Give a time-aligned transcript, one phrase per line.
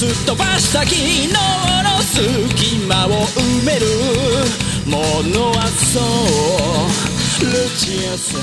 [0.00, 1.34] すっ飛ばした昨日の
[2.00, 3.84] 隙間を埋める
[4.86, 4.96] も
[5.28, 8.40] のはそうルチアさん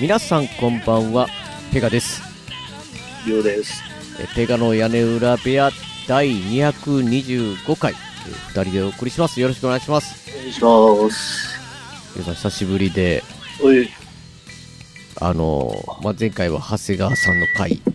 [0.00, 1.26] 皆さんこんばんは、
[1.72, 2.22] ペガです。
[3.28, 3.82] ようです。
[4.20, 5.72] えペガの屋根裏部屋
[6.06, 7.96] 第225回、え
[8.54, 9.40] 二人でお送りします。
[9.40, 10.30] よろしくお願いします。
[10.32, 11.58] お願いします。
[12.14, 13.24] 皆さん久しぶりで、
[15.20, 17.90] あのーまあ、前回は長谷川さんの回ほ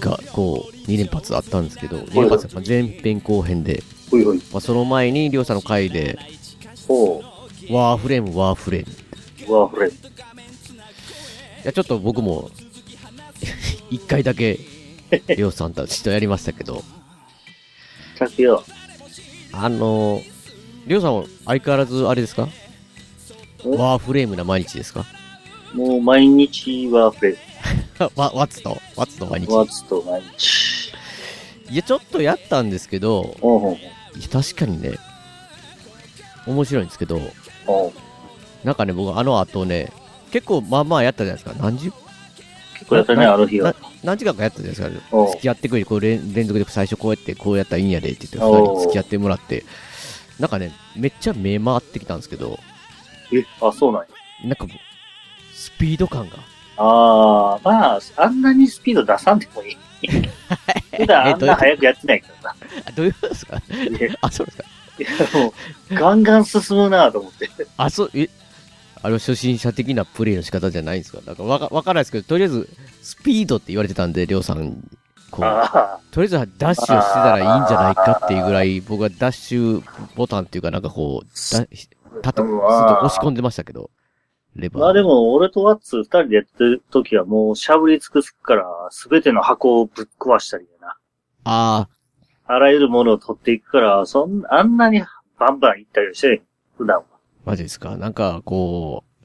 [0.00, 3.82] が、こう、2連発あったんですけど、2連発、まあ前編後編で。
[4.52, 6.18] まあ、その前に、りょうさんの回で、
[6.86, 7.22] ほ
[7.70, 8.92] ワーフレーム、ワーフレーム。
[9.48, 9.52] う。
[9.52, 9.90] ワーフレン。
[9.90, 9.94] い
[11.64, 12.50] や、ちょっと僕も、
[13.90, 14.58] 一回だけ、
[15.28, 16.84] りょうさんたちとやりましたけど。
[19.52, 20.24] あのー、
[20.86, 22.48] りょうさんは相変わらずあれですか？
[23.64, 25.06] ワーフレームな毎日ですか？
[25.72, 27.36] もう毎日ワーフレン。
[28.16, 29.50] わ、ワッツと、ワッツと毎日。
[29.50, 30.92] ワーツと毎日。
[31.70, 34.98] いや、ちょっとやったんですけど、ほうほう確かにね、
[36.46, 37.20] 面白いんですけど。
[38.62, 39.92] なんかね、僕あの後ね、
[40.30, 41.62] 結構まあまあやったじゃないですか。
[41.62, 41.90] 何十、
[42.74, 43.76] 結構やったね、なあの日はな。
[44.02, 45.26] 何時間かやったじゃないですか。
[45.30, 49.64] 付き合ってくれ、こう連連続で最初こうやって、こうやったらいいんやでって言って、二人付き合ってもらって、
[50.38, 52.58] なんかね、めっちゃ目回ってきたんですけど、
[53.32, 54.08] え、あ、そうなんや。
[54.44, 54.66] なんか、
[55.54, 56.36] スピード感が。
[56.76, 59.76] あー、まあ、あんなにスピード出さんでもいい。
[60.96, 62.56] 普段あんな早くやってないからな。
[62.86, 63.62] あどういうことですか？
[64.20, 64.64] あ、そうですか。
[64.98, 65.08] いや、
[65.42, 65.54] も
[65.90, 67.48] う、ガンガン進むなと思って。
[67.76, 68.28] あ、そう、え、
[69.02, 71.20] あれは初心者的なプレイの仕方じゃないんですか？
[71.26, 72.68] なんかわかわからないですけど、とりあえず、
[73.02, 74.76] スピードって言われてたんで、りょうさんに、
[75.30, 79.82] こう、あとりあえずダッシュをしてたらいいんじゃないかっていうぐらい、僕はダッシュ
[80.14, 81.88] ボタンっていうかなんかこう、だ立て、す
[82.28, 83.90] っと押し込んでましたけど、
[84.56, 84.82] レバあ。
[84.82, 84.84] ー。
[84.84, 90.96] まあでも、俺とワッツ二人でやってる時はもうしゃぶり尽くすから、すべての箱をぶっ壊したりやな。
[91.44, 91.88] あ
[92.46, 95.02] あらゆるものを取っていくから、そん、あんなに
[95.38, 96.42] バンバン行ったりはして
[96.76, 97.02] 普段は。
[97.02, 97.06] ー、
[97.46, 97.96] マジですか？
[97.96, 99.24] なんかこう、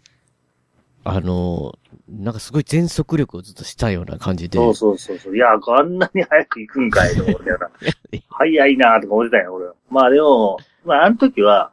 [1.03, 1.73] あの、
[2.09, 4.57] なんかすごい全速力をずっとしたような感じで。
[4.57, 5.35] そうそうそうそう。
[5.35, 7.57] いや、あんなに早く行くんかいと思ってな。
[8.29, 9.73] 早いなとか思ってたよ、俺は。
[9.89, 11.72] まあでも、まああの時は、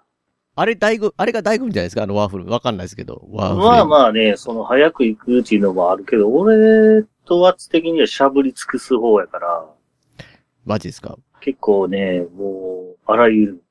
[0.59, 2.03] あれ大悟、あれが大悟みたいですか？
[2.03, 2.47] あのワーフル。
[2.47, 3.22] わかんないですけど。
[3.31, 3.67] ワーフル。
[3.67, 9.66] まあまあね、その早く行くっていうのもあるけど、俺とワッツ的にはしゃぶり尽くす方やから、
[10.65, 11.16] マジですか？
[11.41, 13.62] 結構ね、もう、あらゆる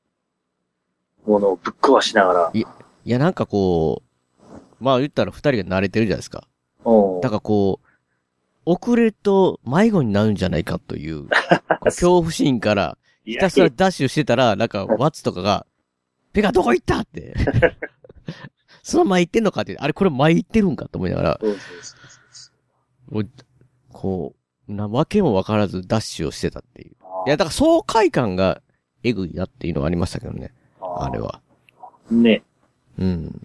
[1.26, 2.64] ものをぶっ壊しながら、い
[3.04, 4.02] や、なんかこ
[4.48, 6.46] う、まあ言ったら二人が慣れてるじゃないですか。
[6.84, 7.86] うんだからこう、
[8.64, 11.26] 遅れると迷子になるんじゃないかという、
[11.84, 15.66] 恐怖心から、いひたすらダッシュしてたら、なんか、ワッツとかが、
[16.36, 17.34] ペガどこ行ったって。
[18.82, 21.48] その前行ってんのかって、あれこれ前行ってるんかと思いながら、そ
[23.20, 23.28] う
[23.90, 24.34] こ
[24.68, 26.96] う、なわけもわからずダッシュをしてたっていう。
[27.02, 28.60] あいや、だから爽快感が
[29.02, 31.20] エグいなっていうのがありましたけどね、あれ。
[31.20, 31.40] は。
[32.10, 32.42] ね。
[32.98, 33.40] うん。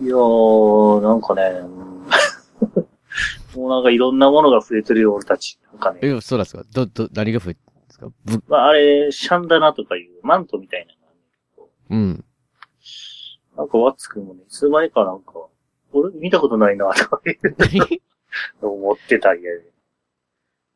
[0.00, 1.64] いやー、なんかね、う
[3.60, 5.58] んもうなんかいろんなものが増えてるよ、俺たち。
[5.70, 5.98] なんかね。
[6.02, 6.64] え、そうなんですか？
[6.72, 8.08] ど、ど、何が増えてるんですか？
[8.24, 10.94] ぶ、まあ、あれ、シャンダナとかいうマントみたいな。
[11.90, 12.24] うん。
[13.56, 15.32] なんかワッツくんもね、いつの間にかなんか、
[15.92, 17.22] 俺見たことないな、とか
[18.60, 19.72] 思ってたんやで。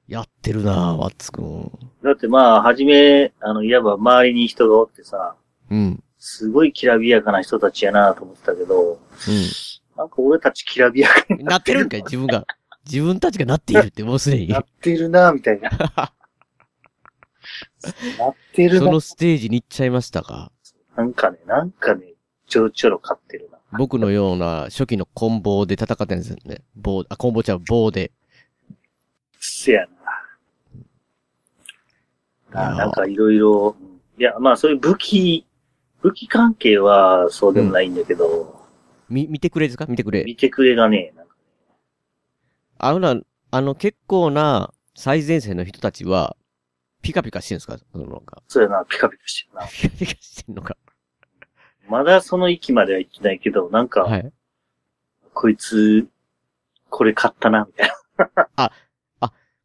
[0.09, 1.71] やってるなぁ、ワッツくん。
[2.03, 5.37] だってまあ、はじめ、あの、いわば周りに人がおってさ、
[5.71, 6.03] うん。
[6.19, 8.99] すごいきらびやかな人たちやなと思ってたけど、う
[9.97, 11.47] なんか俺たちきらびやかにん。
[11.47, 12.47] なってるんかい自分が。
[12.87, 14.49] 自分たちがなっているってもうすでに。
[14.49, 15.71] なってるなみたいな。
[18.19, 20.51] なってるなそのステージに行っちゃいましたか
[20.97, 22.15] なんかね、なんかね、
[22.47, 23.59] ちょろちょろ勝ってるな。
[23.79, 26.63] 僕のような初期のコンボで戦ってるんですよね。
[26.75, 28.11] 棒、あ、コンボちゃう、棒で。
[29.39, 29.87] せや
[32.53, 32.71] な。
[32.73, 33.77] あなんかいろいろ、
[34.19, 35.47] いや、まあそういう武器、
[36.03, 38.67] 武器関係はそうでもないんだけど、
[39.09, 39.87] み、見てくれですか？
[39.87, 40.25] 見てくれ。
[40.25, 41.35] 見てくれがね、なんか
[42.79, 43.21] あのな、
[43.53, 46.37] あの結構な最前線の人たちは、
[47.03, 47.79] ピカピカしてるんですか？
[47.93, 48.43] そのなんか。
[48.49, 49.67] そうやな、ピカピカしてるな。
[49.67, 50.77] ピカピカしてんのか。
[51.89, 54.33] まだその域までは行ってないけど、なんか、はい。
[55.35, 56.07] こいつ、
[56.89, 57.91] これ買ったな、みたい
[58.57, 58.73] な。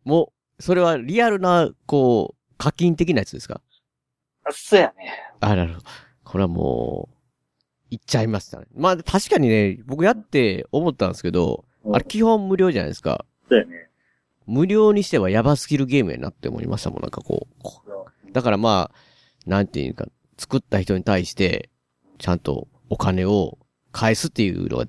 [0.04, 3.62] もう、それはリアルな、こう、課金的なやつですか？
[4.44, 5.34] あそうやね。
[5.40, 5.86] あ、なるほど。
[6.24, 7.16] これはもう、
[7.90, 8.68] いっちゃいましたね。
[8.76, 13.26] まあ確かにね、僕やって思ったんですけど、うんあれ基本無料じゃないですか。
[13.48, 13.85] そうやね。
[14.48, 17.48] 無料にしてはヤバすぎるゲームやなって思いましたもん、なんかこ
[18.28, 18.32] う。
[18.32, 20.06] だからまあ、なんていうか、
[20.38, 21.70] 作った人に対して、
[22.18, 23.58] ちゃんとお金を
[23.92, 24.86] 返すっていうのが、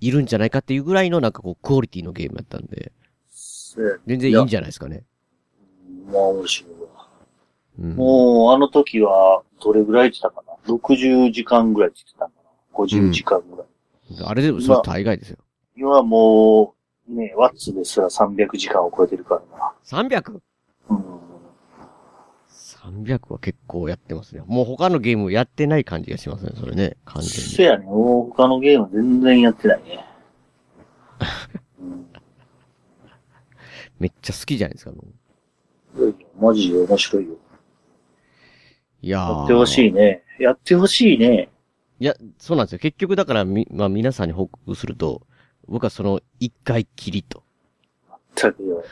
[0.00, 2.92] いるんじゃないかっていうぐらいのなんかこう、クオリティのゲームやったんで。
[4.06, 5.04] 全然いいんじゃないですかね。
[6.06, 7.08] まあ面白いわ。
[7.78, 7.96] うん。
[7.96, 12.30] もう、あの時は、どれぐらい言ってたかな ?60 時間ぐらいって言ってたか
[12.76, 13.66] な ?50 時間ぐらい。
[14.24, 15.38] あれでもそれ大概ですよ。
[15.76, 19.72] 今はもう、ね、ワッツですら300時間を超えてるからな。
[19.84, 20.40] 300?300
[20.90, 21.02] うん。
[23.28, 24.42] は結構やってますね。
[24.46, 26.96] もう他のゲームやってない感じがしますね、それね。
[27.04, 27.50] 完全に。
[27.50, 27.86] せやね。
[27.86, 30.04] もう他のゲーム全然やってないね。
[31.80, 32.06] う ん
[33.98, 35.04] めっちゃ好きじゃないですか、も
[35.96, 36.00] う。
[36.00, 37.36] いやいやマジで面白いよ。
[39.02, 40.22] いやーやってほしいね。
[40.38, 41.50] やってほしいね。
[42.00, 42.78] いや、そうなんですよ。
[42.80, 45.22] 結局だから、み、まあ皆さんに報告すると、
[45.72, 47.42] 僕はその一回きりと。
[48.36, 48.84] だけど。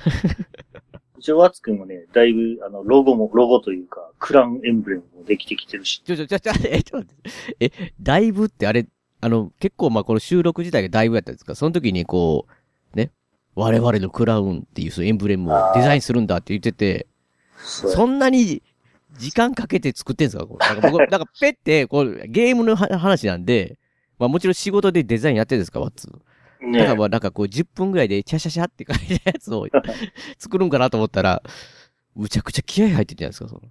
[1.19, 6.03] 一応、ワッツくんもね、だいぶ、あの、ロゴも、ロゴというか、クランエンブレムもできてきてるし。
[6.03, 7.17] ちょちょちょちょ、え、ちょっと待っ
[7.59, 7.73] て。
[7.87, 8.87] え、だいぶってあれ、
[9.21, 11.55] あの、結構まあこの収録自体がだいぶやったんですか？
[11.55, 12.47] その時にこ
[12.95, 13.11] う、ね、
[13.55, 17.07] 我々のクラウンっていうそのエンブレムをデザインするんだって言ってて、
[17.59, 18.63] そんなに
[19.19, 20.47] 時間かけて作ってんすか？
[20.47, 23.77] これなんか僕、なんかペって、こう、ゲームのは話なんで、
[24.19, 25.81] まあもちろん仕事でデザインやってるんですか？
[25.81, 26.09] ワッツ。
[26.61, 29.67] だからねまあなんかこう10分ぐらいでチャシャシャって書いたやつを
[30.39, 31.43] 作るんかなと思ったら、
[32.15, 33.63] むちゃくちゃ気合入ってるじゃないですか、その。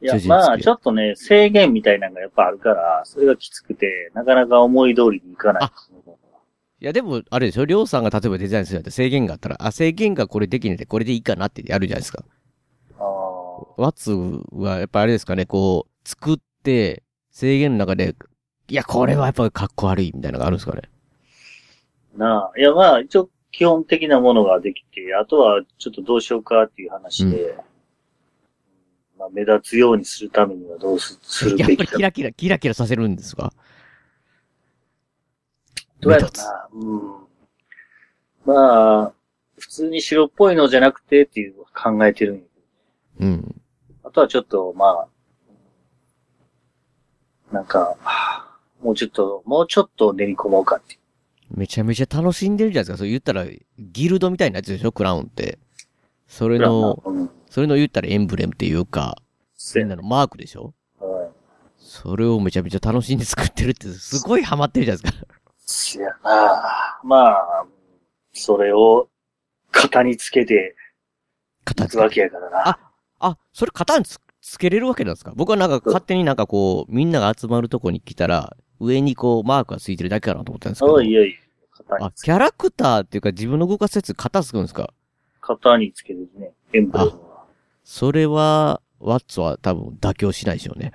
[0.00, 5.70] いやまあ、ちょっとね、制限みたいなのがやっぱあるから、それがきつくて、なかなか思い通りにいかない。
[6.80, 12.24] いやでも、あれでしょりょうさんが例えばデザインするんだって制限があったら、あ、制限がこれできないでこれでいいかなってやるじゃないですか。
[12.96, 13.06] ああ
[13.76, 14.12] ワッツ
[14.52, 17.02] はやっぱあれですかね、こう、作って、
[17.32, 18.14] 制限の中で、
[18.68, 20.82] いや、これはやっぱかっこ悪いみたいなのがあるんですかね。
[22.18, 22.58] なあ。
[22.58, 27.56] いや、まあ、一応、基本的なものができて、あとは、ちょっとどうしようかっていう話で、
[29.18, 31.76] まあ、目立つようにするためにはどうすするやっべ。
[31.76, 33.52] ぱりキラキラ、キラキラさせるんですか？
[36.00, 36.68] どうやろうな。
[36.72, 37.26] うん。
[38.44, 39.12] まあ、
[39.58, 42.42] 普通に白っぽいのじゃなくてっていう考えてるんや
[43.18, 43.42] けうん。
[43.42, 44.08] ど。
[44.08, 45.08] あとはちょっと、ま
[47.50, 51.00] あ、なんか、はあもうちょっと、もうちょっと練り込もうかっていう。
[51.50, 52.98] めちゃめちゃ楽しんでるじゃないですか。
[52.98, 53.46] そう言ったら、
[53.78, 55.58] ギルドみたいなやつでしょクラウンって。
[56.26, 57.30] それの、うん。
[57.48, 59.16] それの言ったらエンブレムっていうか、
[59.74, 61.30] みんなのマークでしょはい
[61.78, 65.26] それをめちゃめちゃ楽しんで作ってるって、すごいハマってるじゃないですか。
[65.56, 67.66] せやなまあ、
[68.32, 69.08] それを
[69.72, 70.76] 型につけて
[71.64, 72.68] 型いくわけやからな。
[72.68, 72.78] あ
[73.20, 75.32] あ、それ型につつけれるわけなんですか？
[75.34, 80.96] 僕はなんか勝手になんかこう、みんなが集まるとこに来たら、上にこう、マークがついてるだけかなと思ったんですけど。
[80.96, 81.36] あいやいや、
[81.88, 84.92] 型あキャラクターっていうか自分の動かすやつ型つくんですか？
[85.40, 87.44] 型につけるね、エンブレムは。
[87.84, 90.92] それは、ワッツは多分妥協しないでしょうね。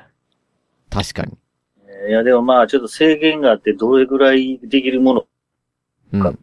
[0.90, 1.38] 確かに。
[1.88, 5.22] えーいや、でもまあ、ちょっと制限があって、どれぐらいできるもの
[6.22, 6.40] かうん。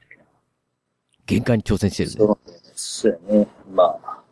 [1.27, 2.35] 限界に挑戦してるね。
[2.75, 3.47] そうやね。
[3.71, 4.23] まあ、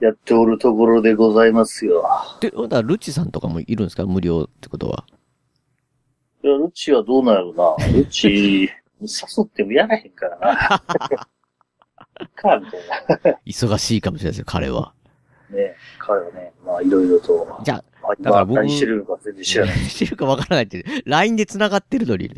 [0.00, 2.02] やっておるところでございますよ。
[2.40, 4.06] で、だからルチさんとかもいるんですか？
[4.06, 5.04] 無料ってことは。
[6.42, 7.86] いや、ルチはどうなんやろな。
[7.92, 8.70] ルチ、
[9.00, 10.82] 誘ってもやらへんからな。
[12.34, 14.94] か、みたい忙しいかもしれないですよ、彼は。
[15.50, 15.56] な。
[15.56, 15.74] ね。
[15.98, 17.60] 彼はね、まあ、いろいろと。
[17.64, 19.76] じゃまあ、今だから僕何してるのか全然知らない。
[19.88, 22.30] してるかわからないって、LINE で繋がってるのに。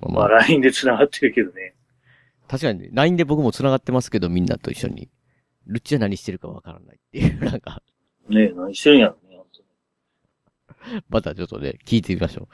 [0.00, 1.74] まあまあ、LINE で繋がってるけどね。
[2.48, 5.08] 確かに、LINE で僕も繋がってますけど、みんなと一緒に。
[5.66, 7.82] ルッチは何してるかわからないっていう、 なんか、
[8.28, 9.36] ね何してるんやろね。
[9.36, 12.48] 本当にまたちょっとね、聞いてみましょう。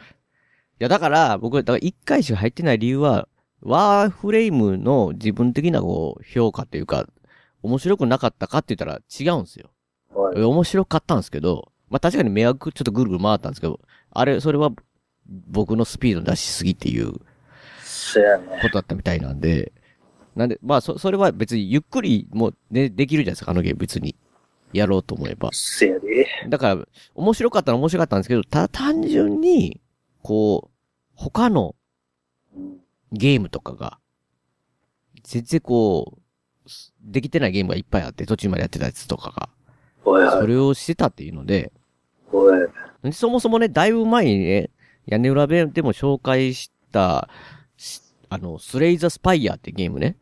[0.80, 3.28] いや、だから、僕、だから一回しか入ってない理由は、
[3.62, 7.06] ワーフレームの自分的なこう、評価というか、
[7.62, 9.70] 面白くなかったかって言ったら違うんですよ。
[10.12, 10.42] はい。
[10.42, 14.70] 面白かったんですけど、まあ確かに迷惑ちょっとぐるぐる回ったんですけど、あれ、それは
[15.26, 17.12] 僕のスピード出しすぎっていう。
[17.12, 17.20] こ
[18.68, 19.72] とだったみたいなんで、
[20.36, 24.16] なんで、まあそ、それは別にゆっくりもね、できるじゃないですか、あのゲーム別に。
[24.72, 25.50] やろうと思えば。
[25.52, 26.26] せやで。
[26.48, 29.80] だから、面白かったら面白かったんですけど、ただ単純に、
[30.24, 30.70] こう、
[31.14, 31.76] 他の
[32.56, 32.80] うん
[33.12, 34.00] ゲームとかが、
[35.22, 36.20] 全然こう、
[37.00, 39.50] できてないゲームがいっぱいあって、途中までやってたやつとかが。
[40.40, 41.72] それをしてたっていうので、
[43.12, 44.70] そもそもね、だいぶ前にね、
[45.06, 47.28] 屋根裏部でも紹介した、
[47.76, 48.00] し
[48.30, 50.16] あの、スレイザースパイヤーってゲームね。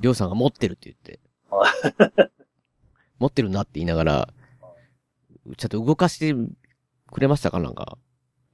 [0.00, 1.20] りょうさんが持ってるって言って。
[3.20, 4.28] 持ってるなって言いながら、
[5.56, 6.34] ちょっと動かして
[7.12, 7.60] くれましたか？
[7.60, 7.98] なんか。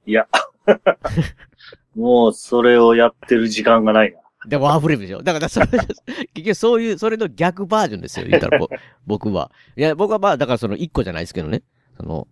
[0.07, 0.27] いや。
[1.95, 4.19] もう、それをやってる時間がないな。
[4.47, 5.87] でもワーフレームでしょだからそれ、 結
[6.35, 8.69] 局そういう、それの逆バージョンですよ、言ったらぼ
[9.05, 9.51] 僕は。
[9.75, 11.63] いや、僕はまあ、だからその一個じゃないですけどね。
[11.97, 12.27] その、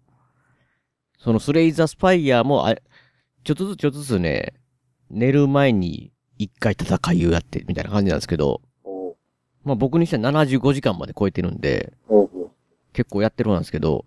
[1.20, 2.76] そのスレイザースパイヤーも、あ
[3.44, 4.54] ちょっとずつちょっとずつね、
[5.10, 8.62] 寝る前に一回戦いをやって、みたいな感じなんですけど、
[9.64, 11.94] まあ僕にしては75時間まで超えてるんで、
[12.94, 14.06] 結構やってるんですけど、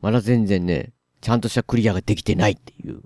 [0.00, 3.02] まだ全然ね、ちゃんとしたクリアができてないっていう。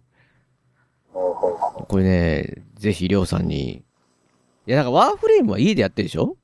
[1.12, 3.82] これね、ぜひりょうさんに。
[4.66, 6.36] いや、なんかワーフレームは家でやってるでしょ？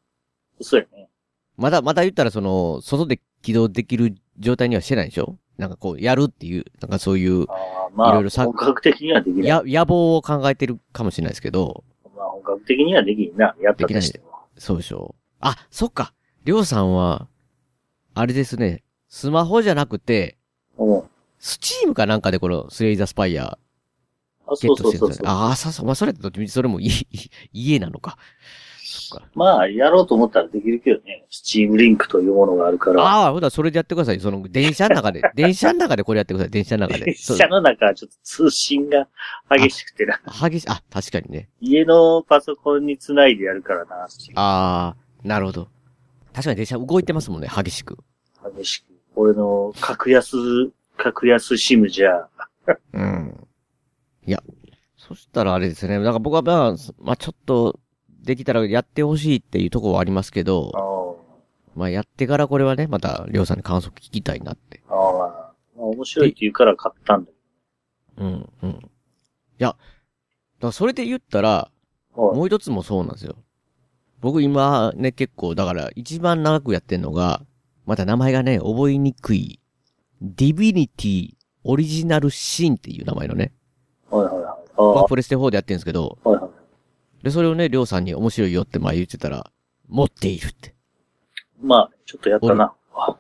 [0.61, 1.09] そうやね。
[1.57, 5.37] まだ、まだ言ったらその、外で起動できる状態にはしてないでしょ？
[5.59, 7.47] なんかこう、やるっていう、なんかそういう、
[7.95, 9.47] まあ、いろいろさ本格的にはできない。
[9.47, 11.85] や、野望を考えてるかもしれないですけど、
[12.17, 13.55] まあ、本格的にはできんな。
[13.61, 14.25] やったとしても。
[14.57, 16.13] そうでしょあ、そっか。
[16.45, 17.29] りょうさんは、
[18.15, 20.37] あれですね、スマホじゃなくて、
[20.79, 21.03] うん。
[21.41, 23.59] スチームかなんかでこのスレイザースパイア
[24.47, 25.09] あ、ゲッそうトしてるんですよね。
[25.09, 25.27] そうそうそう。
[25.27, 25.87] ああ、そうそう。
[25.87, 27.07] まあ、それってどっちみちそれも家、
[27.53, 28.19] 家なのか。
[28.83, 29.29] そっか。
[29.35, 31.25] まあ、やろうと思ったらできるけどね。
[31.31, 33.03] スチームリンクというものがあるから。
[33.03, 34.21] ああ、ほら、それでやってください。
[34.21, 36.51] その、電車の中で、 電車の中でこれやってください。
[36.51, 37.05] 電車の中で。
[37.07, 39.09] 電車の中はちょっと通信が
[39.49, 40.21] 激しくてな。
[40.43, 41.49] 激しい、あ、確かにね。
[41.61, 45.69] 家のパソコンにつないでやるからな、ああ、なるほど。
[46.33, 47.97] 確かに電車動いてますもんね、激しく。
[48.57, 48.87] 激しく。
[49.15, 50.37] 俺の格安、
[51.03, 52.29] 格安シムじゃ、
[52.93, 53.49] うん。
[54.27, 54.43] いや、
[54.97, 55.99] そしたらあれですね。
[55.99, 57.81] だから僕はまあ、まあちょっと、
[58.23, 64.83] できたらやってほしいっていうところはありますけどあ、まあやってからこれはね、また、りょうさんに感想聞きたいなって。
[64.89, 68.71] あ、ああ、まあ面白いって言うから買ったんだけうん、うん。
[68.71, 68.75] い
[69.59, 69.79] や、だか
[70.61, 71.71] らそれで言ったら、
[72.15, 72.27] ど。
[72.27, 73.37] はいもう一つもそうなんですよ。
[74.21, 77.43] 僕今ね、結構、だから一番長くやってんのが、
[77.87, 79.60] また名前がね、覚えにくい、
[80.21, 81.31] ディビニティ
[81.65, 83.53] オリジナルシーンっていう名前のね、
[84.11, 84.45] はいはいはい。
[84.45, 87.25] ああ、まあプレステ4でやってるんですけど、はいはい。
[87.25, 89.51] で、それをね、りょうさんに面白いよって前言ってたら、
[89.89, 90.75] 持っているって。
[91.61, 92.75] まあ、ちょっとやったな。
[92.95, 93.17] あ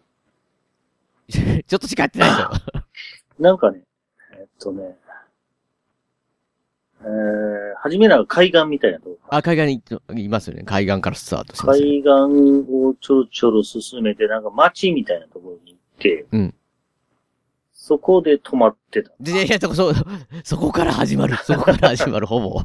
[1.30, 2.82] ちょっとしかやってないで。
[3.38, 3.82] なんかね、
[4.38, 4.98] えっとね、
[7.02, 7.08] えー、
[7.76, 9.18] 初めなんか海岸みたいなとこ。
[9.28, 10.64] あ、海岸にいますよね。
[10.64, 11.92] 海岸からスタートしますよね。
[11.92, 16.54] 海岸をちょろちょろ進めて、なんか街みたいなところに行って、うん
[17.82, 19.10] そこで止まってた。
[19.18, 19.92] で、いや、そ、そ、
[20.44, 21.34] そこから始まる。
[21.42, 22.60] そこから始まる、ほぼ。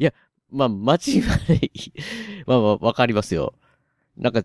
[0.00, 0.12] いや、
[0.50, 1.60] まあ、街はね、
[2.44, 3.54] まあまあ、わかりますよ。
[4.16, 4.42] なんか、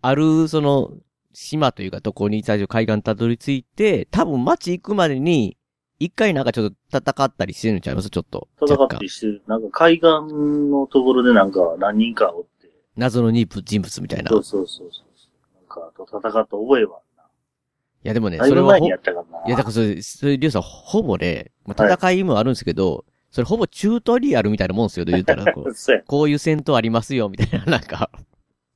[0.00, 0.90] ある、その、
[1.34, 5.58] 島というか、とこに最初海岸たどり着いて、多分街行くまでに、
[5.98, 8.08] 一回なんかちょっと戦ったりしてるんちゃいます？
[8.08, 8.48] ちょっと。
[8.66, 9.42] 戦ってしてる。
[9.46, 12.70] なんか海岸のところでなんか何人かおって。
[12.96, 13.46] 謎の人
[13.82, 14.30] 物みたいな。
[14.30, 15.06] いそうそうそうそう。
[15.56, 17.00] なんか、と戦った覚えは
[18.02, 19.50] や、でもね、それはいやったからな。
[19.50, 25.72] や、だからそれ、それ、りょうさん、ほぼね、まあ、戦いもあるんですけど、それほぼチュートリアルみたいなもんですよ、言ったら、こう。
[26.06, 28.10] こういう戦闘ありますよ、みたいな、なんか、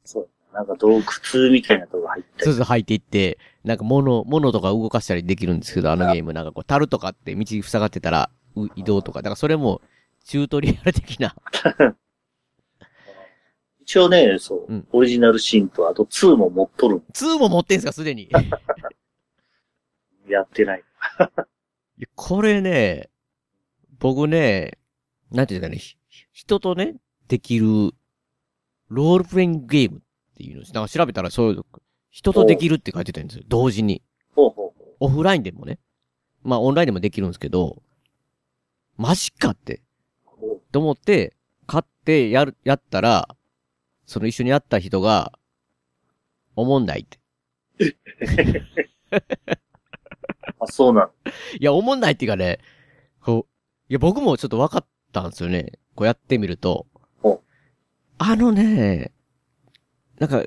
[0.04, 0.28] そう。
[0.52, 2.44] なんか洞窟みたいなとこ入ったり。
[2.44, 9.80] そうそう入っていって、なんか物、物とか動かしたりできるんですけど、あのゲーム、なんかこう、樽とかって道塞がってたら、う移動とか、だからそれも、
[10.24, 11.34] チュートリアル的な。
[13.82, 18.30] 一応ね、そう、うんオリジナルシーンと、あと2も持っとるん2も持ってんすか、すでに。
[20.26, 20.84] いやってない。
[21.98, 23.10] やこれね、
[23.98, 24.78] 僕ね、
[25.30, 25.96] なんていうかね、ひ
[26.32, 26.96] 人とね、
[27.28, 27.66] できる、
[28.88, 30.00] ロールプレイングゲームっ
[30.36, 30.62] ていうの。
[30.72, 31.64] なんか調べたらそういう、
[32.10, 33.44] 人とできるって書いてたんですよ。
[33.48, 34.02] 同時に。
[34.34, 35.78] ほうほうほオフラインでもね。
[36.42, 37.82] まあオンラインでもできるんですけど、
[38.96, 39.82] マジかって。
[40.70, 41.34] と思って、
[41.66, 43.28] 買ってやる、やったら、
[44.06, 45.32] その一緒にやった人が、
[46.56, 47.18] おもんないって。
[50.64, 50.68] う。
[50.68, 51.10] あ、そうなの。
[51.58, 52.58] いや、おもんないっていうかね、
[53.20, 53.52] こう、
[53.88, 55.72] いや、僕もちょっと分かったんですよね。
[55.94, 56.86] こうやってみると
[57.22, 57.40] お。
[58.18, 59.12] あのね、
[60.18, 60.44] なんか、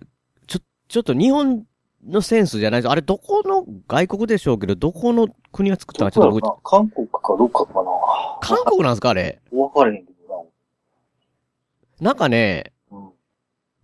[0.48, 1.66] ちょ、ちょっと日本
[2.06, 2.92] のセンスじゃないです。
[2.92, 7.92] あれ、どこの、外国でしょうけど、どこの国が作ったかちょっと韓国かどっかかな。
[8.42, 9.42] 韓国なんですかあれ？
[9.52, 10.52] わかれへんけど
[12.00, 12.98] なんかね、な。
[12.98, 13.10] うん。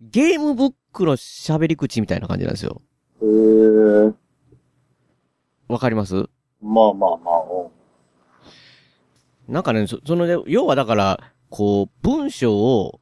[0.00, 2.80] ゲームブックの喋り口みたいな感じなんですよ。
[3.22, 4.12] へえ。
[5.68, 6.14] わかります？
[6.62, 7.42] まあまあまあ、
[9.48, 9.54] うん。
[9.54, 13.00] なんかね、そそのね、要はだから、こう、文章を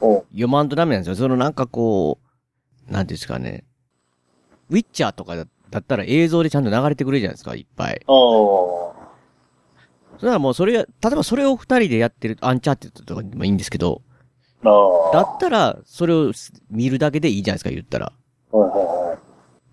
[0.00, 0.16] うん。
[0.30, 1.16] 読まんとダメなんですよ。
[1.16, 2.18] そのなんかこ
[2.88, 3.64] う、なんていうんですかね。
[4.68, 8.00] ウィッチャーとかだだったら映像でちゃんと流れてくれるじゃないですか、いっぱい。
[8.06, 8.16] ああ。
[10.18, 14.02] それはもうそれが、例えばそれを二人でやってる、アンチャーテッドとかでもいいんですけど。
[14.62, 16.32] だったら、それを
[16.70, 18.12] 見るだけでいいじゃないですか、言ったら。
[18.52, 19.18] はいはいはい。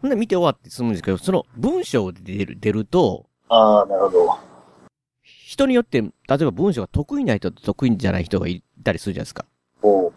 [0.03, 4.37] ほんで見て終わって済むんですけど、その文章で出る、出ると、ああ、なるほど。
[5.23, 9.45] 人によって、例えば文章が得意な人と得意じゃない人がいたりするじゃないですか。
[9.81, 10.13] おう。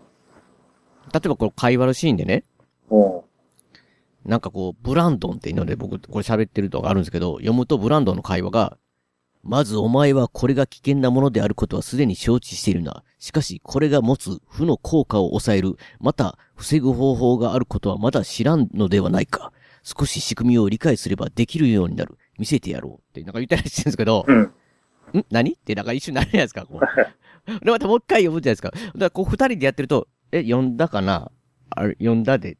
[1.13, 2.43] 例えばこの会話のシーンでね、
[2.91, 3.25] おう。
[4.25, 8.77] なんかこう、ブランドンっていうので僕、これ喋ってるとがあるんですけど、読むとブランドンの会話が、
[9.45, 13.05] まずお前はこれが危険なものであることはすでに承知しているな。
[13.21, 19.53] しかし、これが持つ負の効果を抑える、また、防ぐ方法があることはまだ知らんのではないか。
[19.87, 22.19] 少し仕組みを理解すればできるようになる。
[22.41, 23.11] 見せてやろう。
[23.11, 24.41] ってなんか言ったりしてるんですけど、うん。
[24.41, 24.53] ん？
[25.31, 25.53] 何？
[25.53, 27.65] ってなんか一瞬なるじゃないですか、こう。
[27.65, 28.71] で、またもう一回読むじゃないですか。
[28.71, 31.31] だからこう二人でやってると、え、読んだかな？
[31.71, 32.55] あれ、読んだで。
[32.55, 32.57] っ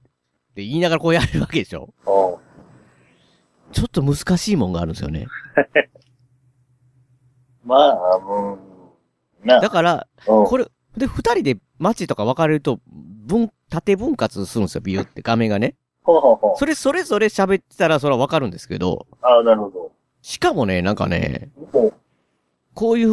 [0.55, 1.93] て言いながらこうやるわけでしょ。
[3.73, 5.27] ちょっと難しいもんがあるんですよね。
[7.65, 8.59] まあ、うん。
[9.45, 10.65] なだから、これ、
[10.97, 15.75] で、二人で街とか分かれると、分、縦分割するんですよ、ビューって画面がね。
[16.07, 16.57] ほうほうほう。
[16.57, 19.93] それ、それぞれ喋ってたらそれは分かるんですけど、ああ、なるほど。
[20.23, 21.95] しかもね、なんかね、ほう。
[22.75, 23.11] こういう、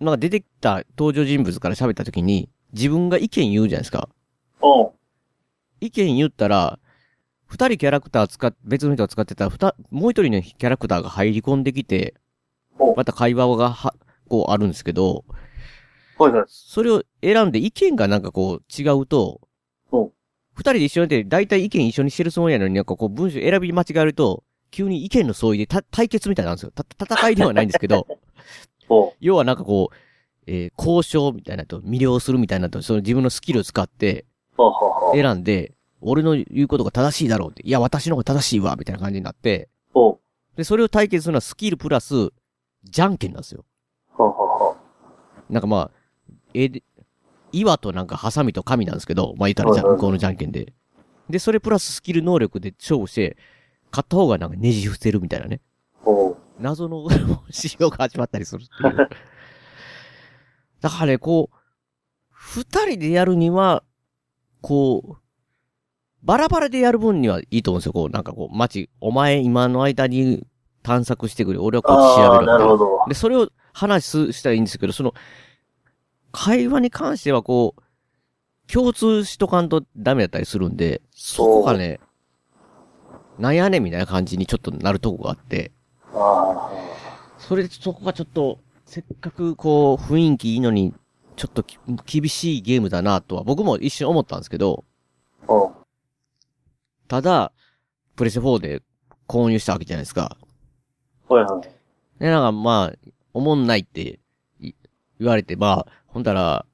[0.00, 4.08] なんか出てきた登場人物から喋った時に、自分が意見言うじゃないですか。
[5.80, 6.78] 意見言ったら、
[7.44, 12.14] 二人キャラクター使っ、別の人が使ってたら、ふた、もう一人のキャラクターが入り込んできて
[12.78, 13.94] お、また会話がは、
[14.28, 15.24] こうあるんですけど、
[16.18, 16.44] はいはい。
[16.48, 19.48] それを選んで意見がなんかこう違うとお、
[20.56, 26.72] 二人で一緒にやって、だいたい意見一緒にしてるつもりやのになんかこう文章選び間違えると、急に意見の相違でた対決みたいなんですよ。
[26.74, 28.06] た、戦いではないんですけど。
[29.20, 29.94] 要はなんかこう、
[30.46, 34.24] えー交渉みたいなと、魅了するみたいなと、その自分のスキルを使って。
[35.12, 39.68] 選んで、俺の言うことが正しいだろうって、いや、私の方が正しいわ、みたいな感じになって。
[40.56, 42.30] で、それを対決するのはスキルプラス、
[42.84, 43.64] じゃんけんなんですよ。
[45.50, 45.90] なんかまあ、
[46.54, 46.82] えで、
[47.60, 50.72] 岩となんかハサミと紙なんですけど、まあ言ったらじゃ向こうのじゃんけんで。
[51.30, 53.36] で、それプラススキル能力で勝負して、
[53.90, 55.60] 勝った方がなんかねじ伏せるみたいなね。
[56.58, 57.08] 謎の
[57.50, 59.08] 仕様が始まったりするっていう。
[60.80, 61.56] だからね、こう、
[62.30, 63.82] 二人でやるには、
[64.60, 65.26] こう、
[66.22, 67.92] バラバラでやる分にはいいと思うんですよ。
[67.92, 70.46] こう、なんかこう、街、お前今の間に
[70.82, 71.58] 探索してくれ。
[71.58, 73.00] 俺はこっち調べろなるほど。
[73.08, 75.14] で、それを話すしたらいいんですけど、その、
[76.36, 81.98] 会話に関してはこう、共通しとかんとダメだったりするんで、そこがね、
[83.38, 85.72] なんやねんみたいな感じにちょっとなるとこがあって、
[86.12, 86.70] あ
[87.38, 90.92] それでそこがちょっと、せっかくこう、雰囲気いいのに、
[91.36, 94.84] ちょっとき厳しいゲームだなとは僕も一瞬思ったんですけど。
[97.08, 97.50] ただ、
[98.14, 98.82] プレステ4で
[99.26, 100.36] 購入したわけじゃないですか。
[101.28, 101.68] はいはい。
[102.18, 104.18] で、なんかまあ、思んないってい
[105.20, 106.66] 言われて、まあ、ほんだら、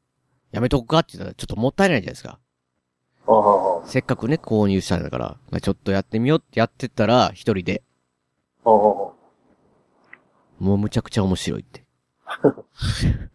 [0.50, 2.38] やめとくかって言ったらちょっともったいないじゃないですか。
[3.86, 7.82] せっかくね、購入したんだから、まあ、ちょっとやってみようってやってったら、一人で、
[8.64, 9.14] も
[10.58, 11.84] うむちゃくちゃ面白いって。
[12.44, 12.64] う。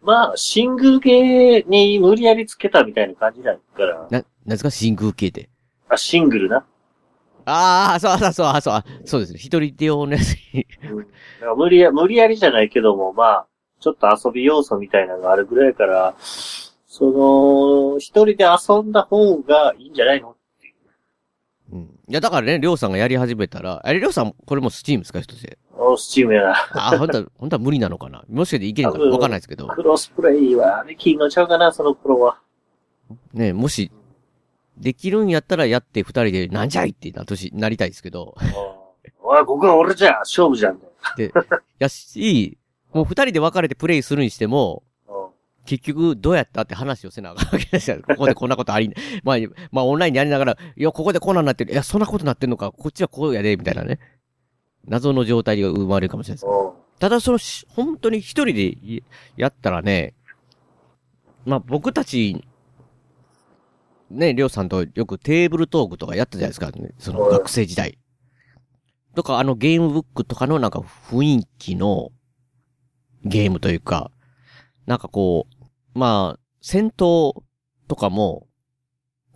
[0.02, 3.98] まあ、シングル系に無理やりつけたみたいな感じだから。
[4.02, 4.70] な、なんですか？
[4.70, 5.48] 真空系って。
[5.88, 6.64] あ、シングルな。
[7.44, 9.38] ああ、そうそうそう、あそう、あそうですね。
[9.38, 10.66] 一人で用のやつに。
[11.56, 13.46] 無理や、無理やりじゃないけども、まあ、
[13.80, 20.34] ちょっと遊び要素みたいなのがあるぐらいから、その、一人で遊んだ方がいいんじゃないの
[21.72, 21.80] うん。
[21.80, 25.58] いや、だからね、りょうさんがやり始めたら、あれ、りょうさん、これもスチーム使う人で。
[25.76, 26.50] おスチームやな。
[26.72, 28.24] ああ、ほんとは、ほんとは無理なのかな？
[28.28, 29.68] もしかしていけるのかわかんないですけど。
[29.68, 32.40] クロスプレイはできんのちゃうかな、その頃は。
[33.32, 33.92] ね、もし、
[34.76, 38.34] できるんやったらやって二人で、なんじゃいってな年、なりたいですけど。
[39.22, 40.80] おい、ここは俺じゃ勝負じゃん。
[41.16, 41.32] で、
[41.78, 42.58] やし、
[42.92, 45.28] もう二人で分かれてプレイするにしても、うん
[45.64, 47.98] 結局、どうやったって話をせなあかんわけですよ。
[48.02, 48.90] ここでこんなことあり、
[49.22, 49.36] まあ、
[49.70, 51.72] まあ、オンラインでやりながら、いや、ここでこんなんなってる。
[51.72, 52.72] いや、そんなことなってんのか。
[52.72, 53.98] こっちはこうやで、みたいなね。
[54.86, 56.46] 謎の状態が生まれるかもしれないです。
[56.46, 59.02] うんただ、そのし、本当に一人でい
[59.36, 60.14] やったらね、
[61.46, 62.44] まあ、僕たち、
[64.10, 67.98] ね、りょうさんとよくテーブルトークとかやったじゃないですか、ね、そのはい学生時代。
[69.14, 72.10] とか、あのゲームブックとかのなんか雰囲気の
[73.24, 74.10] ゲームというか、
[74.86, 75.46] なんかこ
[75.94, 77.42] う、まあ、戦闘
[77.88, 78.46] とかも、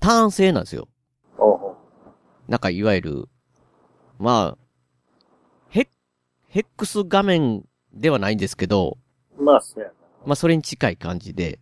[0.00, 0.88] ターン制なんですよ。
[2.48, 3.28] なんかいわゆる、
[4.18, 4.58] まあ、
[5.68, 5.88] ヘッ、
[6.48, 8.98] ヘックス画面ではないんですけど、
[9.38, 9.94] まあ、そうやな。
[10.26, 11.60] まあそれに近い感じで、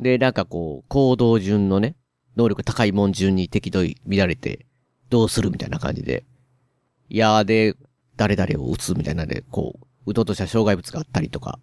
[0.00, 1.96] で、なんかこう、行動順のね、
[2.36, 4.66] 能力高いもん順に適度に乱れて、
[5.10, 6.24] どうするみたいな感じで、
[7.08, 7.74] いやーで、
[8.16, 11.58] 誰々を撃つみたいなんで、こう、うとうとした障害物があったりとか。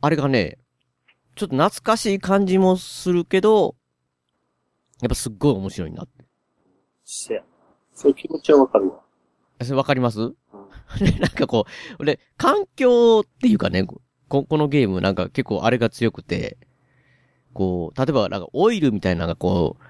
[0.00, 0.58] あれがね、
[1.36, 3.76] ちょっと懐かしい感じもするけど、
[5.00, 6.24] やっぱすっごい面白いなって。
[7.04, 7.42] せや。
[7.94, 9.00] そういう気持ちはわかるわ。
[9.62, 10.18] それわかります？
[10.98, 13.86] で なんかこう、俺、環境っていうかね、
[14.28, 16.58] ここのゲームなんか結構あれが強くて、
[17.52, 19.82] こう、例えばなんかオイルみたいなのがこう、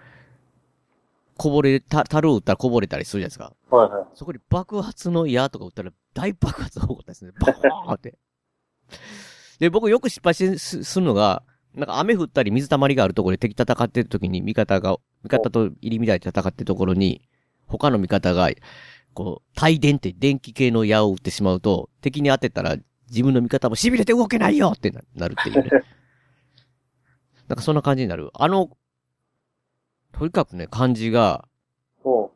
[1.40, 3.74] こぼれ、た、樽を打ったらこぼれたりするじゃないですか。
[3.74, 4.07] はいはい。
[4.12, 7.33] そこに爆発の矢とか打ったら大爆発が起こったですね。
[7.40, 8.18] バコーンって。
[9.59, 11.42] で、僕よく失敗しすするのが、
[11.74, 17.26] なんか雨降ったり水たまりがあるところで敵戦ってる時に味方が、味方と入り乱れて戦ってるところに、
[17.66, 18.50] 他の味方が、
[19.14, 22.76] こう、帯電って電気系の矢を撃ってしまうと、敵に当てたら
[23.09, 25.70] 自分の味方も痺れて動けないよってななるっていうね。
[27.48, 28.29] なんかそんな感じになる。
[28.35, 28.76] あの、
[30.20, 31.48] とにかくね、感じが、
[32.04, 32.30] ほ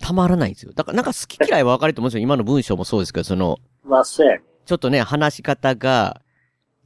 [0.00, 0.72] たまらないんですよ。
[0.72, 2.22] だからなんか好き嫌いは分かれると思うんですよ。
[2.22, 3.88] 今の文章もそうですけど、その、う。
[3.88, 4.44] まあ、そうやね。
[4.64, 6.22] ちょっとね、話し方が、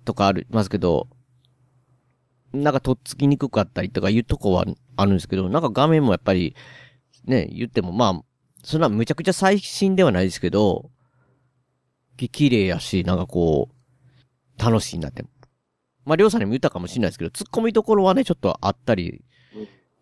[0.06, 1.08] とかありますけど、
[2.54, 4.64] なんかとっつきにくかったりとかいうとこは
[4.96, 6.56] あるんですけど、なんか画面もやっぱり、
[7.26, 8.22] ね、言ってもまあ、
[8.64, 10.90] そんなめちゃくちゃ最新ではないですけど、
[12.16, 15.26] き綺麗やし、なんかこう、楽しいなって。
[16.06, 19.24] まあ、りょうさんにも言ったかもしれないですけど、突っ込みどころはね、ちょっとあったり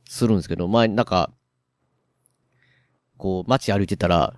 [0.07, 1.33] するんですけど、まあ、なんか、
[3.17, 4.35] こう、街歩いてたら、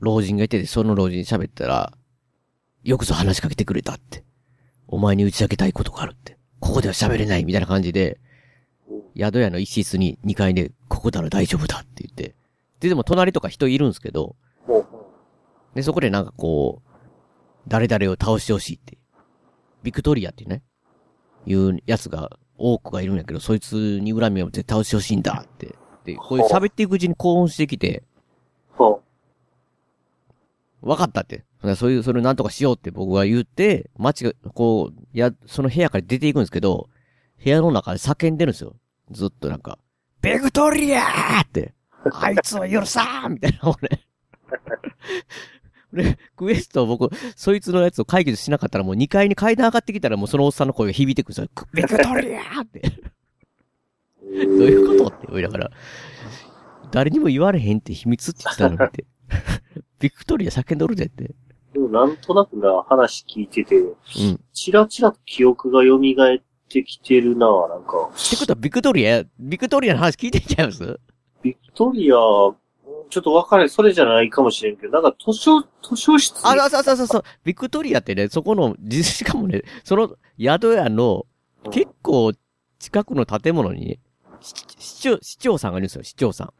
[0.00, 1.92] 老人がいてて、その老人喋ったら、
[2.84, 4.24] よくぞ話しかけてくれたって。
[4.86, 6.38] お前に打ち明けたいことがあるって。
[6.60, 8.20] ここでは喋れないみたいな感じで、
[9.16, 12.36] 宿屋の一室に2階で、ここなら大丈夫だって言って。
[12.78, 14.36] で、でも隣とか人いるんですけど、
[15.74, 16.88] で、そこでなんかこう、
[17.66, 18.98] 誰々を倒してほしいって。
[19.82, 20.62] ビクトリアってね、
[21.46, 25.74] いうやつが、多くがいるんやけど、そいつに恨みを持って倒してほしいんだって。
[26.04, 28.04] で、こういう喋っていくうちに興奮してきて、
[28.74, 28.76] う。
[28.76, 29.02] ほ
[30.82, 31.44] わかったって。
[31.76, 36.90] そういう、それをなんとかしようって僕は言って、街が、こう、や、その部屋から出ていくんですけど、
[37.42, 38.76] 部屋の中で叫んでるんですよ。
[39.10, 39.78] ずっとなんか、
[40.20, 41.74] ビクトリアーって、
[42.12, 44.00] あいつを許さんみたいな、俺。
[45.94, 51.68] で、クエストを僕、そいつのやつを解決しなかったらもう2階に階段上がってきたらもうそのおっさんの声が響いてくるんですよ。
[51.72, 52.80] ビクトリアーって。
[52.80, 54.58] う。
[54.58, 55.70] どういうことって言いながら、
[56.90, 59.04] 誰にも言われへんって秘密って言ってたのにって。
[60.00, 61.34] ビクトリア叫んどるぜって。
[61.72, 63.96] でもなんとなくな、話聞いてて、うん。
[64.52, 68.10] チラチラと記憶が蘇ってきてるな、なんか。
[68.12, 71.00] ってことは、ビクトリア、ビクトリアの話聞いてんちゃいます？
[71.42, 72.16] ビクトリア、
[73.10, 77.22] ちょっとわかる、それじゃないかもしれんけど、なんか図書、図書室あ、そうそうそうそう。
[77.44, 82.32] ビクトリアってね、そこの、実しかもね、その宿屋のうん結構
[82.78, 83.98] 近くの建物にね、
[84.40, 86.52] 市市長、市長さんがいるんですよ、市長さん。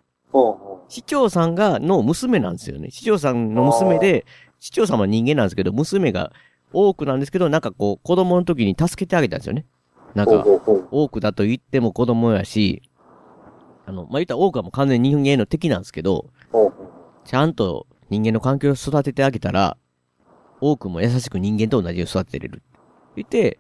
[0.89, 2.91] 市長さんが、の娘なんですよね。
[2.91, 4.25] 市長さんの娘で、
[4.61, 6.33] 市長さんは人間なんですけど、娘が
[6.73, 9.67] 多くなんですけど、なんかこう、子供の時に助けてあげたんですよね。
[10.15, 10.45] なんか。
[10.91, 12.83] 多くだと言っても子供やし、
[13.87, 16.31] あの、まあ、言ったら多くはもう完全に人間の敵なんですけど。
[17.25, 19.77] ちゃんと人間の環境を育ててあげたら、
[20.61, 22.63] 多くも優しく人間と同じように育てれる。
[23.17, 23.59] 言って、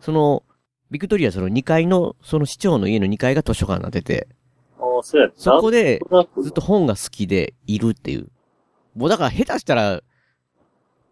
[0.00, 0.42] その、
[0.90, 4.28] ビクトリアその2階の、その市長の家の2階が図書館になってて、
[5.34, 5.56] そ。
[5.56, 6.00] そこで
[6.40, 8.28] ずっと本が好きでいるっていう。
[8.94, 10.02] もうだから下手したら、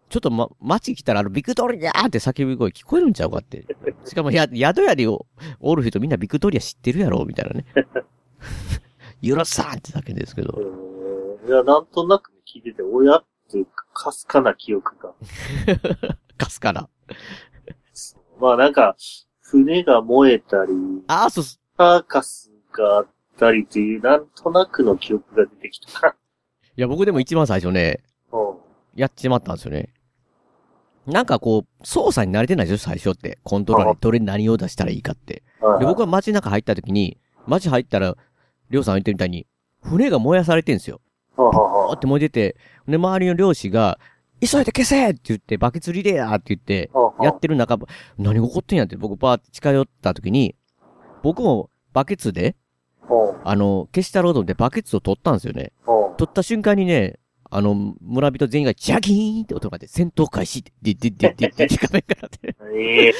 [0.09, 3.65] ちょっとま、街来たらあのビクトリアーって叫び声聞こえるんちゃうかって。
[4.05, 5.25] しかもや、宿屋でお
[5.59, 7.65] おる人みんなビクトリア知ってるやろみたいなね。
[9.23, 10.59] 許さんって叫んですけど。
[11.47, 15.13] いや、なんとなくね聞いてて、親っていうか、かすかな記憶が。
[16.37, 16.89] かすから。
[18.39, 18.95] まあなんか、
[19.41, 20.71] 船が燃えたり、
[21.07, 21.43] ああ、そう。
[21.43, 26.15] サーカスがあったりという、なんとなくの記憶が出てきた。
[26.75, 28.55] いや、僕でも一番最初ね、うん。
[28.95, 29.93] やっちまったんですよね。
[31.05, 33.39] なんかこう、操作に慣れてないですよ、最初って。
[33.43, 35.43] コントローラーにどれに何を出したらいいかって。
[35.79, 38.15] で、僕は街中入った時に、街入ったら、
[38.73, 39.45] りょうさん言ってるみたいに、
[39.83, 40.99] 船が燃やされてんすよ。
[41.37, 42.57] はははあって燃えてて、
[42.87, 43.99] で、周りの漁師が、
[44.41, 46.89] 急いで消せって言って、バケツリレーやって言って、
[47.21, 47.77] やってる中、
[48.17, 50.55] 何が起こってんやって僕バーって近寄った時に、
[51.21, 52.55] 僕もバケツで、
[53.07, 55.71] はあの、消したロードでバケツを取ったんですよね。
[55.85, 57.19] は取った瞬間にね、
[57.51, 63.13] あの、村人全員がジャギーンって音が出て、戦闘開始って、で、で、で、で、で、で、画面からで、ええ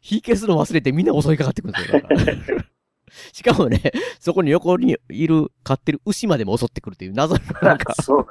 [0.00, 2.64] 火消すの忘れてみんな襲いかかってくるんですよ。
[3.32, 3.80] しかもね、
[4.20, 8.26] そこに横にいる、飼ってる牛までも襲ってくるっていう謎のなんか、 そう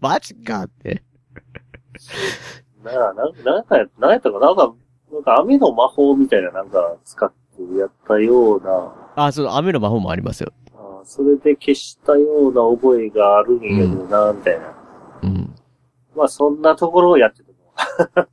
[0.00, 1.02] マジかって。
[2.84, 2.92] だ。
[2.92, 4.46] なあ、なんなんかや、なんやったかな？
[4.46, 4.74] なんか、
[5.12, 10.52] なんか雨の魔法みたいななんか使ってやったような、あ、そう、雨の魔法もありますよ。
[10.74, 14.74] あそれで消したような覚えがあるんやけどな、みたいな。
[15.22, 15.54] うん。
[16.14, 18.28] まあそんなところをやってたの。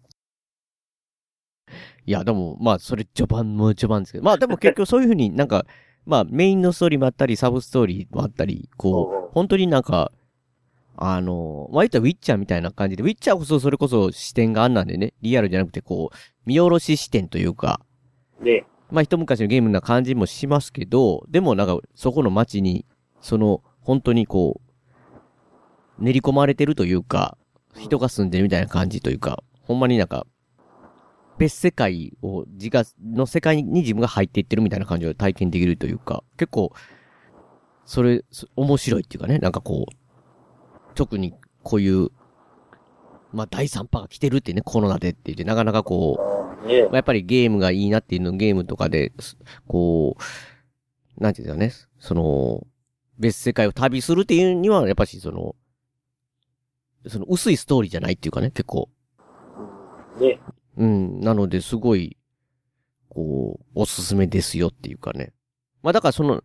[2.07, 4.23] いいや、でも、まあ、それ序盤も序盤ですけど。
[4.23, 5.65] まあ、でも結局そういうふうになんか、
[6.05, 10.13] まあ、メインのストーリーもあったり、サブストーリーもあったり、こう、本当になんか、
[10.95, 16.15] あの、まあ、言ったらウィッチャーみたいな感じで、ウィッチャーこそそれこそ視点があんなんでね、リアルじゃなくて、こう、
[16.45, 17.81] 見下ろし視点というか、
[18.41, 22.85] で、まあ、一昔のゲームな感じもしますけど、でもなんか、そこの街に、
[23.19, 24.61] その、本当にこ
[25.99, 27.37] う、練り込まれてるというか、
[27.75, 30.25] 人が住んでるみたいな感じというか、ほんまになんか、
[31.38, 36.73] 別世界を、自我の世界に自分が入っていってるみたいな感じを体験できるというか、結構、
[37.86, 39.95] それ、そ面白いっていうかね、なんかこう、
[40.95, 42.10] 特にこういう、
[43.32, 46.19] まあ、第3波が来てるってね、コロナでって言って、なかなかこ
[46.65, 52.65] う、やっぱりゲームがいいなっていうの、ゲームとかで、すこう、なんていうんだろうね、その、
[53.19, 55.56] 別世界を旅するっていうには、やっぱしその、
[57.08, 58.89] その薄いストーリーじゃないっていうかね、結構。
[60.19, 60.39] ね。
[60.77, 62.17] うん、なので、すごい、
[63.09, 65.33] こう、おすすめですよっていうかね。
[65.83, 66.43] まあだからその、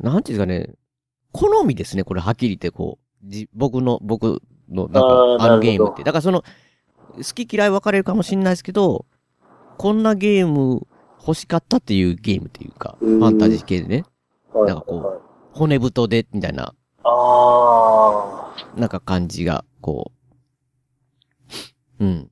[0.00, 0.74] なんていうんですかね、
[1.32, 6.02] 好みですね、これはっきり言って、こう、じ、僕の、僕の、なんか、あのゲームって。
[6.02, 6.42] だからその、
[7.16, 9.06] 好き嫌い分かれるかもしれないですけど、
[9.76, 10.86] こんなゲーム
[11.20, 13.24] 欲しかったっていうゲームっていうか、フうん。
[13.24, 14.04] ァンタジー系でね、
[14.52, 14.66] はい。
[14.68, 15.18] なんかこうはい
[15.52, 20.12] 骨太で、みたいな、あなんか感じが、こ
[22.00, 22.30] う、うん。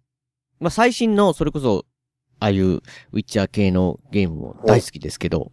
[0.61, 1.85] まあ最新の、それこそ、
[2.39, 5.53] ああいう、ウィッチャー系のゲームも大好きですけど、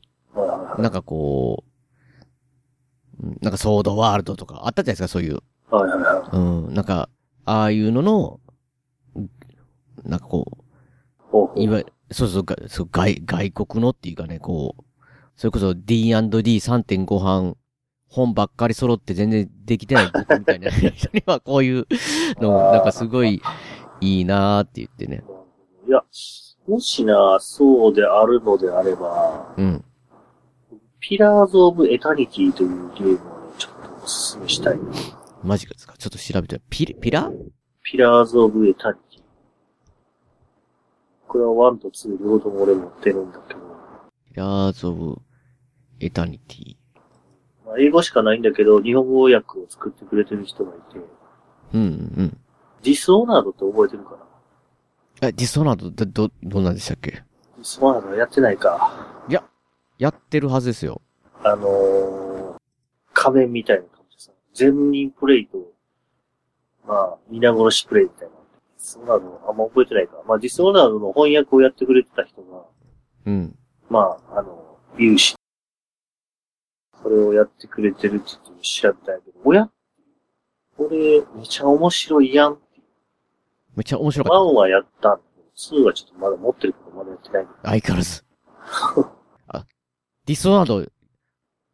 [0.78, 1.74] なんかこう、うん
[3.42, 5.40] なんかソードワールドとかあったじゃないですか、そういう。
[6.32, 7.10] うん、なんか、
[7.46, 8.40] ああいうのの、
[9.16, 9.30] うん
[10.04, 10.46] なんかこ
[11.56, 11.68] う、い。
[11.68, 14.84] わゆる、そうそう、がそう外、外国のっていうかね、こう、
[15.36, 17.58] それこそ D&D3.5 版、
[18.08, 21.88] 本ばっかり揃って全然できてない僕みたいな人にはこういう
[22.40, 23.42] の、なんかすごい
[24.04, 25.24] いいなーって言ってね。
[25.88, 26.04] いや、
[26.68, 29.86] もしな、そうであるのであれば、うん。
[31.00, 34.80] ピラーズ・オブ・エタニティというゲームをね、ちょっとおすすめしたい。
[35.44, 35.96] マジかですか？
[35.98, 36.62] ちょっと調べて。
[36.70, 37.32] ピリ、ピラ？
[37.84, 39.24] ピラーズ・オブ・エタニティ。
[41.28, 43.60] これは1と2両方とも俺持ってるんだけど、
[44.30, 45.22] ピラーズ・オブ・
[46.00, 46.76] エタニティ。
[47.66, 51.00] まあ、英語しかないんだけど、日本語訳を作ってくれてる人がいて、
[51.74, 52.38] うんうん。
[52.84, 54.12] ディスオーナードって覚えてるか
[55.22, 55.30] な？
[55.30, 57.12] え、ディストナード、ど、ど、どんなんでしたっけ？
[57.12, 57.24] ディ
[57.64, 59.10] スオーナードやってないか。
[60.00, 61.02] やってるはずですよ。
[61.44, 62.56] あのー、
[63.14, 65.60] 仮面みたいな感じでさ、全人プレイと、
[66.86, 68.34] まあ、皆殺しプレイみたいな。
[68.34, 70.22] ディスオーナード、あんま覚えてないか。
[70.28, 72.66] まあ、ディスオーナードの翻訳をやってくれてた人が、
[73.28, 73.56] うん。
[73.88, 75.36] まあ、あの、有志。
[77.02, 79.70] それをやってくれてるって言って調べたんやけど、おや？
[80.76, 82.58] これ、めちゃ面白いやん。
[83.76, 87.46] めっちゃ面白かっ1はやったんだけど、2はちょっとまだ持ってるけど、まだやってない。
[87.46, 87.70] た。
[87.70, 88.24] 相変わらず。
[89.48, 89.66] あ、
[90.26, 90.86] ディストナード、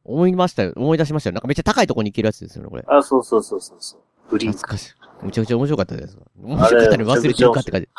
[0.06, 0.74] 思いましたよ。
[0.76, 1.34] 思い出しましたよ。
[1.34, 2.86] なんかめっちゃ高いとこに行けるやつですよね、これ。
[2.88, 4.02] あ、そうそうそうそうそう。
[4.30, 4.58] ブリンク。
[4.58, 5.26] 懐かしい。
[5.26, 6.18] めちゃくちゃ面白かったです。
[6.42, 7.04] 面白かったね。
[7.04, 7.90] 忘れてるかって感じ。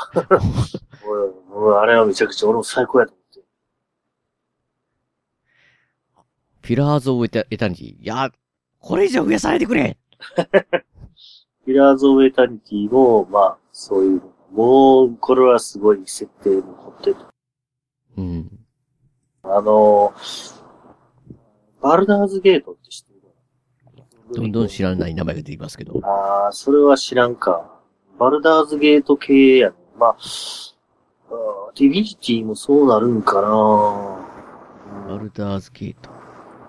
[1.06, 3.40] おいおいあれはめちゃくちゃ俺も最高やと思って。
[6.62, 7.86] ピラーズ・オブ・エタ、エタニティ。
[7.86, 8.30] いや、
[8.80, 9.98] これ以上増やさないでくれ
[11.66, 17.16] ピラーズ・オブ・エタニティも、まあ、そういう、もう、これはすごい設定も凝ってる。
[18.18, 18.58] うん。
[19.42, 20.12] あの、
[21.80, 23.20] バルダーズゲートって知ってる？
[24.34, 26.00] どんどん知らない名前が出てきますけど。
[26.04, 27.80] ああ、それは知らんか。
[28.18, 29.76] バルダーズゲート系やね。
[29.96, 33.48] まあ、あーディビニティもそうなるんかな
[35.08, 36.10] バルダーズ・ゲート。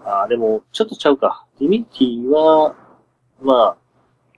[0.05, 1.45] ああ、でも、ちょっとちゃうか。
[1.59, 2.75] ディビニティは、
[3.41, 3.77] まあ、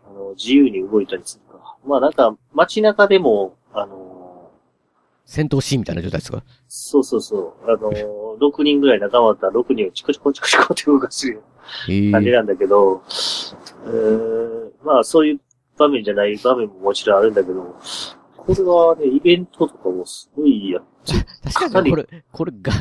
[0.09, 1.62] あの、自由に動いたりするか。
[1.85, 4.51] まあなんか、街中でも、あの
[5.25, 6.43] 戦闘シーンみたいな状態ですか？
[6.67, 7.91] そうそうそう、あの
[8.39, 11.39] 6人ぐらい仲間だったら6人をチコチコチコチコって動かするよ
[11.87, 13.01] うな感じなんだけど、
[13.85, 15.39] えー、まあそういう
[15.77, 17.75] 場面じゃない場面ももちろんあるんだけど、
[18.37, 21.13] これはね、イベントとかもすごいやって、
[21.53, 22.73] 確かにこれ、これが、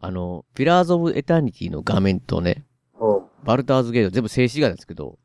[0.00, 2.66] あの、ピラーズ・オブ・エタニティの画面とね、
[3.00, 5.16] うん、バルダーズ・ゲート全部静止画なんですけど、うん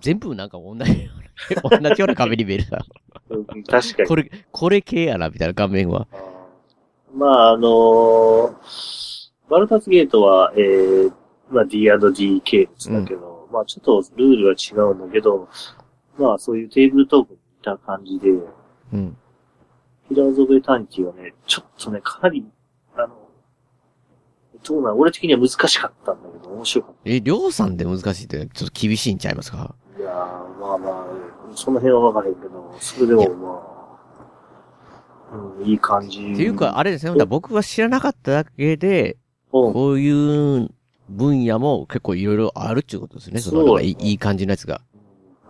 [0.00, 1.10] 全部なんか同じよ
[1.64, 2.84] うな、同じような画面に見えるな。
[3.30, 4.08] うん、確かに。
[4.08, 6.06] これ、これ系やな、みたいな画面は。
[7.14, 11.12] まあ、あのーバルダーズゲートは、えー、
[11.50, 15.48] まあ D&D 系列だけど、まあちょっとルールは違うんだけど、
[16.18, 18.30] まあそういうテーブルトークに似た感じで、
[18.92, 19.16] うん。
[20.08, 22.44] ピラーズ・オブ・エタニティはね、ちょっとね、かなり、
[24.66, 29.74] どうなん俺的には難しかったんだけど、面白かっえ、りょうさんで難しいって、ちょっと厳しいんちゃいますか？
[29.96, 30.02] た。
[30.02, 30.12] いやー
[30.60, 31.06] まあまあ、
[31.54, 33.62] その辺はわからへんけど、それでもま
[35.32, 36.32] あ、うん、いい感じ。
[36.32, 39.16] っていうか、あれですね、僕は知らなかっただけで、
[39.52, 40.70] うん、こういう
[41.08, 43.40] 分野も結構いろいろあるっていうことですね。
[43.40, 44.80] そうなんかいい感じのやつが。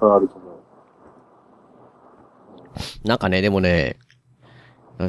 [0.01, 0.45] あると思
[3.05, 3.09] う。
[3.09, 3.97] なんかね、でもね、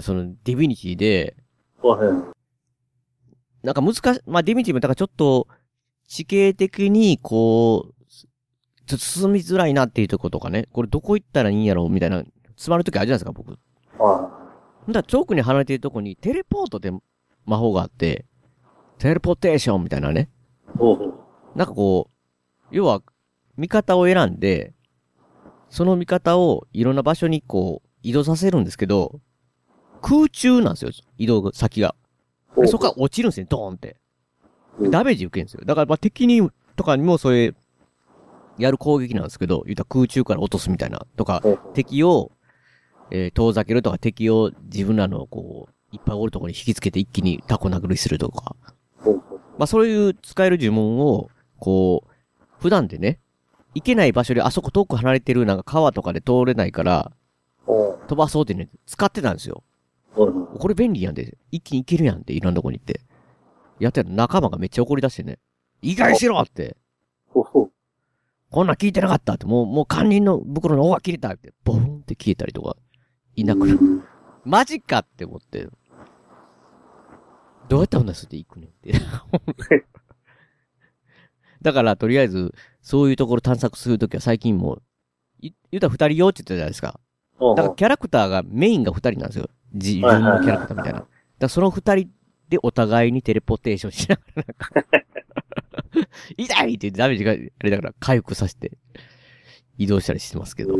[0.01, 1.35] その、ディビニティで、
[1.81, 2.36] はい。
[3.67, 5.45] なんか難し、まあ、ディビニティも、だからちょっと、
[6.07, 7.93] 地形的に、こう、
[8.85, 13.51] ちょっと進みづらいなっていうとことかね、これどこ行ったらいいんやろうみたいな、詰まるときあるじゃないですか、僕。
[14.01, 14.29] は
[14.85, 16.93] ほんだら遠くに離れてるとこに、テレポートって
[17.45, 18.23] 魔法があって、
[18.99, 20.29] テレポーテーションみたいなね。
[20.73, 20.77] い。
[20.77, 21.13] ほうほう。
[21.57, 23.01] なんかこう、要は、
[23.57, 24.73] 味方を選んで、
[25.67, 29.19] その味方をいろんな場所にこう、移動させるんですけど、
[30.01, 31.93] 空中なんですよ、移動先が。
[32.65, 33.97] そこから落ちるんですね、ドーンって。
[34.89, 35.61] ダメージ受けるんですよ。
[35.65, 37.53] だからまあ敵に、とかにもそれ、
[38.57, 41.43] やる攻撃なんですけど、言ったら空中から落とすみたいな、とか、
[41.73, 42.31] 敵を、
[43.11, 48.55] えー遠ざけるとか、敵を自分らのこう、いっぱいおるところに引きつけて一気にタコ殴りするとか。
[49.57, 52.11] まあそういう使える呪文を、こう、
[52.59, 53.19] 普段でね、
[53.75, 57.11] 行けない場所であそこ遠く離れてるなんか川とかで通れないから、
[57.65, 59.63] ほ飛ばそうってね、使ってたんですよ。
[60.17, 63.01] これ便利やんで、一気に行けるやんって、いろんなとこに行って。
[63.79, 65.39] やったら仲間がめっちゃ怒り出してね、
[65.81, 66.77] 意外しろって。
[68.49, 72.77] こんなん聞いてなかったって、もう、もう堪忍の袋の尾が切れたって、ボーンって消えたりとか、
[73.35, 73.79] いなくなる。
[74.45, 75.67] マジかって思って。
[77.67, 78.93] どうやって話していくねんって。
[81.61, 84.81] だから、とりあえず、そういうところ探索するときは最近もう、
[85.41, 86.99] い言うたら二人用って言ったじゃないですか。
[87.55, 89.49] だからキャラクターがメインが二人なんですよ。
[89.73, 90.99] 自分のキャラクターみたいな。
[90.99, 91.07] だか
[91.39, 92.09] らその二人
[92.49, 94.53] でお互いにテレポテーションしながらな
[94.83, 95.07] んか
[96.37, 98.77] 痛いってダメージが、あれだから回復させて、
[99.77, 100.75] 移動したりしてますけど。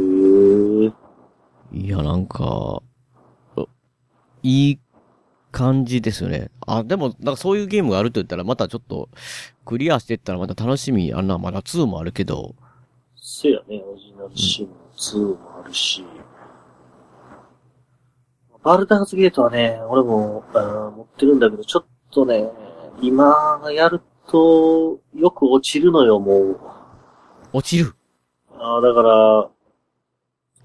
[1.72, 2.82] いや、なんか、
[3.56, 3.70] お
[4.44, 4.80] いい
[5.52, 6.50] 感じですよね。
[6.66, 9.10] あ、でも、なんかそういうゲームがあると言ったら、またちょっと、
[9.66, 12.56] クリアしていったらまた楽しみあんな、まだ2もあるけど、
[13.16, 14.70] せやね、オリジナルシーン
[15.34, 16.04] 2もあるし。
[18.68, 22.52] バルダーズゲートはね、俺も、あー持ってるんだけど、ちょっとね、
[23.02, 26.60] 今やると、よく落ちるのよ、もう。
[27.54, 27.96] 落ちる。
[28.60, 29.50] ああ、だから、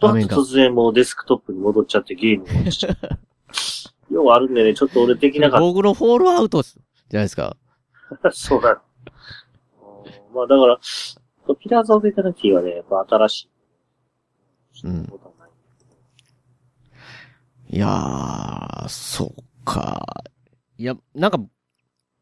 [0.01, 2.47] 画面が突然もうデスクトップに戻っちゃってゲーム。
[4.13, 7.57] ようあるんでね、ちょっと俺できなかっ僕のフォールアウトじゃないですか。
[8.21, 8.33] た。
[8.35, 8.83] そうだ。
[9.81, 10.81] うんまあだから、
[11.55, 13.49] ピラーズ・オブ・エタニティはね、やっぱ新し
[14.83, 14.89] い。
[14.89, 15.22] うん
[17.73, 20.05] いやー、そうか。
[20.77, 21.39] いや、なんか、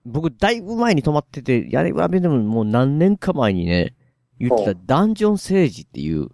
[0.07, 3.97] 僕、だいぶ前に止まってて、やればべでももう何年か前にね、
[4.39, 6.29] 言ってたダンジョンセイジっていう、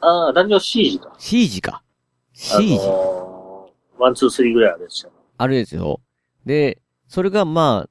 [0.00, 1.14] ああ、ダンジョンシージか。
[1.16, 1.84] シージか。
[2.32, 5.12] シージ、あのーワン、ツー、スリーぐらいあるやつじゃん。
[5.38, 6.00] あるですよ。
[6.44, 7.90] で、それがまあ、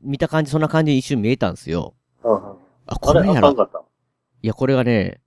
[0.00, 1.94] 見た感じ、そんな感じに一瞬見えたんですよ。
[2.24, 3.32] うんうんあ、これやろ。
[3.32, 3.82] あかんかった。
[4.42, 5.20] いや、これがね、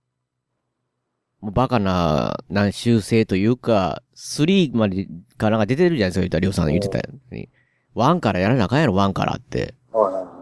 [1.44, 7.50] もうバカな、な修正というか、3までかなんか出てるじゃないですか、言ったら、りょうさん言ってたように。
[7.94, 9.74] 1からやらなあかんやろ、1からって。
[9.92, 10.34] はいはいはい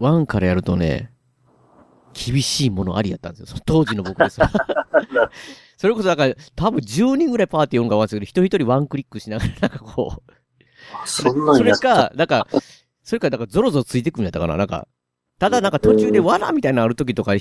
[0.00, 1.12] 1からやるとね、
[2.14, 3.46] 厳しいものありやったんですよ。
[3.46, 4.40] その当時の僕です。
[5.76, 10.32] それこそなんか、多分10人ぐらいパーティー音がわんですけど、一人一人ワンクリックしながら、なんかこう、
[11.02, 11.72] あそんなんそれ。
[11.72, 12.46] か、なんく
[13.02, 14.86] それか、なんかゾロゾロついてくるんやったかななんか、
[15.38, 17.32] ただなんか途中で罠みたいなのある時とか、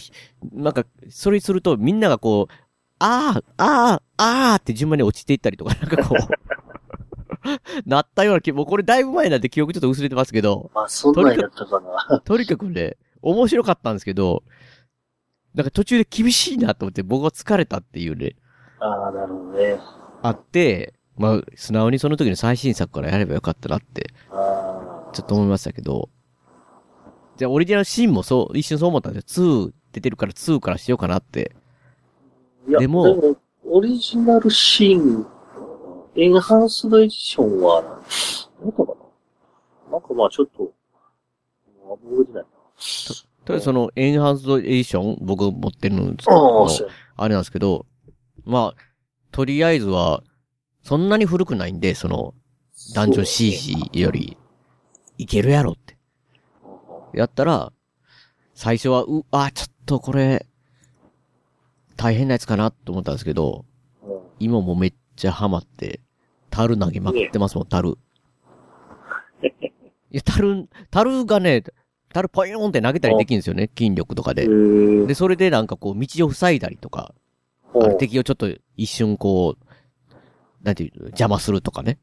[0.51, 2.53] なんか、それするとみんながこう、
[2.99, 7.49] あー、あー、あーって順番に落ちていったりとか、なんかこう、
[7.85, 12.19] なったような気、もうこれだいぶ前なんで記憶ちょっと薄れてますけど、あ、そんなんやったかな。
[12.19, 14.43] とにかくね、面白かったんですけど、
[15.53, 18.35] なんか途中で厳しいなと思って僕は疲れたっていうね、
[18.79, 19.79] ああ、なるほどね。
[20.21, 25.11] あって、まあ、素直にその時の最新作からやればよかったなってああ。
[25.13, 26.09] ちょっと思いましたけど、
[27.37, 29.47] じゃあオリジナルシーンもそう、一瞬そう思ったんですよ。
[29.47, 31.55] 2出てるから2からしようかなって。
[32.67, 35.27] いや、でもでも、オリジナルシーン、
[36.15, 38.93] エンハンスドエディションは、なんだったか
[39.91, 42.49] ななんかまあちょっと、もう覚えてないな。
[43.45, 46.67] とりあえずそのエンハンスドエディション僕持ってるんですけあど
[47.17, 47.85] あれなんですけど、
[48.45, 48.81] まあ、
[49.31, 50.23] とりあえずは、
[50.83, 52.33] そんなに古くないんで、その、
[52.93, 54.37] ダンジョン CG より、
[55.17, 55.97] いけるやろって。
[57.13, 57.71] やったら、
[58.53, 60.45] 最初は、う、あ、ちょっとこれ、
[61.99, 63.65] 大変なやつかなと思ったんですけど、
[64.03, 65.99] うん今もめっちゃハマって、
[66.49, 67.97] 樽投げまくってますもん、樽。
[69.43, 69.49] い
[70.11, 71.61] や、樽、樽がね、
[72.13, 74.47] 樽ポヨーンって投げたりできるんですよね、筋力とかへで。
[74.47, 77.13] ーで、それでなんかこう、道を塞いだりとか、
[77.75, 81.99] あの敵をちょっと一瞬こう、なんていう、邪魔するとかね。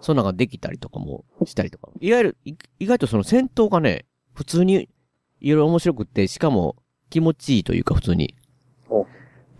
[0.00, 1.90] そんなのができたりとかもしたりとか。
[2.00, 4.88] 意外と、い意外とその戦闘がね、普通に
[5.40, 6.76] いろいろ面白くって、しかも
[7.10, 8.34] 気持ちいいというか普通に。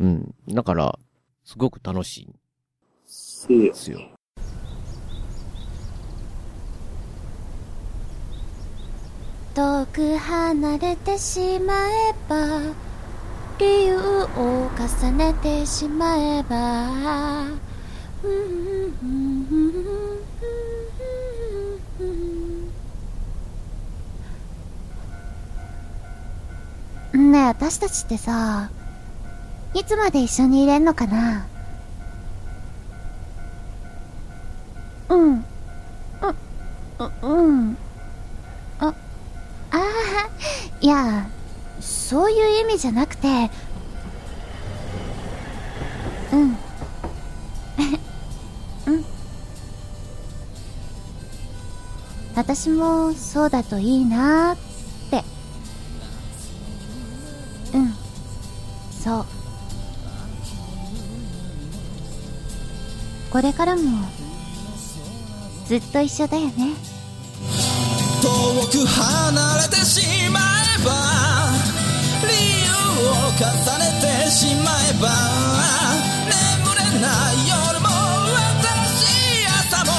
[0.00, 0.34] うん。
[0.48, 0.98] だから、
[1.44, 2.34] すごく楽しいん
[3.06, 3.74] せやで。
[3.74, 4.00] すよ。
[9.54, 12.62] 遠く離れてしまえば
[13.58, 17.48] 理由を重ねてしまえば
[27.12, 28.70] ねえ私たちってさ
[29.74, 31.46] いつまで一緒にいれんのかな？
[35.08, 35.34] うん。
[35.34, 35.44] う
[36.98, 37.76] ううん。
[38.78, 38.94] ああ
[39.72, 39.78] あ
[40.80, 41.26] いや
[41.80, 43.50] そういう意味じゃなくて。
[46.32, 46.48] うん。
[48.86, 49.04] うん。
[52.34, 54.71] 私もそうだといいなって。
[63.32, 63.82] これからも
[65.66, 66.74] ずっと一緒だよね。
[68.20, 68.28] 遠
[68.70, 70.92] く離れてしまえば
[72.28, 72.28] 理
[72.62, 72.68] 由
[73.08, 73.40] を重
[73.78, 75.08] ねてしまえば
[76.28, 77.88] 眠れない夜も
[78.60, 79.00] 新し
[79.40, 79.90] い朝も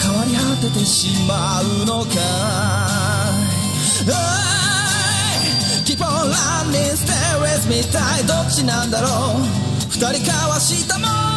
[0.00, 2.16] 変わり果ててしまうのか。
[4.00, 4.12] い
[5.84, 7.12] Keep on running stay
[7.42, 9.08] with me たいどっちなんだろ
[9.38, 9.42] う。
[9.90, 11.12] 二人交わしたもの。
[11.12, 11.33] は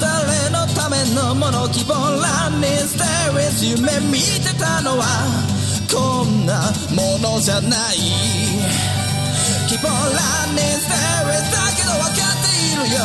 [0.00, 5.04] 誰のためのもの Keep on running stay with 夢見てたのは
[5.92, 7.96] こんなものじゃない。
[9.68, 13.00] Keep on running stay with だけど分かっているよ。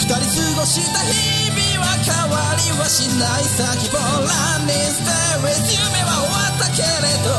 [0.00, 3.64] 二人過ごした日々は変わりはしないさ。
[3.78, 7.30] Keep on running stay with 夢は終わったけれど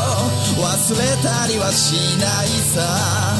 [0.63, 3.30] 忘れたりはしないさ。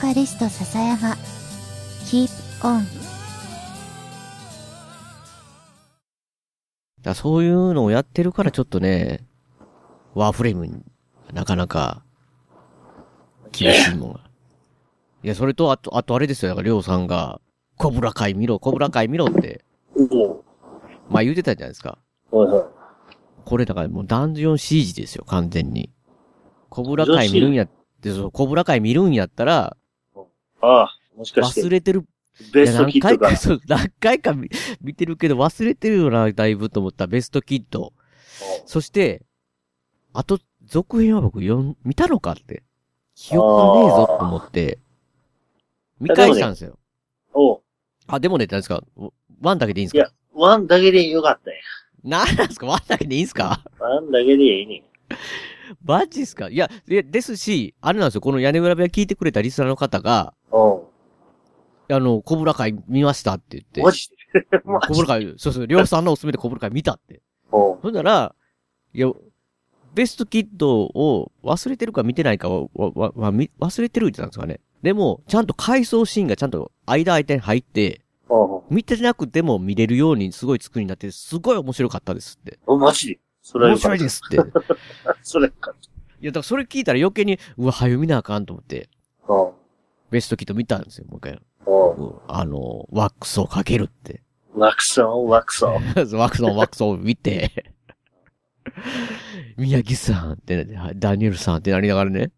[0.00, 1.16] カリスト笹山
[2.04, 2.28] Keep
[2.62, 2.84] on
[6.98, 9.26] だからそういうのをやってるからちょっとね、
[10.14, 10.84] ワーフレームに
[11.32, 12.04] なかなか
[13.50, 14.20] 厳しいもんが。
[15.24, 16.50] いや、それと、あと、あとあれですよ。
[16.50, 17.40] だから、りょうさんが、
[17.76, 19.64] コブラ会見ろ、コブラ会見ろって、
[19.96, 20.44] お
[21.10, 21.98] まあ言うてたじゃないですか。
[22.30, 22.64] うはいはい。
[23.44, 25.90] これだからもうダンジョン CG ですよ、完全に。
[26.68, 27.70] コブラ会見るんやっ
[28.00, 29.76] て、そう、コブラ会見るんやったら、
[30.60, 32.04] ああ、もしかして、忘れてる。
[32.52, 33.36] ベストキッドがいや何回か、。
[33.36, 34.48] そう、何回か見
[34.80, 37.92] 見てるけど忘れてるよな、だいぶと思ったベストキッド。
[38.66, 39.22] そして、
[40.12, 42.62] あと、続編は僕読ん、見たのかって。
[43.14, 44.78] 記憶ねえぞと思って、
[45.98, 46.78] 見返したんですよ。
[47.32, 47.60] おう
[48.06, 48.84] あ、でもね、何ですか
[49.40, 49.98] ワンだけでいいんですか？
[49.98, 51.60] いや、ワンだけでよかったんや。
[52.04, 52.66] なんなんですか？
[52.66, 53.60] ワンだけでいいんすか？
[53.80, 54.82] ワンだけでいいねん。
[55.84, 56.48] マジっすか？
[56.48, 60.84] いや、でですし、あれなんですよ、この屋根裏部屋聞いてくれたリスナーの方が、おう
[61.90, 63.82] あの、コブラ会見ましたって言って。
[63.82, 64.42] マジで？
[64.64, 67.22] マジでコブラ会、そうそう、りょうさんのおすすめでコブラ会見たって。
[67.50, 68.34] おうほんなら、
[68.92, 69.10] いや、
[69.94, 74.60] ベストキッドを忘れてるか見てないかは、わ、わ、わみ忘れてるって言ってたんですかね。
[74.82, 78.02] でも、ちゃんと回想シーンがちゃんと間間に入って、
[78.70, 82.58] 見てなくても見れるようにすごい作りになって、すごい面白かったですって。
[82.66, 83.08] お、マジ？
[83.14, 84.36] でそれは面白いですって。
[84.36, 84.40] い
[85.22, 85.74] それよかっ
[86.20, 88.90] や、だからそれ聞いたら余計に、うわ、早見なあかんと思って、
[89.26, 89.32] た。
[89.32, 89.54] おう
[90.10, 91.40] ベストキッド見たんですよ、もう一回。
[92.28, 94.22] あの、ワックスをかけるって。
[94.54, 95.72] ワクソン、ワクソン。
[95.74, 97.72] ワックスの ワックスを見て、
[99.56, 102.32] 宮城さんってね、ダニエルさんってなりながらね、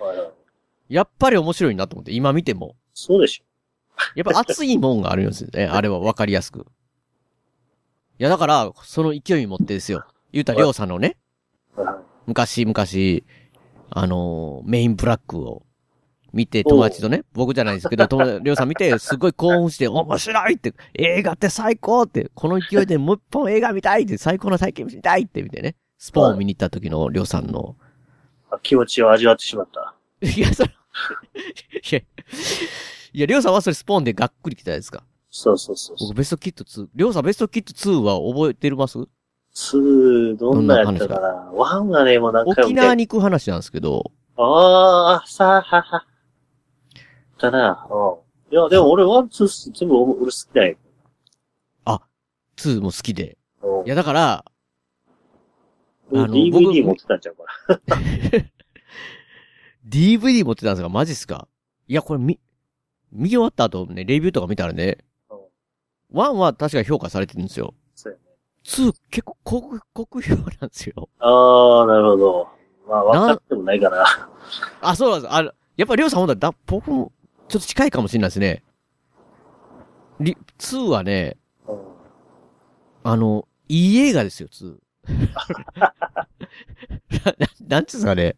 [0.00, 0.30] はいはい
[0.88, 2.74] やっぱり面白いなと思って、今見ても。
[2.94, 3.44] そうでし
[4.16, 5.66] やっぱ熱いもんがあるんですよね。
[5.66, 6.66] あれは分かりやすく。
[8.18, 10.04] いや、だから、その勢い持ってですよ。
[10.32, 11.16] 言うたら、りょうさんのね、
[12.26, 13.24] 昔、昔、
[13.90, 15.62] あのーメインブラックを
[16.32, 27.74] 見て、友達とね、僕じゃないですけど、友達、りょうさん見て、すごい興奮して、面白いって、映画って最高って、この勢いでもう一本映画見たいって、最高の体験見たいって見てね、スポーンを見に行った時のりょうさんの、
[28.50, 29.94] あ気持ちを味わってしまった。
[30.26, 35.02] いや、それ、いや、いや、りょうさんはそれスポーンでがっくり来たじゃないですか。
[35.32, 36.08] そうそうそうそう。
[36.10, 38.98] 僕ベストキット2、りょうさんベストキット2は覚えてます？
[39.54, 41.28] 2、どんなやったかな？
[41.52, 46.06] ワンはね、もう何回も沖縄に行く話なんですけど、ああ、さあ、はは。
[47.38, 47.86] だな。
[47.90, 47.94] う
[48.52, 48.54] ん。
[48.54, 50.76] いや、でも俺、ワン、ツー、全部俺好きだよ。
[52.56, 53.38] 2も好きで。
[53.62, 54.44] うんいや、だから、
[56.10, 57.44] 俺あの DVD 僕持ってたんちゃうか
[57.96, 57.96] な。
[59.88, 60.88] DVD 持ってたんですか？
[60.90, 61.48] マジっすか？
[61.88, 62.38] いや、これ見、
[63.12, 64.98] 見終わった後ね、レビューとか見たらね、
[65.30, 65.38] うん
[66.12, 67.72] 1は確か評価されてるんですよ。
[68.62, 68.98] そうやね。
[68.98, 71.08] 2結構酷、酷評なんですよ。
[71.18, 72.48] ああ、なるほど。
[72.88, 74.04] まあ、分かってもないかな。
[74.80, 75.34] あ、そうなんです。
[75.34, 77.12] あの、やっぱりりょうさんほんとだ、僕も、
[77.48, 78.62] ちょっと近いかもしれないですね。
[80.20, 81.36] り、2はね、
[81.66, 81.78] うん
[83.02, 84.78] あの、いい映画ですよ、2。
[85.78, 85.94] な、
[87.38, 88.36] ななんつうんですかね。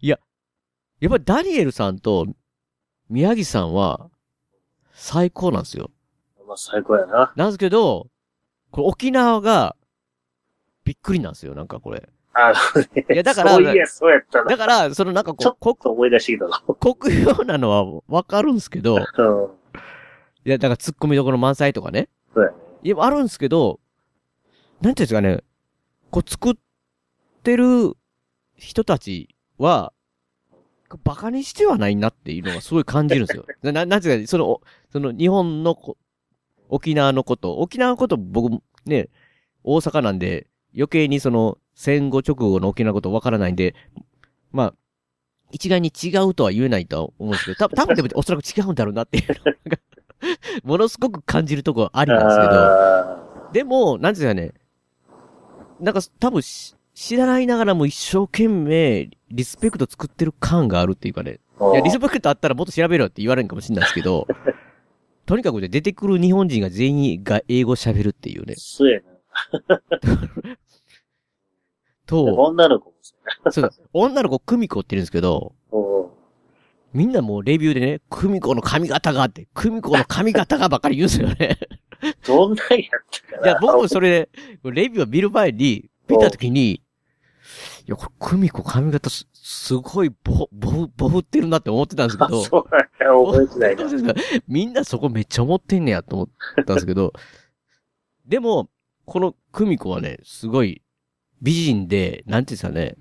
[0.00, 0.18] いや、
[1.00, 2.26] やっぱりダニエルさんと
[3.08, 4.10] 宮城さんは
[4.92, 5.90] 最高なんですよ。
[6.46, 7.32] まあ、最高やな。
[7.34, 8.08] なんですけど、
[8.76, 9.74] これ沖縄が
[10.84, 12.06] びっくりなんですよ、なんかこれ。
[12.34, 13.06] あのね。
[13.10, 14.50] いやだからそういや、そうやったな。
[14.50, 16.52] だから、そのなんかちょっと思い出してきたぞ。
[16.66, 19.00] こ酷評なのはわかるんですけど、うん。
[20.44, 22.10] いや、だから突っ込みどころ満載とかね。
[22.34, 22.56] そうやね。
[22.82, 23.80] いや、あるんですけど、
[24.82, 25.42] なんていうんですかね、
[26.10, 26.54] こう作っ
[27.42, 27.96] てる
[28.56, 29.94] 人たちは、
[31.02, 33.46] バカにしてはないなっていうのがすごい感じるんですよ。
[33.62, 34.60] な、ななんていうか、その、
[34.92, 35.96] その日本のこ、
[36.68, 39.08] 沖縄のこと、沖縄のこと僕ね、
[39.64, 43.74] 大阪なんで、余計にその戦後直後の沖縄のことわからないんで、
[44.52, 44.74] まあ、
[45.52, 49.34] 一概に違うとは言えないとは思うんですけど、た多分でも おそらく違うんだろうなっていうの
[49.70, 49.78] が、
[50.64, 54.52] ものすごく感じるところありなんですけど、あでも、なんですかね。
[55.80, 61.40] なんか、多分し、知らないながらも一生懸命、リスペクト作ってる感があるっていうかね。
[61.58, 64.26] ーいや、リスペクトあったらもっと調べろって言われるかもしれないですけど、
[65.26, 68.54] とにかくね、出てくる日本人が全員が英語喋るっていうね。
[68.56, 69.82] そうやな。
[72.06, 72.96] と、女の子も
[73.50, 75.52] そう女の子、久美子って言うんですけど。
[76.92, 81.58] みんなもうレビューでね、久美子の髪型があって、久美子の髪型がばっかり言うんですよね。
[82.26, 83.46] どんなんやったかな。
[83.50, 84.30] いや、僕もそれ
[84.62, 86.80] で、レビューを見る前に、見たときに、い
[87.86, 94.14] や、これ、久美子髪型す、すごい、ぼ、ぼ、ぼふってるなって思ってたんですけあど、そうなんや、覚えてないな。
[94.48, 97.12] みんなそこめっちゃ思ってんねやと思ったんですけど、
[98.26, 98.68] でも、
[99.04, 100.82] この久美子はね、すごい
[101.40, 102.96] 美人で、なんていうんですかね、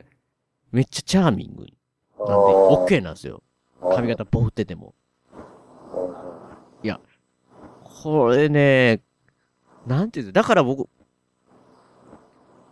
[0.72, 1.74] めっちゃチャーミングなんで、
[2.20, 3.42] オッケーなんですよ。
[3.82, 4.94] 髪型ぼふってても。
[8.06, 9.02] これね、
[9.88, 10.88] なんていうんですだから僕、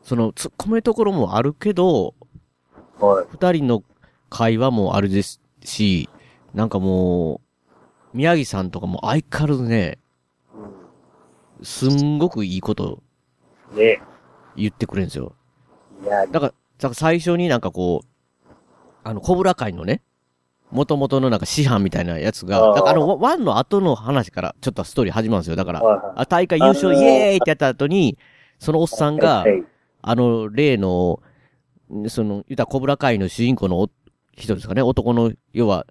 [0.04, 2.14] その、突っ込めところもあるけど、
[3.06, 3.26] はい。
[3.32, 3.84] 二人の
[4.30, 6.10] 会話もあるですし、
[6.54, 7.42] なんかも
[8.14, 10.00] う、宮城さんとかも相変わらずね、
[11.62, 13.02] すんごくいいこと
[13.72, 14.02] うんね
[14.56, 15.34] 言ってくれるんですよ。
[16.04, 16.54] いや、だから、だか
[16.90, 18.48] ら最初になんかこう、
[19.04, 20.02] あの、コブラ会のね、
[20.72, 25.56] 元々のなんか師範みたいなやつが、だからあの、ワンの後の話からちょっとストーリー始まるんですよ。
[25.56, 28.18] だから、あ、大会優勝あのーイエーイってやった後に、
[28.60, 29.64] そのおっさんがは、い
[30.02, 31.33] あの、例の、ん
[32.10, 33.90] その、言ったらコブラ会の主人公のお
[34.36, 35.86] 人ですかね、男の、要は、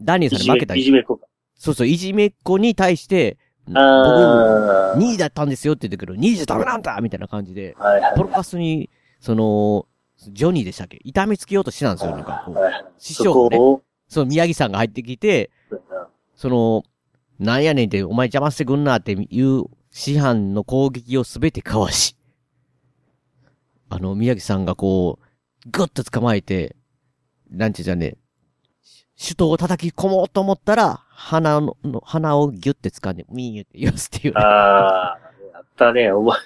[0.00, 1.26] ダニエルさんに負けたいじめっ子か。
[1.56, 6.16] そうそう、いじめっ子に対して、僕、あ2位だったんですよって言ってくる。
[6.16, 7.84] 2位じゃダメなんだみたいな感じで、あ。
[7.84, 8.14] はいはい。
[8.16, 8.90] ポロカスに、
[9.20, 9.86] その、
[10.28, 11.00] ジョニーでしたっけ？
[11.02, 12.50] 痛めつけようとしてたんですよ、なんか
[12.98, 15.50] 師そ匠がね、その宮城さんが入ってきて、
[16.36, 16.84] その、
[17.38, 22.16] なんやねんって、お前邪魔してくんなっていう師範の攻撃をすべてかわし、
[23.94, 26.74] あの、宮城さんがこう、ぐっと捕まえて、
[27.48, 28.16] なんていうじゃね、
[29.16, 34.40] 手刀を叩き込もうと思ったら、鼻の、の鼻をギュッて掴んで、ミーって言わすっていうね。
[34.40, 35.18] ああ、
[35.52, 36.36] やったね、お前。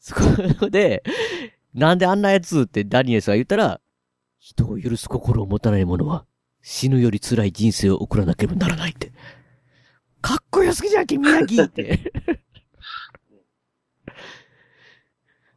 [0.00, 1.02] そこで、
[1.72, 3.80] なんであんなやつってダニエルさんが言ったら、
[4.38, 6.26] 人を許す心を持たない者は、
[6.60, 9.12] 死ぬより辛い人生を送らなければならないって。
[10.20, 12.12] かっこよすぎじゃんけ、宮城って。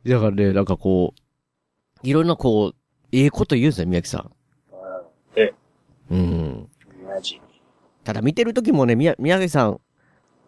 [0.09, 2.75] だからね、なんかこう、いろんなこう、
[3.11, 4.31] ええこと言うんですよ、宮城さん。
[5.35, 5.53] え、
[6.11, 6.69] うん。
[7.05, 7.41] マジ。
[8.03, 9.81] ただ見てる時もね、宮宮城さん、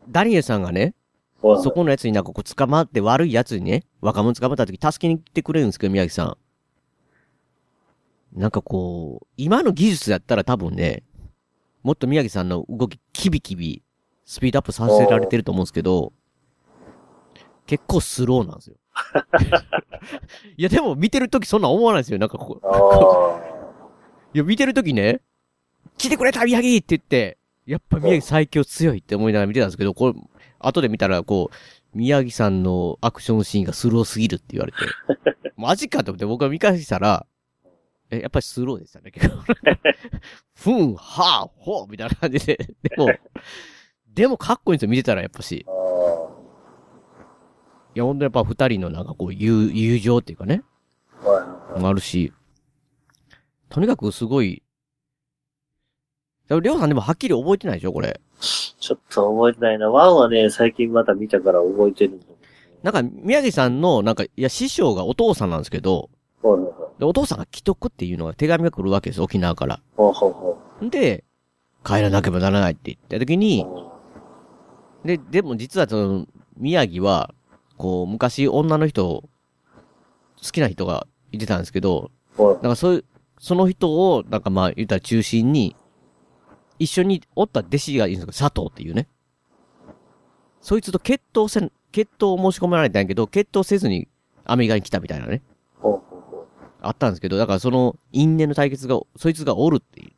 [0.10, 0.96] ダニエルさんがね、
[1.42, 6.38] そこのやつになんかこう捕まって悪いやつにね、若者捕まった時助けに来てくれるんですけど、宮城さ
[8.36, 8.40] ん。
[8.40, 11.04] なんかこう、今の技術だったら多分ね、
[11.84, 13.84] もっと宮城さんの動きキビキビ、
[14.26, 16.14] スピードアップさせられてると思うんですけど、
[17.66, 18.76] 結構スローなんですよ。
[20.58, 22.20] いやでも見てる時そんな思わないですよ。
[22.20, 23.42] なんかこう、あ
[24.34, 25.22] いや見てる時ね、
[25.98, 30.20] 来てくれた宮城って言って、やっぱ宮城最強強いって思いながら見てたんですけど、これ、
[30.60, 31.56] 後で見たらこう、
[31.98, 34.78] 宮城さんのアクションシーンがスローすぎるって言われて、
[35.58, 37.26] マジかと思って僕が見返したら、
[38.10, 39.36] え、やっぱりスローでしたね、結構。
[40.56, 42.58] ふん、はぁ、ほう、みたいな感じで。
[42.84, 43.10] でも、
[44.14, 45.66] でもかっこいいんですよ、見てたらやっぱし。
[47.94, 50.64] いや、ほんとやっぱ二人のなんかこう、友、友情っていうかね、
[51.24, 51.30] あ。
[51.30, 52.34] はいはいあるし。
[53.70, 54.64] とにかくすごい、
[56.50, 57.94] りょうさんでもはっきり覚えてないでしょ？
[57.94, 58.20] これ。
[58.42, 59.90] ちょっと覚えてないな。
[59.90, 62.32] ワンはね、最近また見たから覚えてるんだけ
[62.84, 66.10] なんか、宮城さんの、なんか、いや、師匠がお父さんなんですけど、
[66.44, 66.50] ど。
[66.50, 67.00] はいはいはい。
[67.00, 69.82] でお父さんが既得っていうのが手紙が来るわけです、沖縄から。
[69.96, 71.24] ほうほうほんで、
[71.86, 73.66] 帰らなければならないって言った時に、
[75.06, 75.08] う。
[75.08, 76.26] で、でも実はその、
[76.58, 77.34] 宮城は、
[77.82, 79.24] こう、昔女の人を、
[80.44, 83.06] 好きな人がいてたんですけど、はいなんかそういう、
[83.40, 85.76] その人を、なんかまあ言ったら中心に、
[86.78, 89.08] 一緒におった弟子がいるんですけど、佐藤っていうね。
[90.62, 94.08] そいつと決闘せん、決闘を申し込められたんやけど、決闘せずに
[94.46, 95.42] アメリカに来たみたいなね。
[96.84, 100.12] あったんですけど、だからその因縁の対決が、そいつがおるっていう。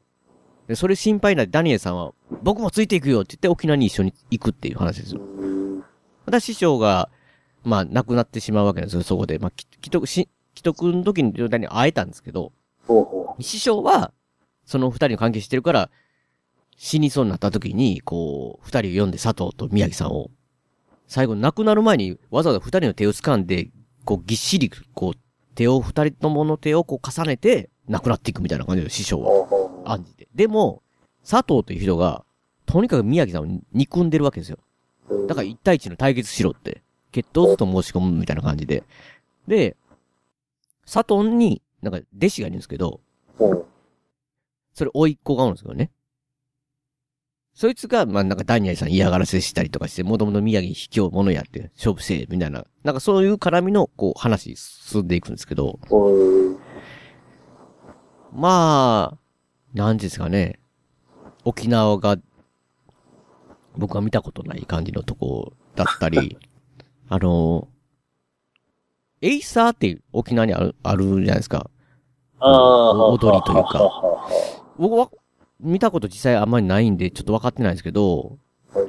[0.68, 2.11] で、それ心配なダニエルさんは、
[2.41, 5.20] 僕もついていくよって言って沖縄に一緒に行くっていう話ですう。
[5.20, 5.26] よ。
[6.26, 7.09] また師匠が、
[7.64, 9.39] まあ亡くなってしまうわけなんですよ、そこで。
[9.39, 12.51] まあ、き既得、し、既得の時に状態に会えたんですけど、
[12.88, 14.11] ほうほ師匠は、
[14.66, 15.89] その二人の関係してるから、
[16.78, 20.30] 死にそうになった時に、こう、二人を呼んで佐藤と宮城さんを、
[21.07, 23.70] 最後亡くなる前にわざわざ二人の手を掴んで、
[24.05, 25.20] こうぎっしり、こう、
[25.55, 29.24] 手を、二人ともの手をこう重ねて、亡くなっていくみたいな感じで師匠う。
[29.24, 29.89] はほうほう。
[29.89, 30.28] 案じて。
[30.34, 30.82] でも、
[31.22, 32.26] 佐藤という人が、
[32.66, 34.57] とにかく宮城さんを憎んでるわけですよ。
[35.09, 36.83] うんだから一対一の対決しろって、
[37.14, 38.84] 決闘と申し込むみたいな感じで。
[39.47, 39.78] で、
[40.86, 42.99] 佐藤に、なんか弟子がいるんですけど。
[44.74, 45.91] それ甥いっ子がおるんですけどね。
[47.53, 52.66] そいつが、まあなんかダニエルさん嫌がらせしたりとかして、もともと宮城卑怯者やって、勝負せえ、みたいな。
[52.84, 55.80] なんかそういう絡みの、こう、話進んでいくんですけど。
[58.32, 59.18] まあ、
[59.76, 60.59] なんですかね。
[61.45, 62.18] 沖縄が、
[63.78, 66.39] 僕が見たことない感じのとこだったり、
[67.14, 67.68] あの、
[69.22, 71.70] エイサーって沖縄にある、あるじゃないですか。
[72.39, 73.05] ああ。
[73.05, 73.91] 踊りというか
[74.80, 75.11] 僕は、
[75.59, 78.39] 見たこと実際あんまりないんで、ちょっと分かってないんですけど、
[78.74, 78.88] はい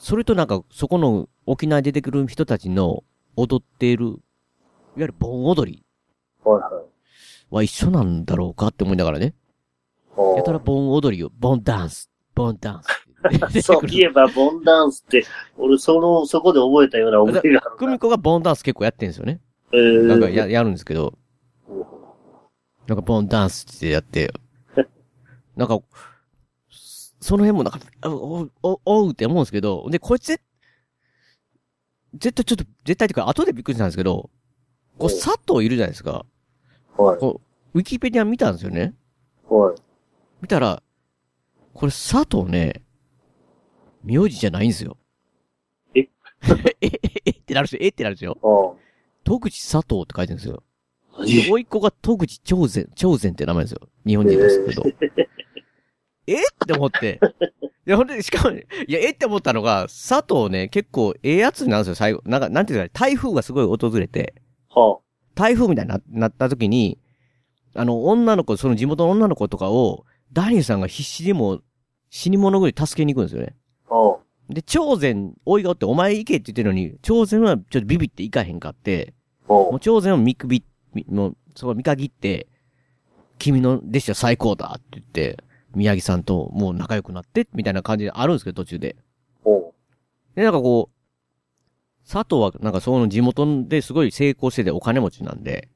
[0.00, 3.04] それとなんか、そこの沖縄に出てくる人たちの
[3.36, 4.16] 踊っている、いわ
[4.96, 5.84] ゆる盆踊り
[6.42, 7.54] はいはい。
[7.54, 9.34] は一緒なんだろうかって思いながらね。
[10.36, 13.09] やたら盆踊りを、盆ダンス、盆ダンス
[13.62, 13.86] そう。
[13.88, 15.24] いえば、ボンダンスって、
[15.56, 17.76] 俺、その、そこで覚えたような覚えがあるな。
[17.78, 19.40] 久美子がボンダンス結構やってんですよね。
[19.72, 21.16] えーなんかや、やるんですけど、
[22.86, 24.32] なんかボンダンスってやって、
[25.56, 25.80] なんか、
[27.20, 30.40] その辺もなんか、あお、お、おうって思うんですけど、で、こいつぜ、
[32.14, 34.30] 絶対ちょっと、絶対っていうか、後でびっくりしたんですけど、
[34.98, 36.24] こう、佐藤いるじゃないですか。
[36.96, 37.18] はい。
[37.18, 37.40] こ
[37.74, 38.94] う、ウィキペディア見たんですよね。
[39.48, 39.80] はい。
[40.40, 40.82] 見たら、
[41.74, 42.82] これ佐藤ね、
[44.02, 44.96] 名字じゃないんですよ。
[45.94, 46.00] え？
[46.80, 47.78] え、え、えってなるんですよ。
[47.82, 48.38] えってなるんですよ。
[48.42, 48.80] あ
[49.24, 50.62] 戸口佐藤って書いてるんですよ。
[51.14, 51.24] あ。
[51.24, 53.88] で、甥いっ子が戸口長善、長善って名前ですよ。
[54.06, 54.84] 日本人ですけど。
[56.26, 56.34] え？
[56.34, 57.20] って思って。
[57.86, 62.22] いや、ほんで、しかも、いや、えって思ったのが、佐藤ね、結構、ええやつなんですよ、最後。
[62.24, 64.34] なんか、なんていうか、台風がすごい訪れて、
[64.68, 64.98] は
[65.34, 66.98] 台風みたいにななった時に、
[67.74, 71.62] あの、女の子、その地元の女の子とかを、ダニエルさんが必死でも、
[72.10, 73.56] 死に物狂い助けに行くんですよね。
[74.48, 79.14] で、長善、追いがおって、お前行けって言ってるのに、長善はちょっとビビって行かへんかって、
[79.48, 80.64] もう長善を見くび、
[80.94, 82.48] みもう、そこ見限って、
[83.38, 85.42] 君の弟子は最高だって言って、
[85.74, 88.96] 宮城さんともう仲良くなって、みたいな感じであるんですけど、途中で。
[89.44, 89.72] ほ
[90.34, 95.68] で、なんかこう、佐藤はなんかその地元ですごい成功しててお金持ちなんで。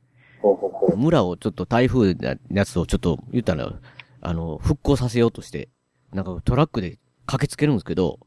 [0.96, 3.72] 村をちょっと台風のやつをちょっと言ったら、
[4.20, 5.68] あの、復興させようとして、
[6.12, 8.18] なんかトラックで駆けつけるんですけど。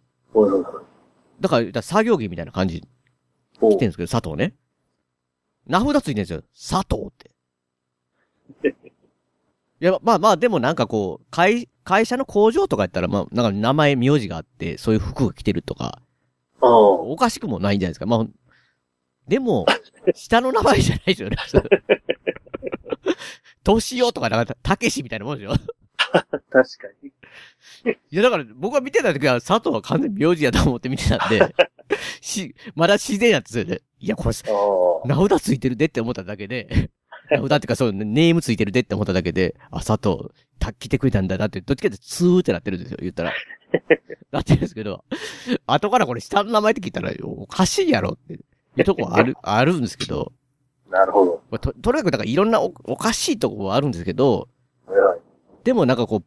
[1.39, 2.83] だから作業着みたいな感じ
[3.59, 4.55] ほう来てるんですけど、佐藤ね。
[5.65, 6.43] 名札ついてるんですよ。
[6.53, 7.31] 佐藤って。
[9.79, 16.01] いや、まあまあ、でもなんかこう、会、会社の工場とかやったら、まあ、なんか名前、名字があって、そういう服が着てるとか。
[16.59, 18.07] おかしくもないんじゃないですか。
[18.07, 18.25] まあ、
[19.27, 19.65] でも、
[20.15, 21.37] 下の名前じゃないですよね。
[23.63, 25.53] 年男とか、なんか、たけしみたいなもんでしょ
[26.29, 26.63] 確か
[27.03, 27.09] に。
[28.11, 31.55] いや、だから、僕が見てた時は、佐藤は完全に名字やと思って見てたんで、
[32.21, 33.81] し、まだ自然やったんで。
[33.99, 34.35] いや、これ。
[35.05, 36.89] 名札ついてるでって思っただけで、
[37.29, 43.33] 名札っていうかそう、ネームついてるでって思っただけで、あ、佐藤、た来てくれたんだなって、どっちかってツーってなってるんですよ、言ったら。
[44.31, 45.03] なってるんですけど、
[45.65, 48.37] 後からこれ下の名前って聞いたら、おかしいやろって、い
[48.81, 50.33] うとこはある、あるんですけど、
[50.89, 51.43] なるほど。
[51.49, 54.47] まあと、とにかくだからいろんなおおかしいとこはあるんですけど。
[55.67, 56.23] でもなんかこ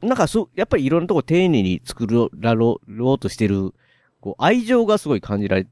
[0.00, 3.74] う、なんかそう、やっぱりいろんなとこ丁寧に作らろうとしてる、
[4.20, 5.66] こう、愛情がすごい感じられ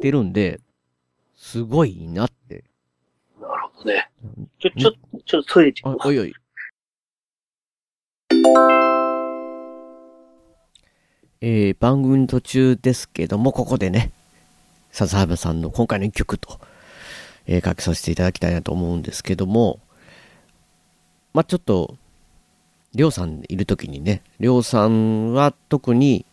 [0.00, 0.60] てるんで、
[1.36, 2.64] すごいなって。
[3.38, 3.42] う。
[3.42, 4.10] なるほね。
[4.60, 4.92] ちょ、ちょ、
[5.26, 6.34] ちょっとトイレ行ってきますあおいおい。
[11.42, 14.10] えー、番組の途中ですけども、ここでね、
[14.90, 16.58] 笹原さんの今回の一曲と、
[17.46, 19.80] えー、かけさせていただきたいなと思うんですけども、
[21.34, 21.96] まあ、ちょっと、
[22.94, 26.26] りょうさんいるときにね、りょうさんは特に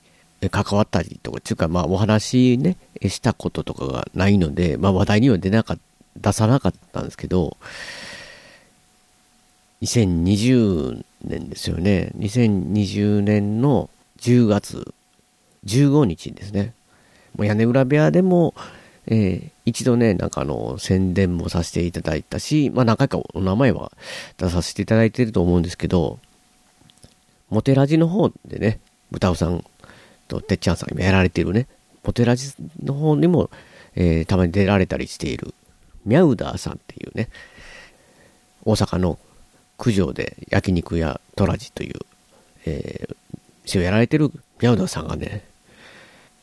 [0.52, 2.78] 関わったりとか、っていうか、まあ、お話ね、
[3.08, 5.80] したこととかがないので、まあ、話題には出なかっ
[6.18, 7.58] 出さなかったんですけど、
[9.82, 12.12] 2020年ですよね。
[12.18, 13.90] 2020年の
[14.20, 14.94] 10月
[15.66, 16.74] 15日ですね。
[17.36, 18.54] もう屋根裏部屋でも、
[19.10, 23.92] えー一度ね、なんかあの、宣伝もさせていただいたし、まあ何回かお名前は
[24.38, 26.18] 出させていただいてると思うんですけど、
[27.52, 28.80] モテラジの方でね、
[29.12, 29.64] 豚尾さん
[30.28, 31.68] とてっちゃんさん今やられてるね、
[32.04, 32.52] モテラジ
[32.84, 33.52] の方にも、
[33.96, 35.54] えーたまに出られたりしている、
[36.04, 37.30] ミャウダーさんっていうね、
[38.66, 39.20] 大阪の
[39.78, 42.00] 九条で焼肉屋トラジという、
[42.66, 43.16] えー、
[43.66, 44.32] 店をやられてる
[44.62, 45.44] ミャウダーさんがね、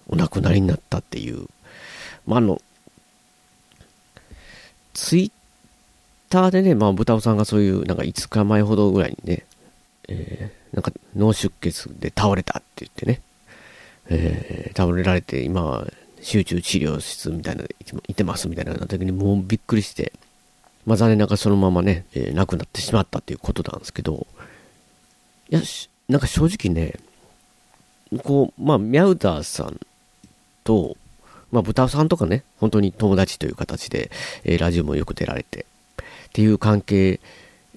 [0.08, 1.48] お亡くなりになったっていう、
[2.26, 2.60] まあ、あの、
[4.94, 5.32] ツイッ
[6.30, 9.44] ターでね、まあ、豚尾さんがそういう、なんか5日前ほどぐらいにね、
[10.08, 13.22] えーなんか脳出血で倒れたって言ってね、
[14.10, 15.86] えー倒れられて、今
[16.20, 17.64] 集中治療室みたいな、
[18.08, 20.12] いてますみたいな時にもうびっくりして、
[20.84, 24.26] まあ残念ながらそのままね、えー亡くなってしまったっていうことなんですけど、
[25.48, 25.62] いや、
[26.08, 26.94] なんか正直ね、
[28.22, 29.80] こう、まあ、ミャウダーさん
[30.64, 30.96] と、
[31.57, 34.11] まあ、豚さんとかね、本当に友達という形で、
[34.44, 35.64] えーラジオもよく出られて、
[36.28, 37.18] っていう関係、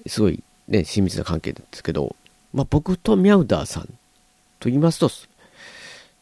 [0.06, 2.14] すごいね、親密な関係なんですけど、
[2.52, 3.84] まあ、僕とミャウダーさん
[4.58, 5.10] と言いますと、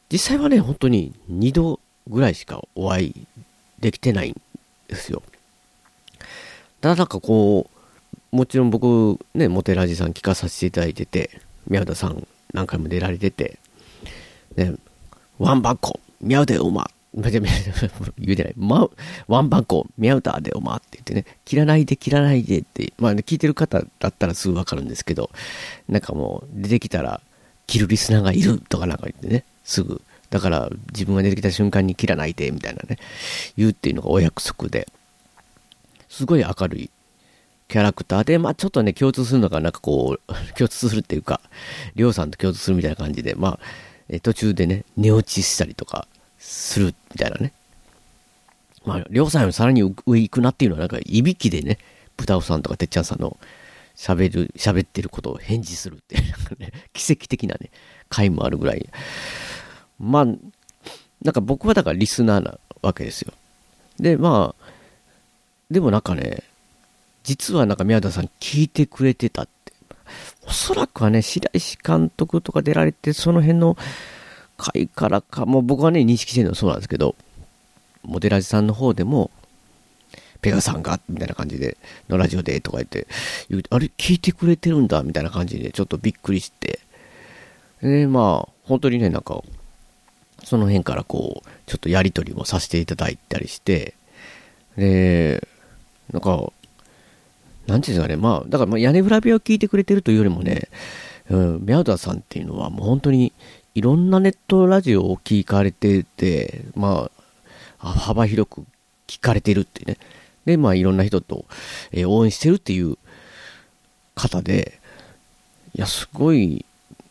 [0.09, 3.26] 実際はね、本当に2度ぐらいしかお会い
[3.80, 4.40] できてないん
[4.86, 5.24] ですよ。
[6.80, 7.68] ただなんかこ
[8.32, 13.59] う、もちろん僕ね、モテラジさん聞かさせていただいてて、宮田さん何回も出られてて、
[14.54, 14.74] ね、
[15.40, 16.88] ワンバンコ、ミャウでおま、
[18.18, 18.88] 言うてない、ま、
[19.26, 25.30] ワンバンコ、ミャウダーでおまって言ってね、切らないで切らないでって、まあ、ね、聞いてる方だったらすぐわかるんですけど、
[25.88, 27.20] なんかもう出てきたら、
[27.66, 30.00] 切るリスナーがいるとかなんか言ってね、すぐ。
[30.30, 32.98] だから自分が出てきた瞬間に切らないで、みたいなね、
[33.56, 34.88] 言うっていうのがお約束で、
[36.08, 36.90] すごい明るい。
[37.68, 41.40] キャラクターで、まあちょっとね、共通するのが、なんかこう、 共通するっていうか、
[41.96, 46.08] りょうさんと共通するみたいな感じで、まあ、途中でね、寝落ちしたりとか
[46.39, 47.53] するみたいなね。
[48.84, 51.78] まあ、りょうさんよりさらに上行くなっていうのは、なんか、いびきでね、
[52.16, 53.36] 豚尾さんとかてっちゃんさんの
[53.97, 57.70] 喋る、喋ってることを返事するって、なんかね、 奇跡的なね、
[58.09, 58.89] 回もあるぐらい。
[59.99, 63.32] まあ、なんか僕はだからリスナーなわけですよ。
[63.99, 64.64] で、まあ、
[65.70, 66.45] でもなんかね、
[67.24, 69.72] 実はなんか宮田さん聞いてくれてたって。
[70.47, 73.76] おそらくはね、白石監督とか出られて、その辺の
[74.59, 77.14] 回からか、もう僕はね、認識してるのはそうなんですけど、
[78.02, 79.30] モデラジさんの方でも、
[80.40, 81.76] ペガさんが、みたいな感じで、
[82.09, 83.06] のラジオでとか言って、
[83.48, 86.80] 言うあれ、聞いてくれてるんだ、みたいな感じで、ちょっとびっくりして、
[87.80, 89.42] で、まあ、本当にね、なんか、
[90.44, 93.94] その辺からこう、ちょっとやりとりもさせていただいたりして、
[94.76, 95.46] で、
[96.12, 96.52] なんか、
[97.66, 100.68] なんていうんですかね、まあ、だから屋根裏部屋を聞いてくれてるというよりもね、
[101.30, 103.32] うん、宮田さんっていうのはもう本当に
[103.74, 107.10] いろんなネットラジオを聞かれてて、ま
[107.78, 108.64] あ、幅広く
[109.06, 109.96] 聞かれてるってね。
[110.44, 111.44] で、まあいろんな人と、
[111.92, 112.96] えー応援してるっていう
[114.14, 114.80] 方で、
[115.74, 116.64] いや、すごい、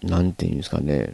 [0.03, 1.14] なんていうんですかね、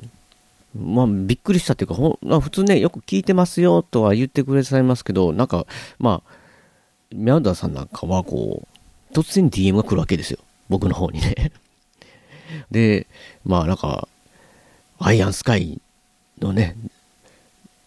[0.76, 5.68] まあ、びっくりしたっていうか、ほんま普通ね、よく聞いてますよとは言ってくれさいますけど、なんか、
[6.00, 6.34] まあ、
[7.14, 8.68] 宮田さんなんかはこ
[9.12, 10.40] う、突然 DM が来るわけですよ。
[10.70, 11.52] 僕の方にね。
[12.72, 13.08] で、
[13.46, 14.08] まあなんか、
[15.06, 15.82] アイアンスカイ
[16.40, 16.78] のね、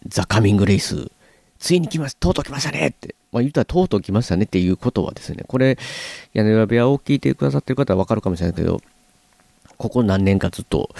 [0.07, 1.09] ザ・カミング・レイス、
[1.57, 3.15] ついに来ました、とうとう来ましたねって。
[3.31, 5.79] まあ言ったらとうとう来ましたねっていうことはですね、これ、
[6.33, 8.81] 屋根裏部屋を聞いてくださってる方はわかるかもしれないけど、
[9.77, 10.91] ここ何年かずっと、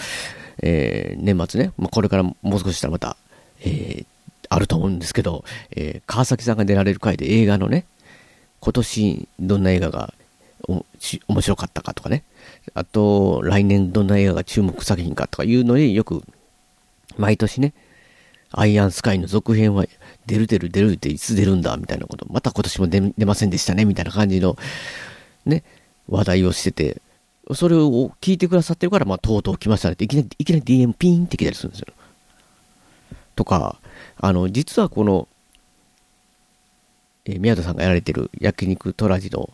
[0.64, 3.16] えー年末ね、まあ、これからもう少ししたらまた、
[3.62, 4.06] えー
[4.50, 7.86] あると思うんですけど、えー川崎さんが出られる回で映画のね、
[8.60, 10.16] 今年どんな映画が
[10.68, 10.84] お
[11.28, 12.24] 面白かったかとかね、
[12.74, 16.24] あと来年どんな映画が注目作品かとかいうのでよく
[17.18, 17.74] 毎年ね、
[18.52, 19.86] アイアンスカイの続編は
[20.26, 24.58] 出る出る出るっていつ出るんだみたいなこと、また今年も出ませんでしたねみたいな感じの
[25.46, 25.64] ね、
[26.08, 27.02] 話題をしてて、
[27.54, 31.88] それを聞いてくださってるから、まあ、とうとう来ましたねって、いきなり、いきなり DM ピーンって来たりするんですよ。
[33.36, 33.80] とか、
[34.18, 35.28] あの、実はこの、
[37.26, 39.50] えー宮田さんがやられてる焼肉トラジの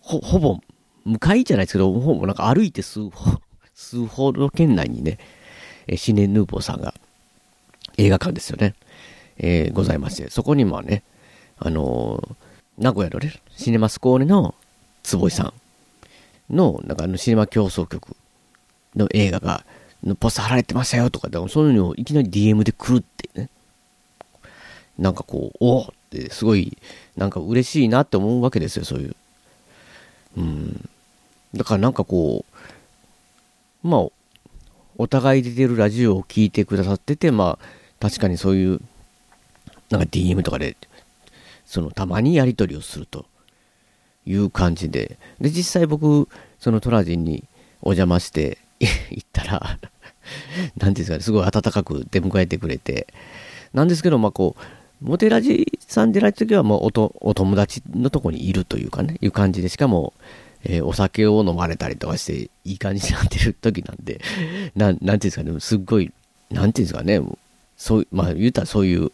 [0.00, 0.60] ほ、ほぼ、
[1.04, 3.40] 向かいじゃないですけど、ほぼなんか歩いて数歩、
[3.74, 5.18] 数歩の圏内にね、
[5.86, 6.94] えーシネヌーボーさんが、
[7.96, 8.74] 映画館ですよね。
[9.38, 11.02] えーございまして、そこにもね、
[11.58, 12.34] あのー
[12.78, 14.54] 名古屋のね、シネマスコーネの
[15.02, 15.52] 坪井さ
[16.50, 18.16] んの、なんかあのシネマ競争局
[18.96, 19.64] の映画が、
[20.02, 23.50] のポスター貼られてましたよとか、でもそういうのをいきなり DM で来るってね。
[24.98, 26.76] なんかこう、おーってすごい、
[27.16, 29.16] なんか嬉しいなって思うわけですよ、そういう。
[30.36, 30.88] うん。
[31.54, 32.44] だからなんかこ
[33.84, 34.06] う、まあ、
[34.96, 37.66] お互い出てるラジオを聞いてくださってて、まあ、
[38.00, 38.80] 確かにそういう、
[39.90, 40.76] なんか DM とかで、
[41.64, 43.26] そのたまにやり取りをすると。
[44.26, 46.28] いう感じで、で、実際僕、
[46.58, 47.44] そのトラジンに
[47.82, 48.58] お邪魔して
[49.10, 49.78] 行ったら、
[50.76, 53.06] なんていうんですかね、すごい温かく出迎えてくれて、
[53.72, 54.62] なんですけど、まあこう、
[55.00, 60.12] モテラジさんでられた時は、もうおとお友達のとこにいるというかね、いう感じで、しかも、
[60.64, 64.20] えーお酒を飲まれたりとかして、いい感じになってる時なんで、
[64.76, 66.12] なん、なんていうんですかね、すっごい、
[66.50, 67.20] なんていうんですかね、
[67.78, 69.10] そう、まあ言うたらそういう、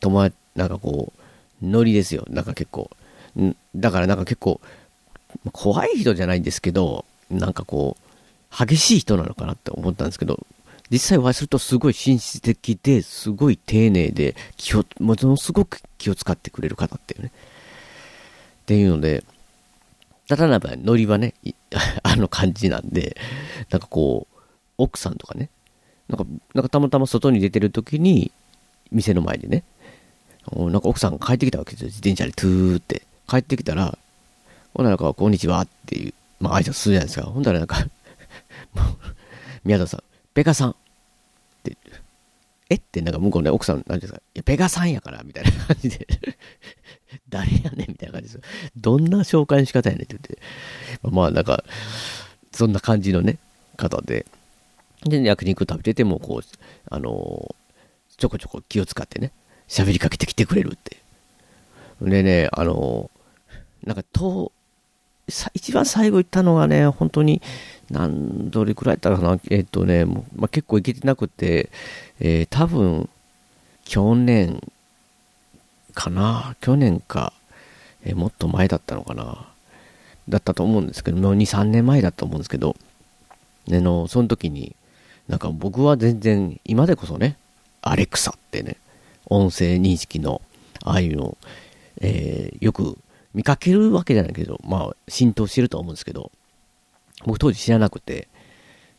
[0.00, 1.12] 友達、なんかこ
[1.62, 2.90] う、ノリですよ、なんか結構。
[3.74, 4.60] だからなんか結構、
[5.52, 10.44] 怖い人じゃないんですけど、なんかこう、激しい人なのかなって思ったんですけど、
[10.90, 17.32] 実際お会いするとすごい紳士的で、すごい丁寧で、気を、ものすごく気を使ってくれる方っていうね。
[18.62, 19.24] っていうので、
[20.28, 21.34] ただならばノリはね、
[22.02, 23.16] あの感じなんで、
[23.70, 24.36] なんかこう、
[24.78, 25.48] 奥さんとかね、
[26.08, 26.24] なんか、
[26.54, 28.32] なんかたまたま外に出てる時に、
[28.90, 29.64] 店の前でね、
[30.56, 31.86] なんか奥さんが帰ってきたわけですよ。
[31.86, 33.02] 自転車でトゥーって。
[33.28, 33.96] 帰ってきたら、
[34.74, 37.26] ほんならなんか、こんにちはっていう、まあ挨拶するじゃないですか。
[37.26, 37.86] ほんならなんか、
[39.64, 40.02] 宮田さん、
[40.34, 40.76] ペカさん、
[42.70, 46.06] えってなんか向こうね、奥さん、なんていうんですか、いや、ペガさんやから、みたいな感じで、
[47.28, 48.40] 誰やねんみたいな感じです。
[48.76, 50.38] どんな紹介の仕方やねんって言って、
[51.02, 51.64] まあなんか、
[52.52, 53.38] そんな感じのね、
[53.76, 54.24] 方で、
[55.04, 56.46] で、焼肉食べてても、こう、
[56.90, 57.54] あの
[58.16, 59.32] ちょこちょこ気を使ってね、
[59.66, 60.98] 喋りかけてきてくれるって。
[62.00, 63.10] でね、あの
[63.82, 64.52] なんか、と、
[65.54, 67.40] 一番最後行ったのがね、本当に、
[67.90, 71.70] 何どれくらいだったかな、えっとね、もうまあ、結構行けてなくて、
[72.20, 73.08] えー多分、
[73.84, 74.60] 去年
[75.94, 77.32] かな、去年か、
[78.04, 79.46] えーもっと前だったのかな、
[80.28, 82.76] だったと思うんですけど、もう2、3年前だと思うんですけど、
[83.68, 84.74] あの、その時に、
[85.28, 87.36] なんか僕は全然、今でこそね、
[87.82, 88.76] アレクサってね、
[89.26, 90.40] 音声認識の、
[90.84, 91.36] ああいうの、
[92.00, 92.98] えーよく
[93.34, 96.32] 見かけるわけじゃないけど、まあ、浸透してると思うんですけど、
[97.24, 98.28] 僕当時知らなくて、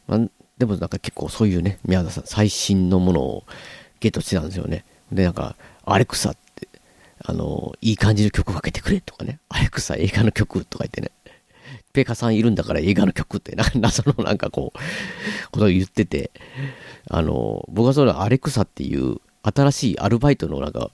[0.07, 0.19] まあ、
[0.57, 3.43] でもなんか結構そういうね、宮田さん、最新のものを
[3.99, 4.85] ゲットしてたんですよね。
[5.11, 5.55] で、なんか、
[5.85, 6.67] アレクサって、
[7.23, 11.11] あの、いい感じの曲かけてくれとかね、アレクサ映画の曲とか言ってね、
[11.93, 16.31] ペカさんいるんだから映画の曲って、な謎のなんかこう、ことを言ってて、
[17.09, 20.91] あの、僕はそれアレクサっていう新しいアルバイトのなんか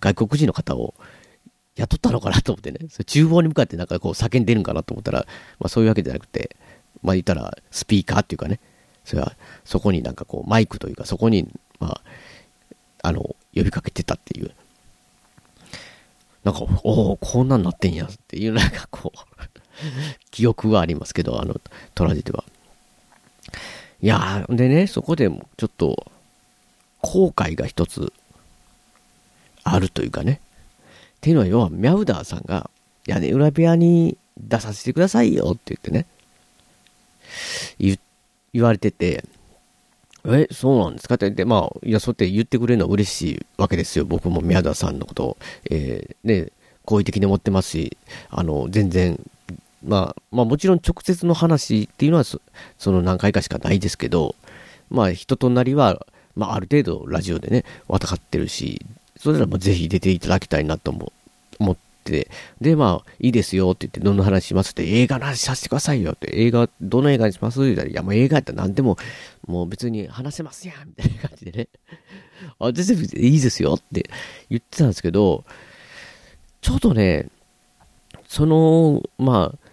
[0.00, 0.94] 外国人の方を
[1.76, 5.26] 雇ったのかなと思ってね、それ厨房に向かってなんかこう叫んでるんかなと思ったら、
[5.58, 6.56] まあそういうわけじゃなくて、
[7.02, 8.60] まあ言ったらスピーカーっていうかね、
[9.04, 11.48] それはそこになんかこうマイクというかそこに、
[11.80, 12.00] まあ、
[13.02, 14.52] あの、呼びかけてたっていう。
[16.44, 19.18] なんか、おおこんなんなってんやっていうなんかこう、
[20.30, 21.60] 記憶はありますけど、あの、
[21.94, 22.44] トラジでは。
[24.00, 26.10] いやー、でね、そこでもちょっと、
[27.00, 28.12] 後悔が一つ、
[29.64, 30.40] あるというかね。
[31.16, 32.70] っていうのは、要は、ミャウダーさんが、
[33.06, 36.06] 屋根裏部屋に出させてくださいよって言ってね、
[37.78, 39.24] 言われてて、
[40.26, 41.14] え、そうなんですか？
[41.14, 44.04] って言って、まあ、いや、そうやって言ってくれるのは嬉しいわけですよ。
[44.04, 45.36] 僕も宮田さんのことを、
[45.70, 46.48] えーね、
[46.84, 47.96] 好意的に思ってますし、
[48.28, 49.18] あの、全然、
[49.86, 52.40] まあ、まあもちろん直接の話っていうのはそ、
[52.78, 54.34] その何回かしかないですけど、
[54.90, 58.84] まあ人となりは、まあある程度ラジオでね、わたかってるし、
[59.16, 61.12] それならまあぜひ出ていただきたいなと思
[61.60, 61.76] 思っ、
[62.60, 68.96] で、まあ、いいですよって言って、どんな話しますって、映画の話させてくださいよって、映画、どの映画にしますって言ったら、いや、もう映画やったら何でも、
[69.46, 71.68] もう別に話せますやんみたいな感じでね。
[72.58, 74.08] あ、全然いいですよって
[74.50, 75.44] 言ってたんですけど、
[76.60, 77.28] ちょっとね、
[78.26, 79.68] その、まあ、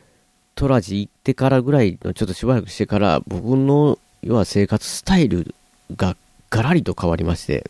[0.55, 5.53] トラジ行ってからぐらいの、ちょっとしばらくしてから、僕の、要は生活スタイル
[5.95, 6.15] が
[6.49, 7.69] ガラリと変わりまして、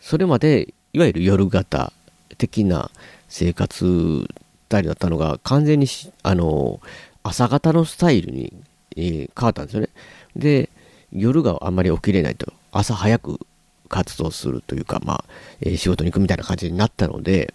[0.00, 1.92] それまで、いわゆる夜型
[2.36, 2.90] 的な
[3.28, 6.80] 生活スタイルだったのが、完全にし、あの、
[7.22, 8.52] 朝型のスタイルに、
[8.96, 9.88] えー変わったんですよね。
[10.36, 10.68] で、
[11.12, 13.40] 夜があんまり起きれないと、朝早く
[13.88, 15.24] 活動するというか、まあ、
[15.60, 17.54] えー仕事に行くみたいな感じになったので、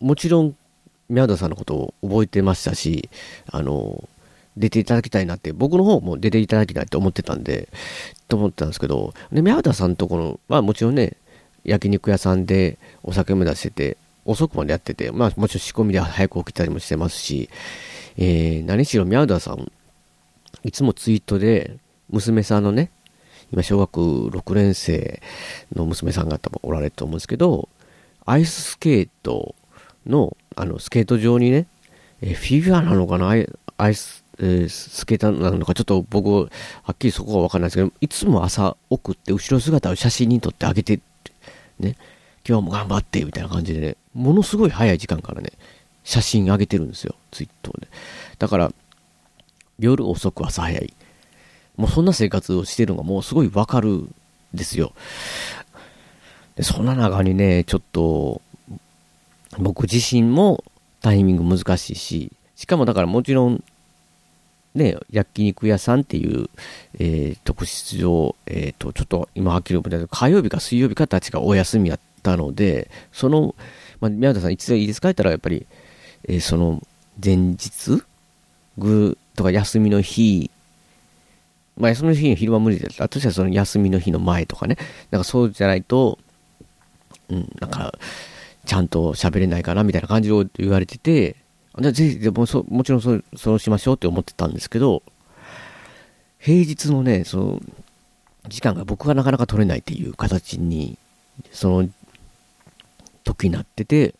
[0.00, 0.54] もちろん、
[1.08, 3.08] 宮田さんのことを覚えてましたし、
[3.50, 4.08] あの、
[4.58, 7.68] 出ていただきたいなって、僕の方も出ていただきたいと思ってたんで、
[8.28, 11.16] と思ってたんですけど、で、宮田さんとこの、まあもちろんね、
[11.64, 13.96] 焼肉屋さんでお酒も出してて、
[14.28, 17.48] 遅くまでやってて、まあもちろん仕込みで早く起きたりもしてますし、
[18.18, 19.72] えー、何しろ宮田さん、
[20.64, 21.78] いつもツイートで、
[22.10, 22.90] 娘さんのね、
[23.52, 25.22] 今小学6年生
[25.74, 27.68] の娘さんが多分おられると思うんですけど、
[28.26, 29.54] アイススケート
[30.06, 31.66] の、あの、スケート場にね、
[32.20, 36.48] えフィギュアなのかなアイス、えー、スケーターなのか、ちょっと僕、は
[36.92, 41.00] っきりそこはわかんないですけど、いつも朝送って後ろ姿を写真に撮ってあげて、
[41.78, 41.96] ね、
[42.46, 45.52] 今日も頑張って、みたいな感じでね、ものすごい早い時間からね、
[46.02, 47.88] 写真上げてるんですよ、ツイッターで。
[48.38, 48.72] だから、
[49.78, 50.92] 夜遅く朝早い。
[51.76, 54.14] もうそんな生活をしてるのがもうすごいわかるん
[54.52, 54.92] ですよ。
[56.56, 58.42] で、そんな中にね、ちょっと、
[59.58, 60.64] 僕自身も
[61.00, 63.62] タイミング難しいし、しかもだからもちろん、
[64.74, 66.50] ね、焼肉屋さんっていう、
[66.98, 73.54] えー、特質上、えっ、ー、と、ちょっと今はっきり覚えてないけど、火曜日か水曜日かたちがお休みやったので、その、
[74.00, 75.66] まあ、宮田さんいついいですかって言ったら、やっぱり、
[76.24, 76.82] えー、その、
[77.22, 78.02] 前日
[78.76, 80.50] ぐとか休みの日、
[81.76, 84.76] まあ休みの日の昼は無理だったとしたらその休みの日の前とかね、
[85.10, 86.18] なんかそうじゃないと、
[87.28, 87.92] うん、なんか、
[88.64, 91.36] ちゃんと喋れないかなみたいな感じを言われてて、
[91.80, 95.02] じゃぜひ、でもそもちろんそうそうしましょうって思ってたんですけど、
[96.38, 97.62] 平日のね、その、
[98.48, 100.98] 時間が僕がなかなか取れないっていう形に、
[101.52, 101.88] その、
[103.28, 104.14] 時になってて、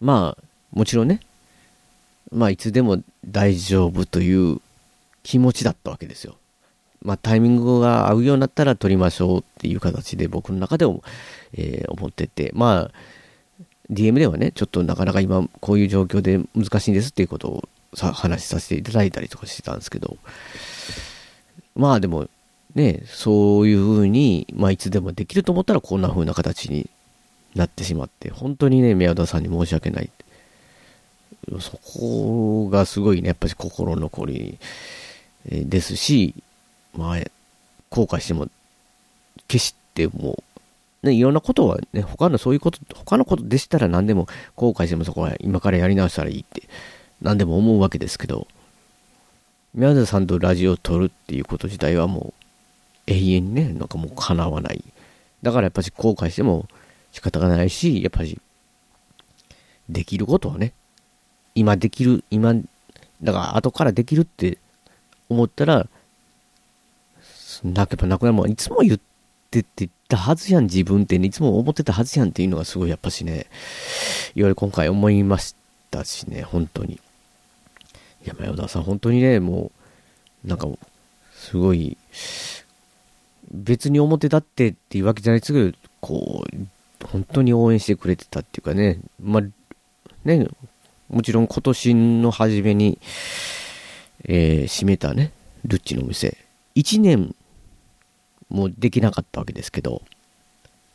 [0.00, 1.20] まあ、もちろんね、
[2.30, 4.60] まあ、いつでも大丈夫という
[5.22, 6.36] 気持ちだったわけですよ。
[7.02, 11.02] まあ、タイミングが合うようになったら撮りましょうっていう形で僕の中でも、
[11.52, 12.90] えー、思ってて、まあ、
[13.90, 20.16] DM ではね、ちょっとなかなか今こういう状況で難しいんですっていうことをさ話しさせていただいたりとかしてたんですけど、
[21.74, 22.28] まあでも
[22.74, 26.88] ね、そういうふうに、まあいつでもできると思ったらこんな風な形に
[27.54, 30.10] なってしまって、本当にね、宮田さんに申し訳ない。
[31.60, 34.58] そこがすごいね、やっぱり心残り
[35.46, 36.34] ですし、
[36.94, 37.16] まあ、
[37.90, 38.48] 後悔しても、
[39.48, 40.42] 決しても
[41.02, 46.62] う、ね、いろんなことはね、他のそういうこと、他のことでしたら何でも後悔してもそこは今からやり直したらいいって
[47.20, 48.46] 何でも思うわけですけど、
[49.74, 52.32] 宮田さんとラジオを撮るっていうこと自体はも
[53.08, 54.84] う永遠にね、なんかもう叶わない。
[55.42, 56.68] だからやっぱり後悔しても
[57.12, 58.40] 仕方がないし、やっぱり
[59.88, 60.72] できることはね、
[61.54, 62.54] 今できる、今、
[63.22, 64.58] だから後からできるって
[65.28, 65.86] 思ったら、
[67.62, 69.00] なけばなくなるもん、いつも言っ
[69.50, 73.46] てって言ったはずやん、自分ってね、いつも思ってたはずやんっていうのがすごいやっぱしね、
[74.34, 75.54] いろいろ今回思いまし
[75.90, 76.94] たしね、本当に。
[76.94, 79.70] いや、前田さん、本当にね、も
[80.44, 80.66] う、なんか、
[81.34, 81.96] すごい、
[83.50, 86.56] 別に表立ってっていうわけじゃないですけど、こう、
[87.12, 89.42] 本当に応援してくれてたっていうかね、まあ、
[90.24, 90.48] ね、
[91.10, 92.98] もちろん今年の初めに、
[94.24, 95.30] えー、閉めたね、
[95.66, 96.38] ルッチのお店。
[96.74, 97.34] 1年
[98.48, 100.00] もできなかったわけですけど、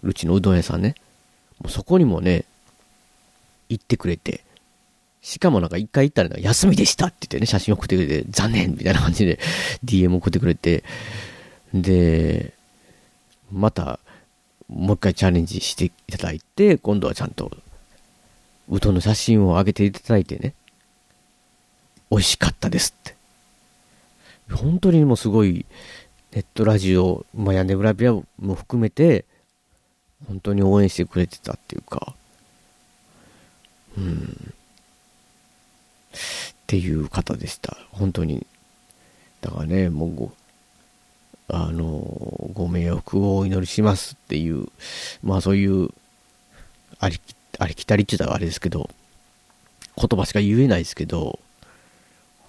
[0.01, 0.95] うちのうどん屋さんね、
[1.59, 2.45] もうそこにもね、
[3.70, 4.43] 行ってくれて、
[5.22, 9.39] しかもなんか一回行ったら休みでしたって言ってね、写真送ってくれて、残念みたいな感じで
[9.86, 10.84] DM 送ってくれて、
[11.76, 12.53] で、
[13.51, 13.99] また、
[14.70, 17.51] もう一回チャレンジしていただいて、今度はちゃんと、
[18.70, 20.53] うどんの写真を上げていただいてね、
[22.11, 23.15] 美味しかったですって。
[24.53, 25.65] 本当にもうすごい、
[26.34, 29.26] ネットラジオ、まあ、屋根裏部屋も含めて、
[30.28, 32.13] 本当に応援してくれてたっていうか、
[33.97, 34.53] うん。
[36.13, 37.78] っていう方でした。
[37.91, 38.45] 本当に。
[39.41, 40.32] だからね、もう、
[41.50, 44.68] あの、ご迷惑をお祈りしますっていう、
[45.24, 45.89] まあそういう、
[47.00, 48.89] ありき、ありきたりって言ったらあれですけど、
[49.95, 51.39] 言葉しか言えないですけど、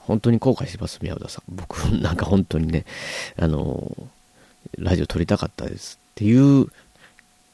[0.08, 1.54] 本当に後悔してます、宮田さん。
[1.54, 2.84] 僕、なんか本当にね、
[3.36, 3.92] あの、
[4.76, 6.66] ラジオ撮りたかったですっていう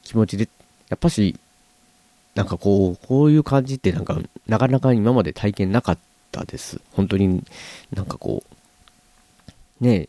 [0.03, 0.49] 気持ちで、
[0.89, 1.37] やっぱし、
[2.33, 5.97] なんかこう、こういう感じってなんか、なかなか今まで体験なかっ
[6.31, 6.81] たです。
[6.91, 7.43] 本当に
[7.93, 10.07] なんかこう、ね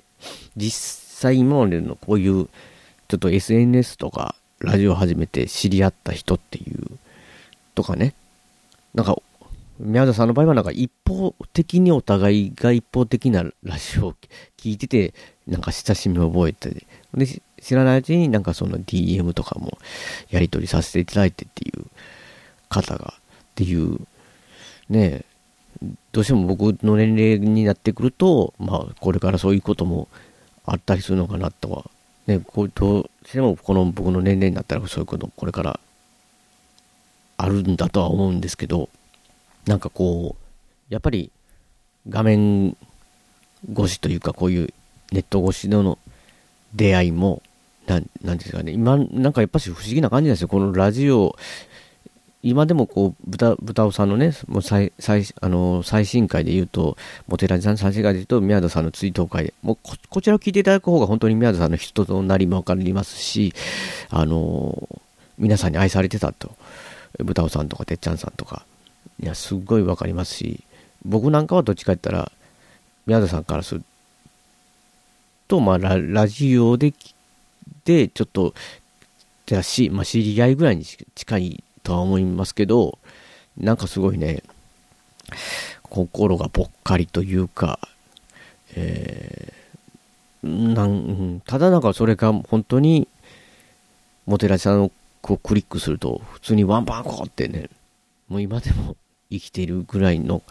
[0.56, 2.46] 実際今までのこういう、
[3.08, 6.98] ちょっと SNS とか、ラジオ始めて知り合った人っていう、
[7.74, 8.14] とかね、
[8.94, 9.16] なんか
[9.78, 14.14] 宮田さんの場合はなんか一方的にお互いが一方的なラジオを
[14.56, 15.14] 聞いてて、
[15.46, 17.26] なんか親しみを覚えて、で、
[17.60, 19.78] 知らないうちになんかその DM とかも
[20.30, 21.84] やり取りさせていただいてっていう
[22.68, 23.20] 方が、っ
[23.54, 24.00] ていう
[24.88, 25.24] ね、
[26.12, 30.08] どうしても僕の年齢になってくると、まあ、これからそういうことも
[30.66, 31.84] あったりするのかなとは、
[32.26, 35.80] ね、こうどうしてもこの僕の年齢になったらそういうこと、これから
[37.36, 38.88] あるんだとは思うんですけど、
[39.66, 41.30] なんかこう、やっぱり
[42.08, 42.76] 画面
[43.72, 44.74] 越しというか、こういう
[45.12, 45.98] ネット越しの
[46.74, 47.42] 出会いも、
[47.86, 50.48] なん、なんですかね、今、なんかやっぱし不思議な感じなんですよ。
[50.48, 51.36] このラジオ、
[52.48, 63.52] 今でもこう、豚、豚尾さんのね、もう最、最、あの、最新回で言うと、モテラジさん最新回で言うと、宮田さんの追悼会で、もうこ、こちらを聞いていただく方が本当に宮田さんの人となりもわかりますし、
[64.10, 64.88] あの、
[65.38, 66.52] 皆さんに愛されてたと。
[67.18, 68.64] 豚尾さんとかてっちゃんさんとか。
[69.20, 70.62] いや、すっごいわかりますし、
[71.04, 72.30] 僕なんかはどっちか言ったら、
[73.06, 73.82] 宮田さんからする
[75.48, 76.94] と、まあ、ララジオで、
[77.84, 78.54] で、ちょっと、
[79.46, 82.98] じゃし、まあ、知り合いぐらいに近いとは思いますけど、
[83.56, 84.42] なんかすごいね、
[85.84, 87.78] 心がぽっかりというか、
[88.74, 93.06] えー、なん、ただなんかそれが本当に、
[94.26, 94.90] モテラジさんを
[95.22, 97.70] こうクリックすると、普通にワンバンコってね、
[98.28, 98.96] もう今でも
[99.30, 100.42] 生きているぐらいの、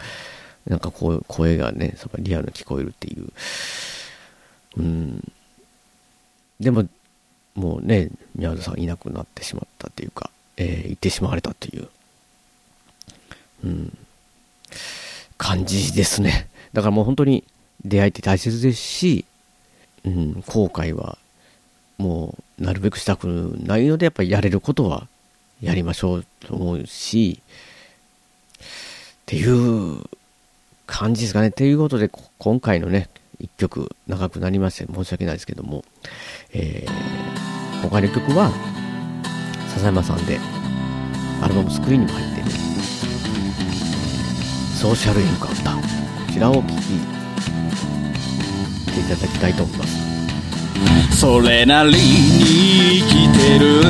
[0.66, 3.28] なんかこう声がね、そリアルに聞こえるっていう。
[4.78, 5.34] うん。
[6.62, 6.88] でも、
[7.56, 11.88] もうね、宮田さんいなくなってしまったっていうか、えー、行ってしまわれたっていう、
[13.64, 13.98] うん、
[15.38, 16.50] 感じですね。
[16.74, 17.44] だからもう本当に
[17.84, 19.26] 出会いって大切ですし、
[20.06, 21.18] うん、後悔は
[21.98, 23.26] もうなるべくしたく
[23.64, 25.08] ないので、やっぱりやれることは
[25.62, 27.42] やりましょうと思うし、
[28.60, 28.66] っ
[29.26, 30.04] ていう
[30.86, 31.52] 感じですかね。
[31.52, 35.84] ということで、今回のね、一曲長くなりまして申し訳ないですけども、
[36.54, 38.52] えー、今回の曲は、
[39.76, 40.40] 笹山さんで、
[41.42, 42.50] アルバムスクリーンにも入っている、
[44.76, 45.76] ソーシャルエンカウンター。
[45.76, 45.82] こ
[46.32, 46.64] ちらを聴い
[48.94, 51.18] ていただきたいと思います。
[51.20, 51.98] それなりに
[53.02, 53.82] 生きてる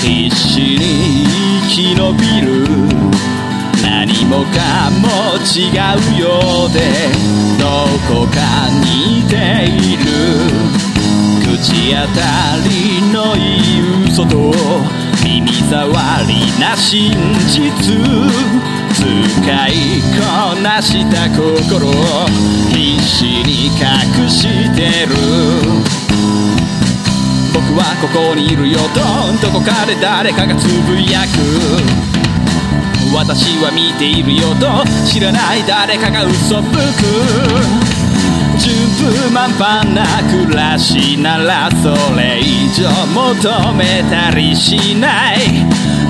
[0.00, 1.26] 必死に
[1.68, 2.48] 生き延びる
[3.82, 5.08] 何もかも
[5.38, 5.70] 違
[6.16, 6.26] うよ
[6.66, 6.80] うで
[7.58, 7.64] ど
[8.08, 8.36] こか
[8.70, 9.34] 似て
[9.66, 10.04] いる
[11.42, 11.50] 口
[11.90, 12.20] 当た
[12.68, 12.70] り
[13.12, 13.38] のい
[13.78, 14.52] い嘘と
[15.24, 15.90] 耳障
[16.28, 17.10] りな真
[17.48, 17.96] 実。
[18.92, 21.90] 使いこなした心
[22.68, 24.42] 必死に隠し
[24.76, 25.14] てる。
[27.54, 28.80] 僕はここにいるよ。
[29.40, 31.38] とどこかで誰かがつぶやく。
[33.16, 34.54] 私は見ているよ。
[34.56, 38.01] と知らない誰かが嘘吹く。
[38.62, 38.76] 順
[39.10, 45.38] 風満帆な暮らしならそれ以上求めたりしない。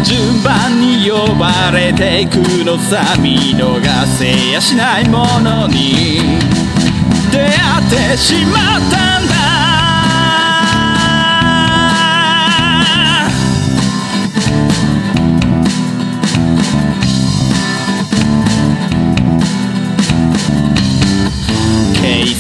[0.04, 2.36] 順番に呼ばれていく
[2.66, 6.20] のさ見逃せやしないものに。
[7.30, 9.41] 出会ってしまったんだ。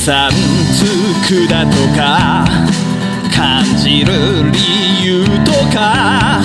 [0.02, 0.30] 計算
[0.74, 0.82] つ
[1.28, 2.44] くだとか
[3.32, 6.40] 感じる理由とか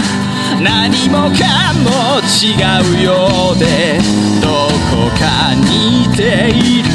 [0.61, 2.53] 何もかも違
[2.99, 3.11] うよ
[3.55, 3.99] うで
[4.41, 4.47] ど
[4.91, 6.89] こか似ている。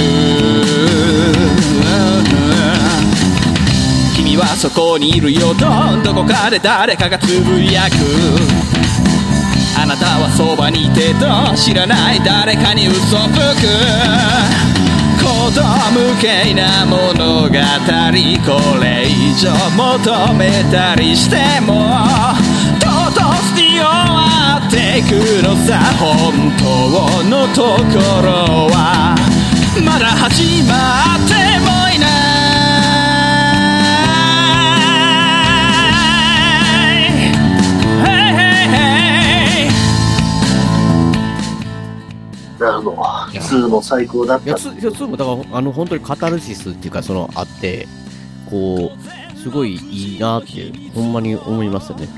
[4.14, 5.66] 君はそこにいるよと
[6.04, 7.94] どこかで誰かがつぶやく。
[9.80, 13.32] あなたはそばにいてと知らない誰かに嘘吹
[14.80, 14.91] く。
[15.42, 15.60] 子供
[16.20, 17.58] 系な物語こ
[18.80, 21.90] れ以上求めたりしても
[22.78, 25.10] とうとう捨て終わっていく
[25.42, 26.06] のさ本
[26.56, 27.60] 当のと
[27.92, 29.16] ころは
[29.84, 32.06] まだ始まってもいな
[36.86, 37.10] い
[38.04, 39.72] Hey, hey, hey
[42.60, 43.21] なるほど。
[43.42, 47.86] 普通の最高だったつ、いや、つも、だから、あの、本当にカタルシスっていうか、その、あって、
[48.48, 52.08] こう、すごいいいなって、ほんまに思いますよね。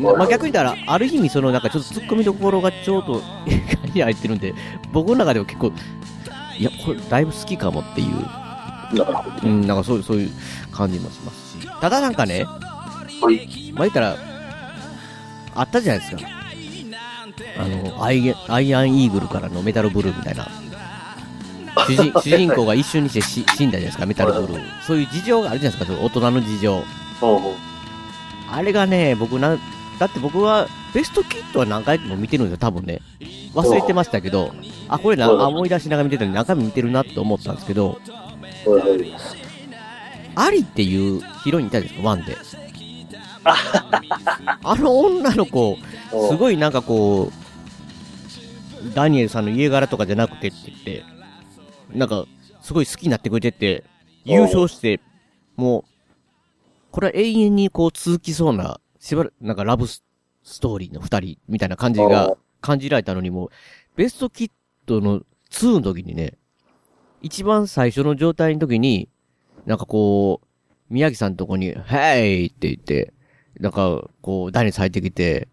[0.00, 4.54] ままあ、逆に言ったら、ある意味、その、なんかちょっと突っ込みどころがちょうど、 いに入ってるんで、
[4.92, 5.72] 僕の中では結構、
[6.58, 8.08] いや、これ、だいぶ好きかもっていう。
[9.44, 10.30] うん、なんかそういう、そういう
[10.72, 11.68] 感じもしますし。
[11.80, 13.72] ただなんかね、はい。
[13.72, 14.16] まあ、言ったら、
[15.54, 16.37] あったじゃないですか。
[17.58, 20.48] あの、アイアイアンイーグルからのメタルブルーみたいな。
[21.86, 24.62] 主人 主人公が一瞬にして死死んだじゃないですか、メタルブルー。
[24.86, 26.84] そういう事情があるじゃないですか、大人の事情。
[28.50, 29.56] あれがね、僕な、
[29.98, 33.00] だって僕は、ベストキットは何回も見てるんですよ、多分ね。
[33.54, 34.52] 忘れてましたけど、
[34.88, 38.00] あ、これな、あ思い出しながら見てたのに何回も見てるなって思ったんですけど。
[40.34, 42.36] アリっていうヒロインいたじゃないですか、ワンで。
[44.64, 45.78] あの女の子、
[46.30, 47.37] すごいなんかこう、
[48.94, 51.04] ダニエルさんの家柄とかじゃなくてって言って、
[51.94, 52.26] なんか、
[52.62, 53.84] すごい好きになってくれてて、
[54.24, 55.00] 優勝して、
[55.56, 55.84] もう、
[56.90, 60.04] これは永遠にこう続きそうな、しばらなんかラブス
[60.42, 63.50] ストーリーの二人みたいな感じが感じられたのにも、
[63.96, 64.50] ベストキッ
[64.86, 66.34] トの2の時にね、
[67.20, 69.08] 一番最初の状態の時に、
[69.66, 70.46] なんかこう、
[70.88, 73.12] 宮城さんのとこに、ヘイって言って、
[73.60, 75.48] なんか、こう、ダニエルさん入ってきて、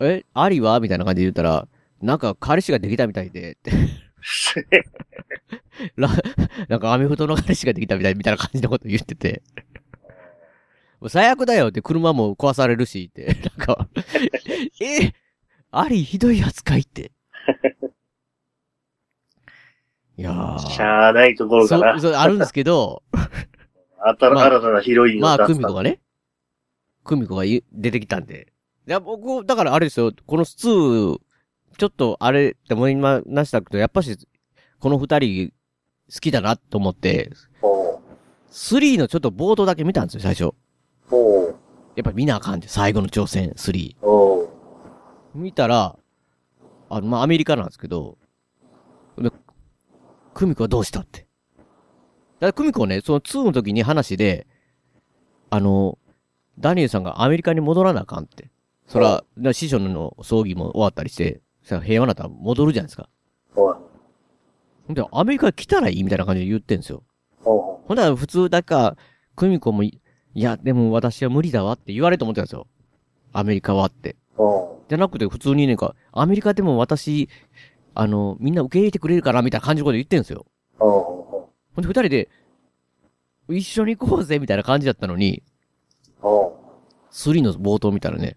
[0.00, 0.78] え、アリは？
[0.80, 1.66] みたいな感じで言ったら、
[2.00, 3.72] なんか彼氏ができたみたいで、 って。
[5.96, 6.08] ら
[6.68, 9.42] なんかアメフトの彼氏ができたみたいみたいな感じのこと言ってて。
[11.00, 13.36] もう最悪だよって車も壊されるしって。
[13.56, 13.88] なんか、
[14.82, 15.12] え、
[15.70, 17.12] アリひどい扱いって。
[20.16, 20.82] いやしー。
[20.82, 22.12] ゃあないところかなそう、。
[22.12, 23.04] あるんですけど、
[24.00, 26.00] あたまあ新たなヒロインをまあ、出すたクミコがね、
[27.04, 28.52] クミコがい出てきたんで。
[28.88, 31.18] いや、僕、だからあれですよ、この2、
[31.78, 34.18] ちょっとあれって思いましたけど、やっぱし、
[34.80, 35.52] この二人
[36.12, 37.30] 好きだなと思って、
[37.62, 38.00] おう
[38.50, 40.52] 3のちょっと冒頭だけ見たんですよ、最初。
[41.94, 43.96] やっぱ見なあかんで、最後の挑戦、3。
[44.02, 44.48] おう
[45.34, 45.96] 見たら、
[46.90, 48.18] あの、まあ、アメリカなんですけど、
[49.16, 49.30] で、
[50.34, 51.20] クミコはどうしたって。
[51.20, 51.26] だ
[52.40, 54.48] からクミコはね、その2の時に話で、
[55.50, 55.96] あの、
[56.58, 58.50] ダニエルさんがアメリカに戻らなあかんって。
[58.88, 59.22] そら
[59.52, 63.08] 師匠の葬儀も終わったりして、さ平和なったら戻るじゃないですか。
[63.54, 67.02] ほんで、アメリカ来たらいいみたいな感じで言ってんですよ。
[67.42, 68.96] ほんなら普通だか、
[69.36, 70.00] クミコもい、
[70.34, 72.66] いや、でも私は無理だわって言われると思ってたんですよ。
[73.32, 74.16] アメリカはって。
[74.88, 77.28] じゃなくて普通になんか、アメリカでも私、
[77.94, 80.46] あの、みんな受け入れてくれるからみたいな感じのこと言ってんですよ。
[80.78, 82.28] ほんで二人で、
[83.50, 85.42] 一緒に行こうぜみたいな感じだったのに、
[86.22, 86.54] おう
[87.10, 88.36] 3の冒頭見たらね、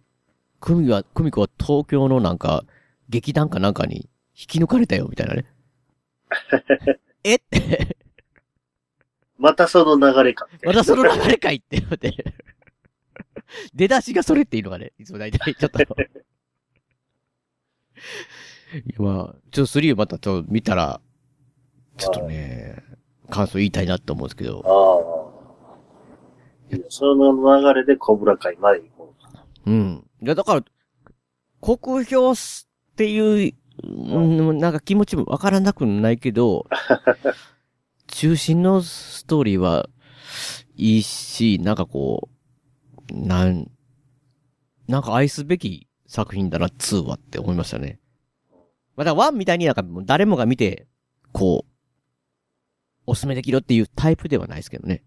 [0.59, 2.63] クミは、クミコは東京のなんか、
[3.11, 5.45] 劇団かなんかに引き抜かれたよみたいなね。
[7.23, 7.35] え？
[7.35, 7.97] って、
[9.37, 10.47] またその流れか。
[10.63, 11.83] またその流れかいって。
[13.75, 15.79] 出だしがそれっていうのがね、いつも大体ちょっと。
[18.97, 21.01] まあ、ちょっと3をまたちょっと見たら、
[21.97, 22.81] ちょっとね、
[23.29, 24.69] 感想言いたいなと思うんですけど、あ
[25.09, 25.31] あ。
[26.87, 29.13] その流れでコブラ会まで行こ
[29.65, 29.69] う。
[29.69, 30.07] うん。
[30.21, 30.63] いや、だから、
[31.59, 32.70] 国評す
[33.01, 33.53] っていう、
[33.83, 34.19] う
[34.53, 36.67] ん、なんか気持ちもわからなくないけど、
[38.05, 39.89] 中心のストーリーは
[40.75, 42.29] いいし、なんかこ
[43.11, 43.71] う、なん、
[44.87, 47.99] なんか愛すべき作品だな、2はって思いましたね。
[48.95, 50.85] また1みたいになんかもう誰もが見て、
[51.31, 51.71] こう、
[53.07, 55.03] おすすめできるっていうタイプではないですけどね。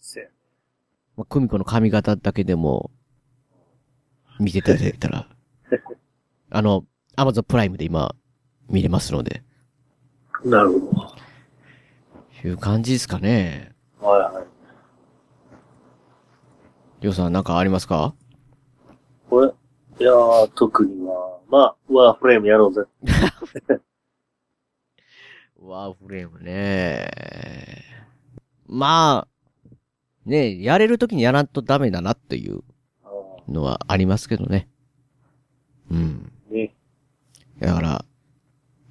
[0.00, 0.26] せや
[1.16, 2.90] まあ、クミコの髪型だけでも、
[4.38, 5.28] 見ていただいたら、
[6.50, 6.84] あの、
[7.18, 8.14] アマゾンプライムで今、
[8.68, 9.42] 見れますので、
[10.44, 10.86] なるほ
[12.44, 13.74] いう感じですかね。
[14.00, 14.06] ど。
[14.06, 14.44] はいはい。
[17.00, 18.14] りょうさんなんかありますか？
[19.28, 22.82] これ、いやー、特には、まあ、ワーフレームやろうぜ。
[25.60, 27.82] ワーフレームね。
[28.68, 29.28] まあ、
[30.24, 32.60] ねやれるときにやらんとダメだなっていう
[33.02, 33.08] あ
[33.48, 34.68] のはありますけどね。
[35.90, 36.32] うん。
[36.52, 36.74] ーね。
[37.60, 38.04] だから、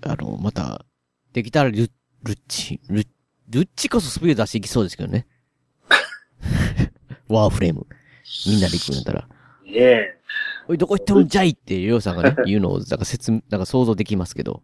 [0.02, 0.86] あの、また、
[1.34, 1.92] できたらルッ、
[2.24, 3.08] ルッチ、ルッ、
[3.50, 5.28] ルッチこそスピード出していきそうですけどね。
[7.30, 7.86] ワーフレーム。
[8.46, 9.28] みんなで行くんだったら。
[9.66, 10.18] ねえ。
[10.68, 14.64] おい、どこ行ってもんじゃいって、りょうさんがね、言うのを、なんか説明、なんか想像できますけど。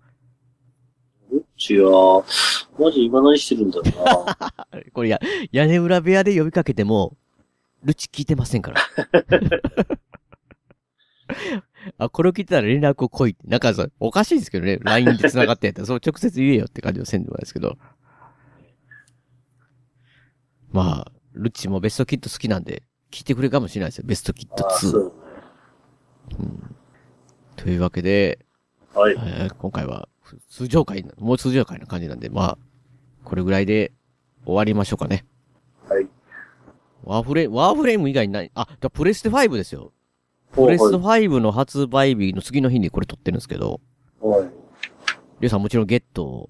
[1.32, 2.24] うっちは、
[2.78, 4.38] マジ今何してるんだろうな。
[4.94, 5.20] これや、
[5.52, 7.16] 屋根裏部屋で呼びかけても、
[7.84, 8.82] ルチ聞いてませんから。
[11.98, 13.48] あ、これを聞いてたら連絡を来いって。
[13.48, 14.78] なんかさ、おかしいですけどね。
[14.82, 17.78] LINE で繋がってやったら、 そう直接言えよって感じはせんでもないですけど。
[20.72, 24.06] まあ、ルッチもベストキット好きなんで、聞いてくれるかもしれないですよ。
[24.08, 25.02] ベストキットあーそ2。
[25.02, 25.14] う
[27.56, 28.40] というわけで、
[28.96, 29.02] ね。
[29.02, 29.16] はい。
[29.18, 30.10] えー今回は
[30.50, 32.58] 通常回な、もう通常回な感じなんで、まあ、
[33.24, 33.94] これぐらいで
[34.46, 35.26] 終わりましょうかね。
[35.88, 36.08] はい。
[37.04, 39.94] ワーフレ、ワーフレーム以外にない、あ、だプレステ5ですよ。
[40.54, 43.82] プレステ5の発売日の次の日にこれ撮ってるんですけど、
[44.22, 44.42] はい。
[44.42, 46.50] りょうさんもちろんゲット。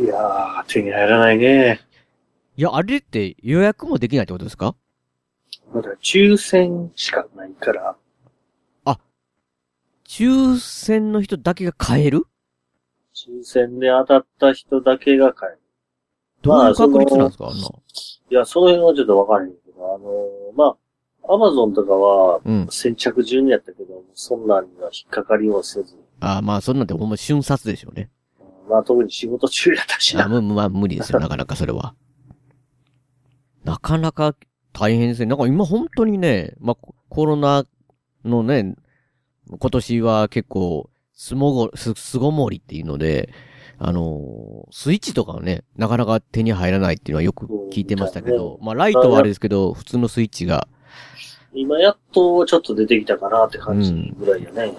[0.00, 1.80] いやー、手に入らないね。
[2.56, 4.74] いや、あれって予約もできないってことですか？
[5.72, 7.96] まだ抽選しかないから。
[10.04, 12.26] 抽選の人だけが買える？
[13.14, 15.58] 抽選で当たった人だけが買える。
[16.42, 17.66] どういう確率なんですかあんな。
[17.66, 20.76] いや、その辺はちょっとわからへんけど、あのーまあ、
[21.28, 22.66] アマゾンとかはうん。
[22.70, 28.10] 先着順やったけど、そんなんには引っかかりもせず、ああ、まあ、そんなんてほんま瞬殺でしょうね。
[28.68, 30.40] まあ特に仕事中やったしあな。
[30.40, 31.94] むまあ、無理ですよ、 なかなかそれは。
[33.64, 34.34] なかなか
[34.72, 35.26] 大変ですね。
[35.26, 37.66] なんか今本当にね、まあ、ココロナ
[38.24, 38.74] のね、
[39.48, 43.32] 今年は結構、すもご、す、すごもりっていうので、
[43.78, 50.68] あのースイッチとかはね、なかなか手に入らないっていうのはよく聞いてましたけど、まあ、ライトはあれですけど、普通のスイッチが、
[51.54, 54.74] 今やっとちょっと出てきたかなって感じぐらいやね。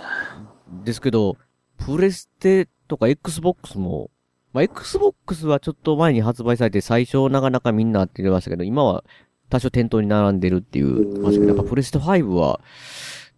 [0.84, 1.38] ですけど、
[1.78, 4.10] プレステとか Xbox も、
[4.54, 9.04] まあ、Xbox はちょっと前に発売されて最初なかなかみんなって言ってましたけど、今は
[9.50, 12.60] 多少店頭に並んでるっていうましたけど、やっぱプレステ5は、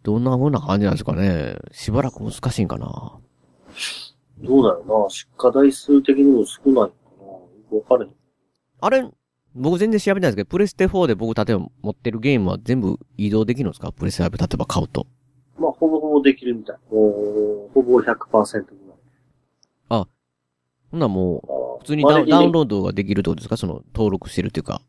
[0.03, 1.57] どんな風な感じなんですかね。
[1.72, 3.18] しばらく難しいんかな。
[4.39, 5.10] どうだろうな。
[5.10, 7.26] 出荷台数的にも少ないのかな。
[7.26, 8.15] よくわかれへん。
[8.81, 9.10] あれ、
[9.56, 13.91] 僕全然調べてないですけど、プレステ4で僕例えば持ってるゲームは全部移動できるんですか？
[13.91, 15.07] プレステ5例えば買うと。
[15.57, 16.76] まあ、ほぼほぼできるみたい。
[16.90, 18.07] ほぼ100%ぐ
[19.90, 20.06] らい。
[20.91, 23.57] ほんならもう、あ普通にダウンダウンロロードができるってことですか？
[23.57, 24.82] その登録してるっていうか。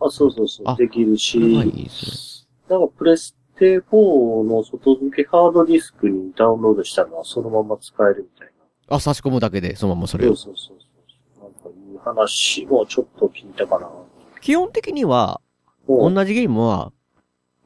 [0.00, 0.76] あ、そうそうそあう。
[0.76, 8.52] できるし、はい、いいですなんかプレステ4の外付けハードディスクにダウンロードしたのはそのまま使えるみたいね。
[8.88, 10.24] あ、差し込むだけで、そのままそな。
[10.24, 10.36] れを。
[10.36, 11.50] そうそうそうそう。
[11.50, 13.90] なんかいう話もちょっと聞いたかな。
[14.40, 15.40] 基本的には、
[15.88, 16.92] 同じゲームは、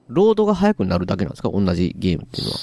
[0.08, 1.48] ロードが速くなるだけなんですか？
[1.50, 2.58] 同じゲームっていうのは。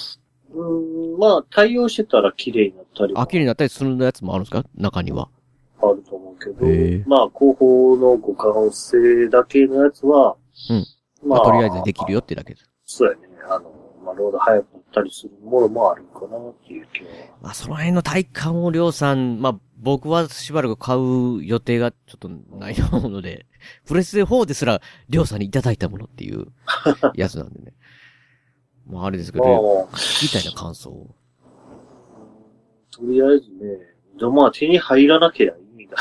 [0.54, 4.64] うーん、まあ、対応してたら綺麗になったりもあ、綺麗になったりするやつもあるんですか？
[4.76, 5.28] 中には。
[5.82, 10.36] あると思うけどへえ、まあ、後方の互換性だけのやつは、
[10.70, 10.86] うん。
[11.28, 12.70] ままあ、とりあえずできるよってだけです。
[12.84, 13.22] そうやね。
[13.50, 13.72] あの、
[14.04, 17.06] まあ、ロード早くなったりするものもあるかなっていう気は。
[17.40, 23.46] まあ、その辺の体感をりょうさん、まあ、僕はしばらく買う予定がちょっとないと思うので、
[23.86, 26.46] プレステ4ですら、りょうさんにいただいたものっていう
[27.14, 27.74] やつなんでね。
[28.86, 31.14] まあ、あれですけまど、あ、聞きたいな感想を。
[32.90, 33.78] とりあえずね、
[34.18, 35.96] でもまあ手に入らなければ意味が、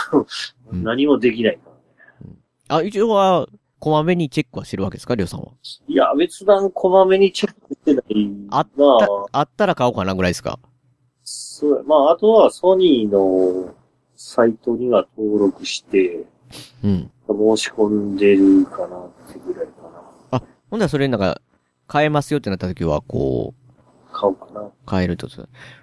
[0.72, 2.36] うん 何もできないからね。
[2.68, 3.48] あ、一応は、
[3.82, 5.48] こまめにチェックはしてるわけですかりょうさんは？
[5.88, 8.04] いや、別段こまめにチェックしてない。
[8.52, 10.60] あっまあ、た、あったら買おうかなぐらいですか？
[11.24, 13.74] そうやまあ、あとはソニーの
[14.16, 16.26] サイトには登録して、
[16.84, 17.12] うん。
[17.28, 19.72] 申し込んでるかなってぐらいか
[20.32, 20.44] な。
[20.70, 21.42] ほんならそれなんか、
[21.88, 24.70] 買えますよってなった時は、こう、買うかな。
[24.86, 25.28] 買えると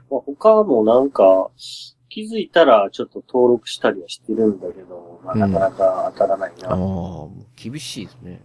[0.08, 1.50] まあ、他もなんか、
[2.08, 6.70] 気づいたらちょっと登録したりはしてるんだけど、まあ、うんなかなか当たらないな。
[6.70, 6.76] ああ、
[7.56, 8.40] 厳しいですね。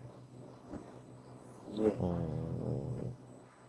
[1.77, 1.91] ね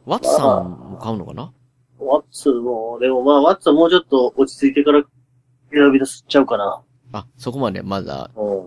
[0.05, 1.53] ワッツさんも買うのかな？
[1.99, 5.03] ワッツも、でもまあ、ワッツはもうちょっと落ち着いてから
[5.73, 6.83] 選び出すっちゃうかな。
[7.13, 8.65] あ、そこまでまだ、う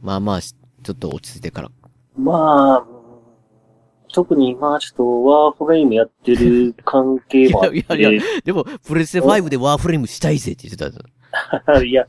[0.00, 1.68] まあまあし、ちょっと落ち着いてから。
[1.68, 1.72] ん。
[2.16, 2.97] まあ、うん
[4.12, 7.78] 特に今ちょっとワーフレームやってる関係もあって。
[7.78, 10.98] いやいやいでも、プレステ5でワーフレームしたいぜって言って
[11.64, 11.82] た。
[11.82, 12.06] いや、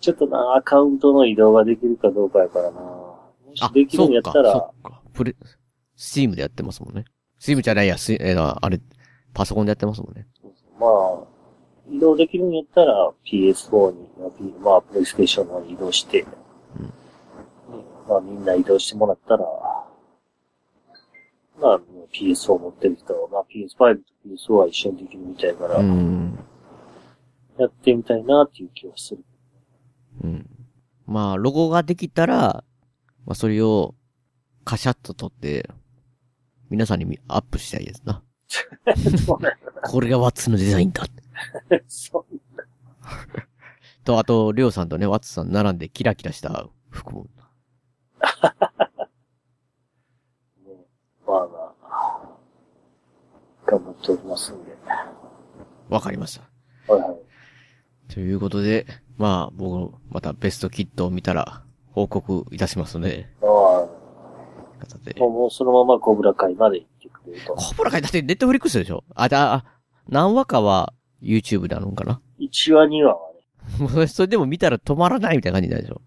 [0.00, 2.80] ちょっとな、アカウントの移動ができるかどうかやからな。
[2.80, 5.02] もしあで、きるんやったら、そうか。
[5.12, 5.34] プレ、
[5.96, 7.04] スチームでやってますもんね。
[7.38, 8.80] スチームじゃないや、スえーあれ、
[9.32, 10.26] パソコンでやってますもんね。
[10.78, 11.30] まあ、
[11.90, 16.92] 移動できるんやったら PS4 に、まあ、プレイステーションに移動して、うんね
[18.08, 19.44] まあみんな移動してもらったら、
[21.60, 21.80] まあ
[22.12, 26.38] PS4 持ってる人は、まあ PS5 と PS4 は一緒にできるみたいから、うん。
[27.58, 29.24] やってみたいなっていう気はする。
[30.24, 30.46] うん。
[31.06, 32.64] まあ、ロゴができたら、
[33.26, 33.94] まあ、それを、
[34.64, 35.68] カシャッと撮って、
[36.70, 38.22] 皆さんに見アップしたいですな。
[39.82, 41.04] これがワッツのデザインだ。
[41.86, 42.40] そう
[44.04, 47.24] と、あと、りょうさんとね、ワッツさん並んでキラキラした服も。
[50.64, 50.86] ね。
[51.26, 52.38] まあまあ、
[53.70, 54.70] 頑張っておりますんで。
[55.88, 56.40] わかりまし
[56.86, 56.92] た。
[56.92, 58.12] はいはい。
[58.12, 58.86] ということで、
[59.18, 63.50] まあ、僕、またベストキットを見たら、報告いたしますので、まあ、
[64.86, 65.14] 方で。
[65.20, 67.54] もうそのままコブラ会まで行ってくれると。
[67.54, 69.04] コブラ会だってネットフリックスでしょ？
[69.14, 69.64] あ、だ、あ、
[70.08, 70.92] 何話かは
[71.22, 73.20] YouTube であるんかな？1話2話は
[73.78, 76.00] ね、も うそれでも見たら止まらないみたいな感じになるでしょ？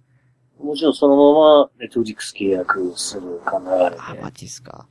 [0.64, 4.16] もちろんそのままネットフリックス契約する考えがあるあ。
[4.22, 4.88] マジっすか。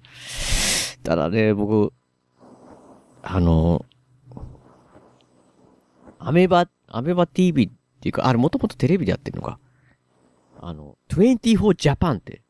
[1.03, 1.93] ただね、僕、
[3.23, 3.85] あの、
[6.19, 7.71] アメバ、アメバ TV っ
[8.01, 9.59] ていうか、あれもともとテレビでやってるのか。
[10.61, 12.43] あの、24 Japan って、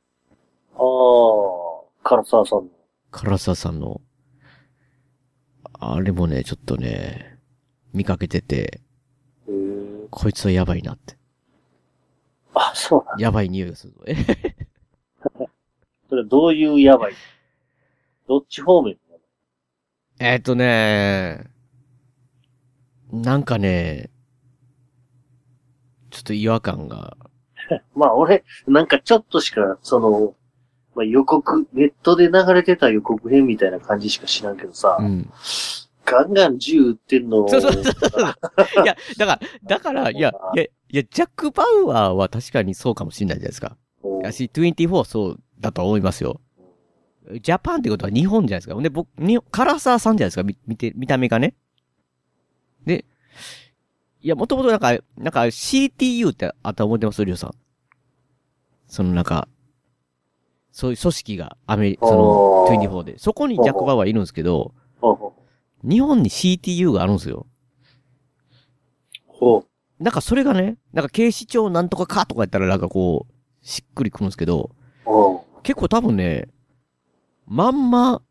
[0.75, 2.69] ああ、唐沢さんの。
[3.11, 4.01] 唐沢さんの、
[5.79, 7.39] あれもね、ちょっとね、
[7.93, 8.81] 見かけてて、
[10.11, 11.17] こいつはやばいなって。
[12.55, 13.15] あ、そうな。
[13.19, 13.95] やばい匂いがする。
[14.07, 14.15] え
[16.09, 17.15] それどういうやばい？
[18.29, 18.99] どっち方面？
[20.25, 21.51] えーっとね、
[23.11, 24.09] なんかね、
[26.11, 27.17] ちょっと違和感が、
[27.97, 30.37] まあ俺、なんかちょっとしか、その、
[30.95, 35.29] まあ予告、ネットで流れてた予告編みたいな感じしか知らんけどさ、うん。
[36.05, 37.85] ガンガン銃撃ってんのそうそうそう
[38.85, 43.77] いや、だから、だから、いや、いや、いや、ジャック・バウアーは確かにそうかもしれないじゃないですか。
[44.05, 46.41] おやし、24そうだと思いますよ。
[47.41, 48.81] ジャパンってことは日本じゃないですか。
[48.81, 50.43] で、僕、に、唐沢さんじゃないですか。
[50.43, 51.55] み見て、見た目がね。
[52.85, 53.05] で、
[54.21, 57.25] いや、もともとなんか、なんか CTU ってあった思ってます？
[57.25, 57.55] リオさん。
[58.87, 59.49] そのなんか、
[60.71, 63.19] そういう組織がアメリ、そのおー24で。
[63.19, 64.75] そこにジャック・バウアーいるんですけど、
[65.83, 67.47] 日本に CTU があるんですよ。
[69.29, 69.65] うほ
[69.99, 73.33] なんかそれがね、なんか警視庁なんとかかとかやったらなんかこう、
[73.67, 74.71] しっくりくるんですけど、
[75.63, 76.49] 結構多分ね、
[77.47, 78.23] まんま、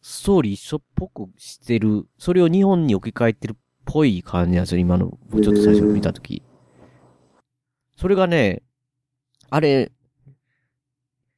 [0.00, 6.42] ストーリー一緒っぽくしてる、それを日本に置き換えてるっぽい感じなんですよ、今の、ちょっと最初見たとき。
[7.96, 8.62] それがね、
[9.50, 9.92] あれ、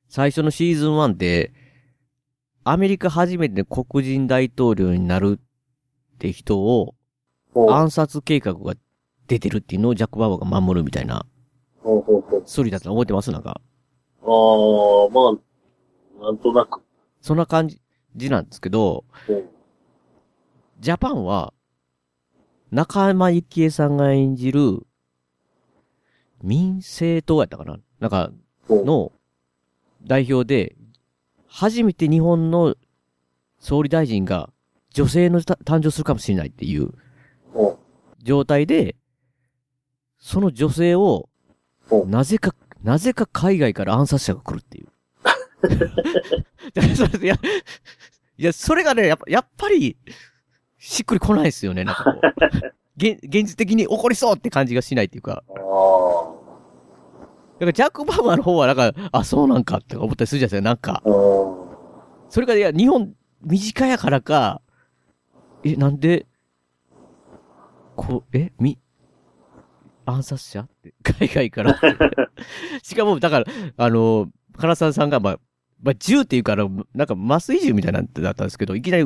[0.08, 1.52] 最初のシーズン1で、
[2.64, 5.38] アメリカ初めて黒人大統領になる
[6.14, 6.94] って人を。
[7.54, 8.74] 暗殺計画が
[9.26, 11.26] 出てるっていうのをジャック・ババが守るみたいな。
[11.82, 13.32] ストーリーだったの覚えてます？
[13.32, 13.60] なんか。
[14.22, 15.38] ああ、ま
[16.20, 16.82] あ、なんとなく。
[17.20, 17.68] そんな感
[18.16, 19.04] じなんですけど、
[20.80, 21.52] ジャパンは、
[22.70, 24.86] 中山幸恵さんが演じる、
[26.42, 27.78] 民政党やったかな？
[27.98, 28.30] なんか、
[28.68, 29.12] の
[30.04, 30.76] 代表で、
[31.46, 32.76] 初めて日本の
[33.58, 34.50] 総理大臣が
[34.90, 36.92] 女性の誕生するかもしれないっていう
[38.22, 38.94] 状態で、
[40.18, 41.28] その女性を、
[42.06, 44.88] なぜか、なぜか海外から暗殺者が来るっていう。
[47.22, 47.34] いや、
[48.36, 49.96] いや、それがね、やっぱ、やっぱり、
[50.78, 52.20] しっくりこないですよね、なんかこう。
[52.96, 55.44] 現現実的に起こりそうって感じがしないっていうか。
[55.48, 55.52] う。
[55.52, 56.38] あ
[57.54, 61.02] だからジャック・バーマーの方は、なんか、あ、そうなんかって思ったりするじゃないですか、なんか。
[62.28, 64.62] それが、いや、日本、身近やからか、
[65.64, 66.26] え、なんで、
[67.96, 68.78] こう、え、み、
[70.06, 71.80] 暗殺者って、海外から。
[72.82, 74.28] しかも、だから、あの、
[74.60, 75.40] 唐沢さんが、まあ、
[75.82, 79.04] まあ、銃っていうから、なんか麻酔銃みたいなんてだったんですけど、いきなり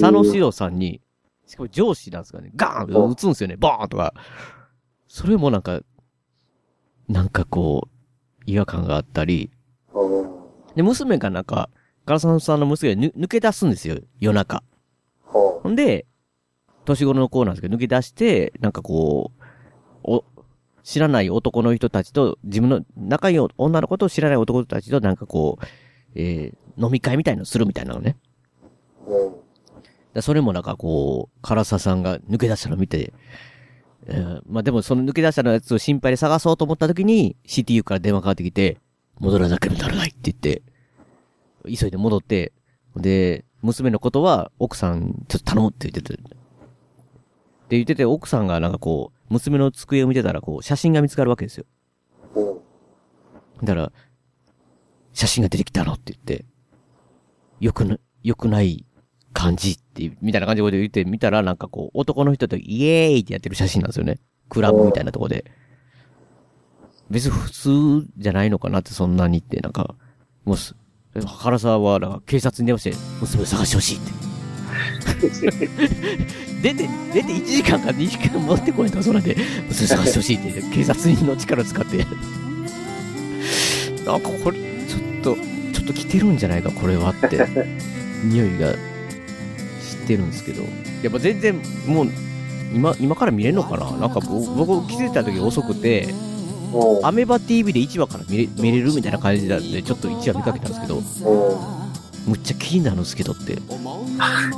[0.00, 1.00] 佐野史郎さんに、
[1.46, 4.14] しかも上司なんですかね、ガーン撃つんですよね、ボーンとか。
[5.08, 5.80] それもなんか、
[7.08, 9.50] なんかこう、違和感があったり、
[9.92, 10.30] うん。
[10.74, 11.68] で、娘がなんか、
[12.06, 14.62] 唐沢さんの娘がぬ抜け出すんですよ、夜中。
[15.24, 16.06] ほほんで、
[16.84, 19.42] 年頃の子なんですけど、抜け出して、なんかこう、
[20.02, 20.24] お、
[20.82, 25.64] 知らない男の人たちと、自分の仲いい女の子と知らない男たちとなんかこう、
[26.14, 28.16] えー、飲み会みたいのするみたいなのね。
[30.14, 33.12] だそれもなんかこう、唐沢さんが抜け出したのを見て、
[34.06, 38.78] えーまあでもその抜け出したのやつを心配で探そうと思った時に CTU から電話かかってきて、
[39.18, 40.62] 戻らなければならないって言って、
[41.64, 42.52] 急いで戻って、
[42.96, 46.26] で、娘のことは奥さんちょっと頼むって言ってて、って
[47.70, 51.64] 言ってて奥さんがなんかこう、娘の机を見てたらこう、写真が見つかるわけですよ。
[52.34, 53.64] うん。
[53.64, 53.92] だから、
[55.12, 56.44] 写真が出てきたのって言って、
[57.60, 58.84] よくな、よくない
[59.32, 64.18] 感じって、みたいな感じで言ってみたら、なんかこう、男の人とイエーイってやってる写真なんですよね。
[64.48, 65.44] クラブみたいなとこで。
[67.10, 69.94] 別に普通じゃないのかなって、そんなにって、なんか、
[70.44, 70.74] もうす、
[71.24, 74.32] 原沢は、なんか警察に電話して、娘を探してほしいって。
[76.62, 79.36] 出て、出て1時間か2時間持ってこないと、そんなんで、
[79.68, 82.06] 娘探してほしいって、警察の力使って。
[84.04, 84.71] なんかこれ、
[85.22, 85.36] と、
[85.72, 87.46] ちょっと来てるんじゃないか、これはって、
[88.24, 88.78] 匂いが知っ
[90.06, 90.62] てるんですけど。
[91.02, 92.08] やっぱ全然、もう、
[92.74, 93.90] 今、今から見れるのかな？
[93.98, 96.08] なんか僕、僕気づいた時遅くて、
[96.72, 97.06] うん。
[97.06, 101.04] アメバ TV で1話から見れ見れるみたいな感じなんで、ちょっと1話見かけたんですけど、うん。
[102.26, 103.58] むっちゃ気になるんですけどって。
[104.18, 104.50] あ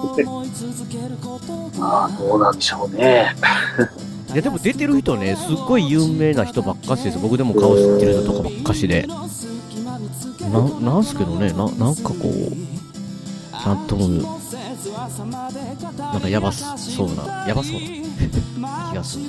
[1.80, 3.34] あ、どうなんでしょうね。
[4.32, 7.18] いや、でも出てる人ね、すっごい有名な人ばっかしです。
[7.18, 9.06] 僕でも顔知ってる人とかばっかしで。
[10.50, 10.60] な、
[10.92, 12.52] なんすけどね、な、なんかこう、
[13.64, 14.06] ちゃんとな
[16.18, 17.80] んかやばそうな、やばそうな
[18.90, 19.24] 気がする。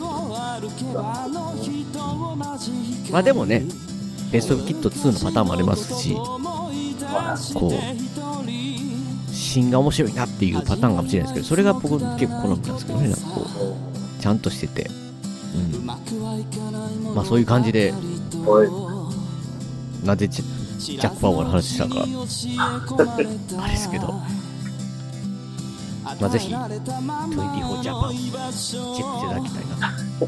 [3.11, 3.63] まあでもね、
[4.31, 6.15] ベストキット2のパターンもありますし、
[7.53, 7.71] こう、
[9.33, 13.45] 芯が面白いなっていうパターンかもしれないですけど、それが僕結構好みなんですけどね、なんかこう、
[14.21, 14.89] ちゃんとしてて。
[15.55, 15.85] うん。
[15.85, 15.99] ま
[17.21, 17.93] あそういう感じで、
[18.45, 18.65] は
[20.03, 20.05] い。
[20.05, 20.27] なぜ
[20.93, 24.13] ジャック・パワーの話したか、あれですけど。
[26.19, 28.79] まあぜひ、24ジャパン、チェックしてい
[29.29, 30.27] ただきたいなと。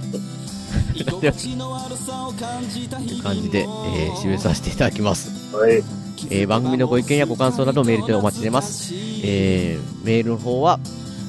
[1.20, 5.56] という感じで、えー締めさせていただきます。
[5.56, 5.84] はい。
[6.32, 8.94] えー番組のご意見やご感想などメールでお待ちしてます。
[9.24, 10.80] えーメールの方は、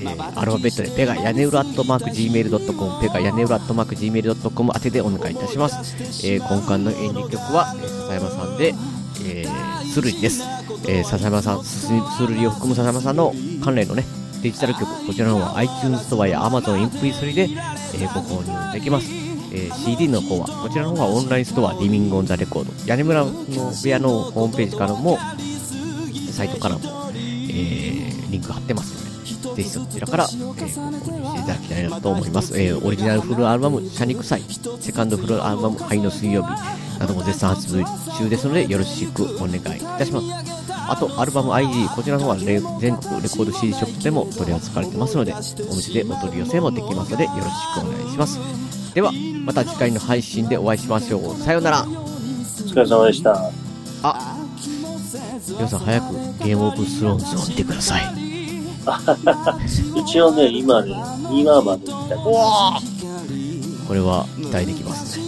[0.01, 5.95] えーアルファベットでペガ屋根裏アットマーク Gmail.com ペガ屋根裏アットマーク Gmail.com 宛てでお願いいたします。
[6.27, 8.75] えー今回の演劇曲は、えー笹山さんで、
[9.29, 10.43] えー、スルリです。
[10.87, 13.33] えー笹山さん、ススルリを含む笹山さんの
[13.63, 14.05] 関連のね、
[14.43, 19.11] デジタル曲、こちらの方は iTunes ストアや Amazon MP3 で、えーご購入できます。
[19.53, 25.19] えー CD の方は、こちらの方はオンラインストア、リビングオンザレコード、屋根村の部屋のホームページからも、
[26.33, 28.93] サイトからも、えーリンク貼ってます
[29.47, 32.59] ので、ぜひそちらから、えーご購入していただきたいなと思います。
[32.61, 34.43] えーオリジナルフルアルバム、シャニクサイ、
[34.81, 36.49] セカンドフルアルバム、灰の水曜日
[36.99, 37.85] なども絶賛発売
[38.17, 40.27] 中ですので、よろしくお願いいたします。
[40.91, 45.39] あと、アルバム IG、こちらの方はレ全国レコード CD ショップでも取り扱われてますので、お
[45.75, 48.39] 店でお取り寄せもできますので、よろしくお願いします。
[48.95, 49.13] では、
[49.45, 51.37] また次回の配信でお会いしましょう。
[51.37, 51.83] さようなら。
[51.83, 51.85] お
[52.71, 53.51] 疲れ様でした。
[54.03, 54.37] あ、
[55.49, 56.13] 皆さん早く
[56.45, 58.05] ゲームオブスローンズを見てください。
[60.01, 62.17] 一応ね、今ね、2話まで見た。
[63.87, 65.28] これは期待できますね。